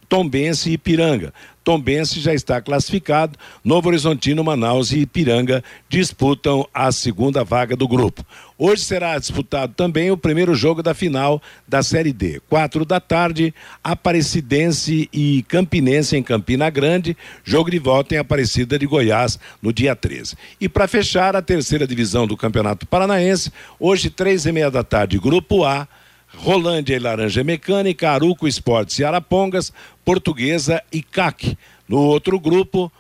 Tombense 0.09 0.71
e 0.71 0.75
Ipiranga. 0.75 1.33
Tombense 1.65 2.21
já 2.21 2.35
está 2.35 2.61
classificado, 2.61 3.39
Novo 3.65 3.89
Horizontino, 3.89 4.45
Manaus 4.45 4.93
e 4.93 5.01
Ipiranga 5.01 5.65
disputam 5.89 6.69
a 6.75 6.93
segunda 6.93 7.43
vaga 7.43 7.75
do 7.75 7.89
grupo. 7.89 8.25
Hoje 8.57 8.83
será 8.83 9.19
disputado 9.19 9.73
também 9.75 10.11
o 10.11 10.17
primeiro 10.17 10.55
jogo 10.55 10.83
da 10.83 10.95
final 10.95 11.43
da 11.67 11.83
Série 11.83 12.13
D. 12.13 12.41
Quatro 12.49 12.85
da 12.85 13.01
tarde, 13.01 13.53
Aparecidense 13.83 15.09
e 15.13 15.43
Campinense 15.49 16.17
em 16.17 16.23
Campina 16.23 16.69
Grande, 16.69 17.17
jogo 17.43 17.71
de 17.71 17.79
volta 17.79 18.15
em 18.15 18.19
Aparecida 18.19 18.79
de 18.79 18.87
Goiás 18.87 19.39
no 19.61 19.73
dia 19.73 19.97
13. 19.97 20.37
E 20.61 20.69
para 20.69 20.87
fechar 20.87 21.35
a 21.35 21.43
terceira 21.43 21.87
divisão 21.87 22.27
do 22.27 22.37
Campeonato 22.37 22.87
Paranaense, 22.87 23.51
hoje 23.81 24.11
três 24.11 24.45
e 24.45 24.53
meia 24.53 24.71
da 24.71 24.85
tarde, 24.85 25.19
Grupo 25.19 25.65
A, 25.65 25.89
Rolândia 26.37 26.97
e 26.97 26.99
Laranja 26.99 27.43
Mecânica, 27.43 28.11
Aruco 28.11 28.47
Esportes 28.47 28.99
e 28.99 29.05
Arapongas, 29.05 29.73
Portuguesa 30.05 30.83
e 30.93 31.03
CAC. 31.03 31.57
No 31.89 31.99
outro 31.99 32.39
grupo, 32.39 32.91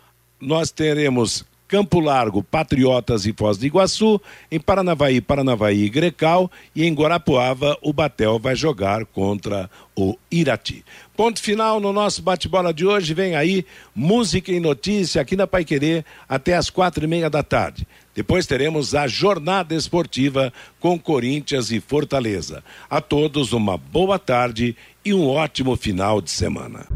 nós 0.41 0.71
teremos 0.71 1.45
Campo 1.67 1.99
Largo, 1.99 2.43
Patriotas 2.43 3.27
e 3.27 3.33
Foz 3.33 3.57
do 3.57 3.67
Iguaçu, 3.67 4.21
em 4.51 4.61
Paranavaí, 4.61 5.21
Paranavaí 5.21 5.85
e 5.85 5.89
Grecal, 5.89 6.51
e 6.75 6.85
em 6.85 6.95
Guarapuava, 6.95 7.77
o 7.83 7.93
Batel 7.93 8.39
vai 8.39 8.55
jogar 8.55 9.05
contra 9.07 9.69
o 9.97 10.17
Irati. 10.31 10.85
Ponto 11.17 11.41
final 11.41 11.79
no 11.79 11.93
nosso 11.93 12.23
bate-bola 12.23 12.75
de 12.75 12.85
hoje, 12.85 13.15
vem 13.15 13.37
aí 13.37 13.65
música 13.95 14.51
e 14.51 14.59
notícia 14.59 15.23
aqui 15.23 15.37
na 15.37 15.47
Paiquerê 15.47 16.05
até 16.29 16.57
as 16.57 16.69
quatro 16.69 17.05
e 17.05 17.07
meia 17.07 17.31
da 17.31 17.43
tarde. 17.43 17.87
Depois 18.15 18.47
teremos 18.47 18.95
a 18.95 19.07
jornada 19.07 19.75
esportiva 19.75 20.53
com 20.81 20.99
Corinthians 20.99 21.71
e 21.71 21.81
Fortaleza. 21.81 22.65
A 22.91 23.01
todos 23.01 23.53
uma 23.53 23.79
boa 23.79 24.19
tarde 24.19 24.77
e 25.05 25.15
um 25.15 25.29
ótimo 25.29 25.77
final 25.77 26.21
de 26.21 26.31
semana. 26.31 26.87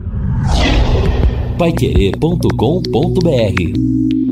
Paiquerê.com.br 1.57 4.28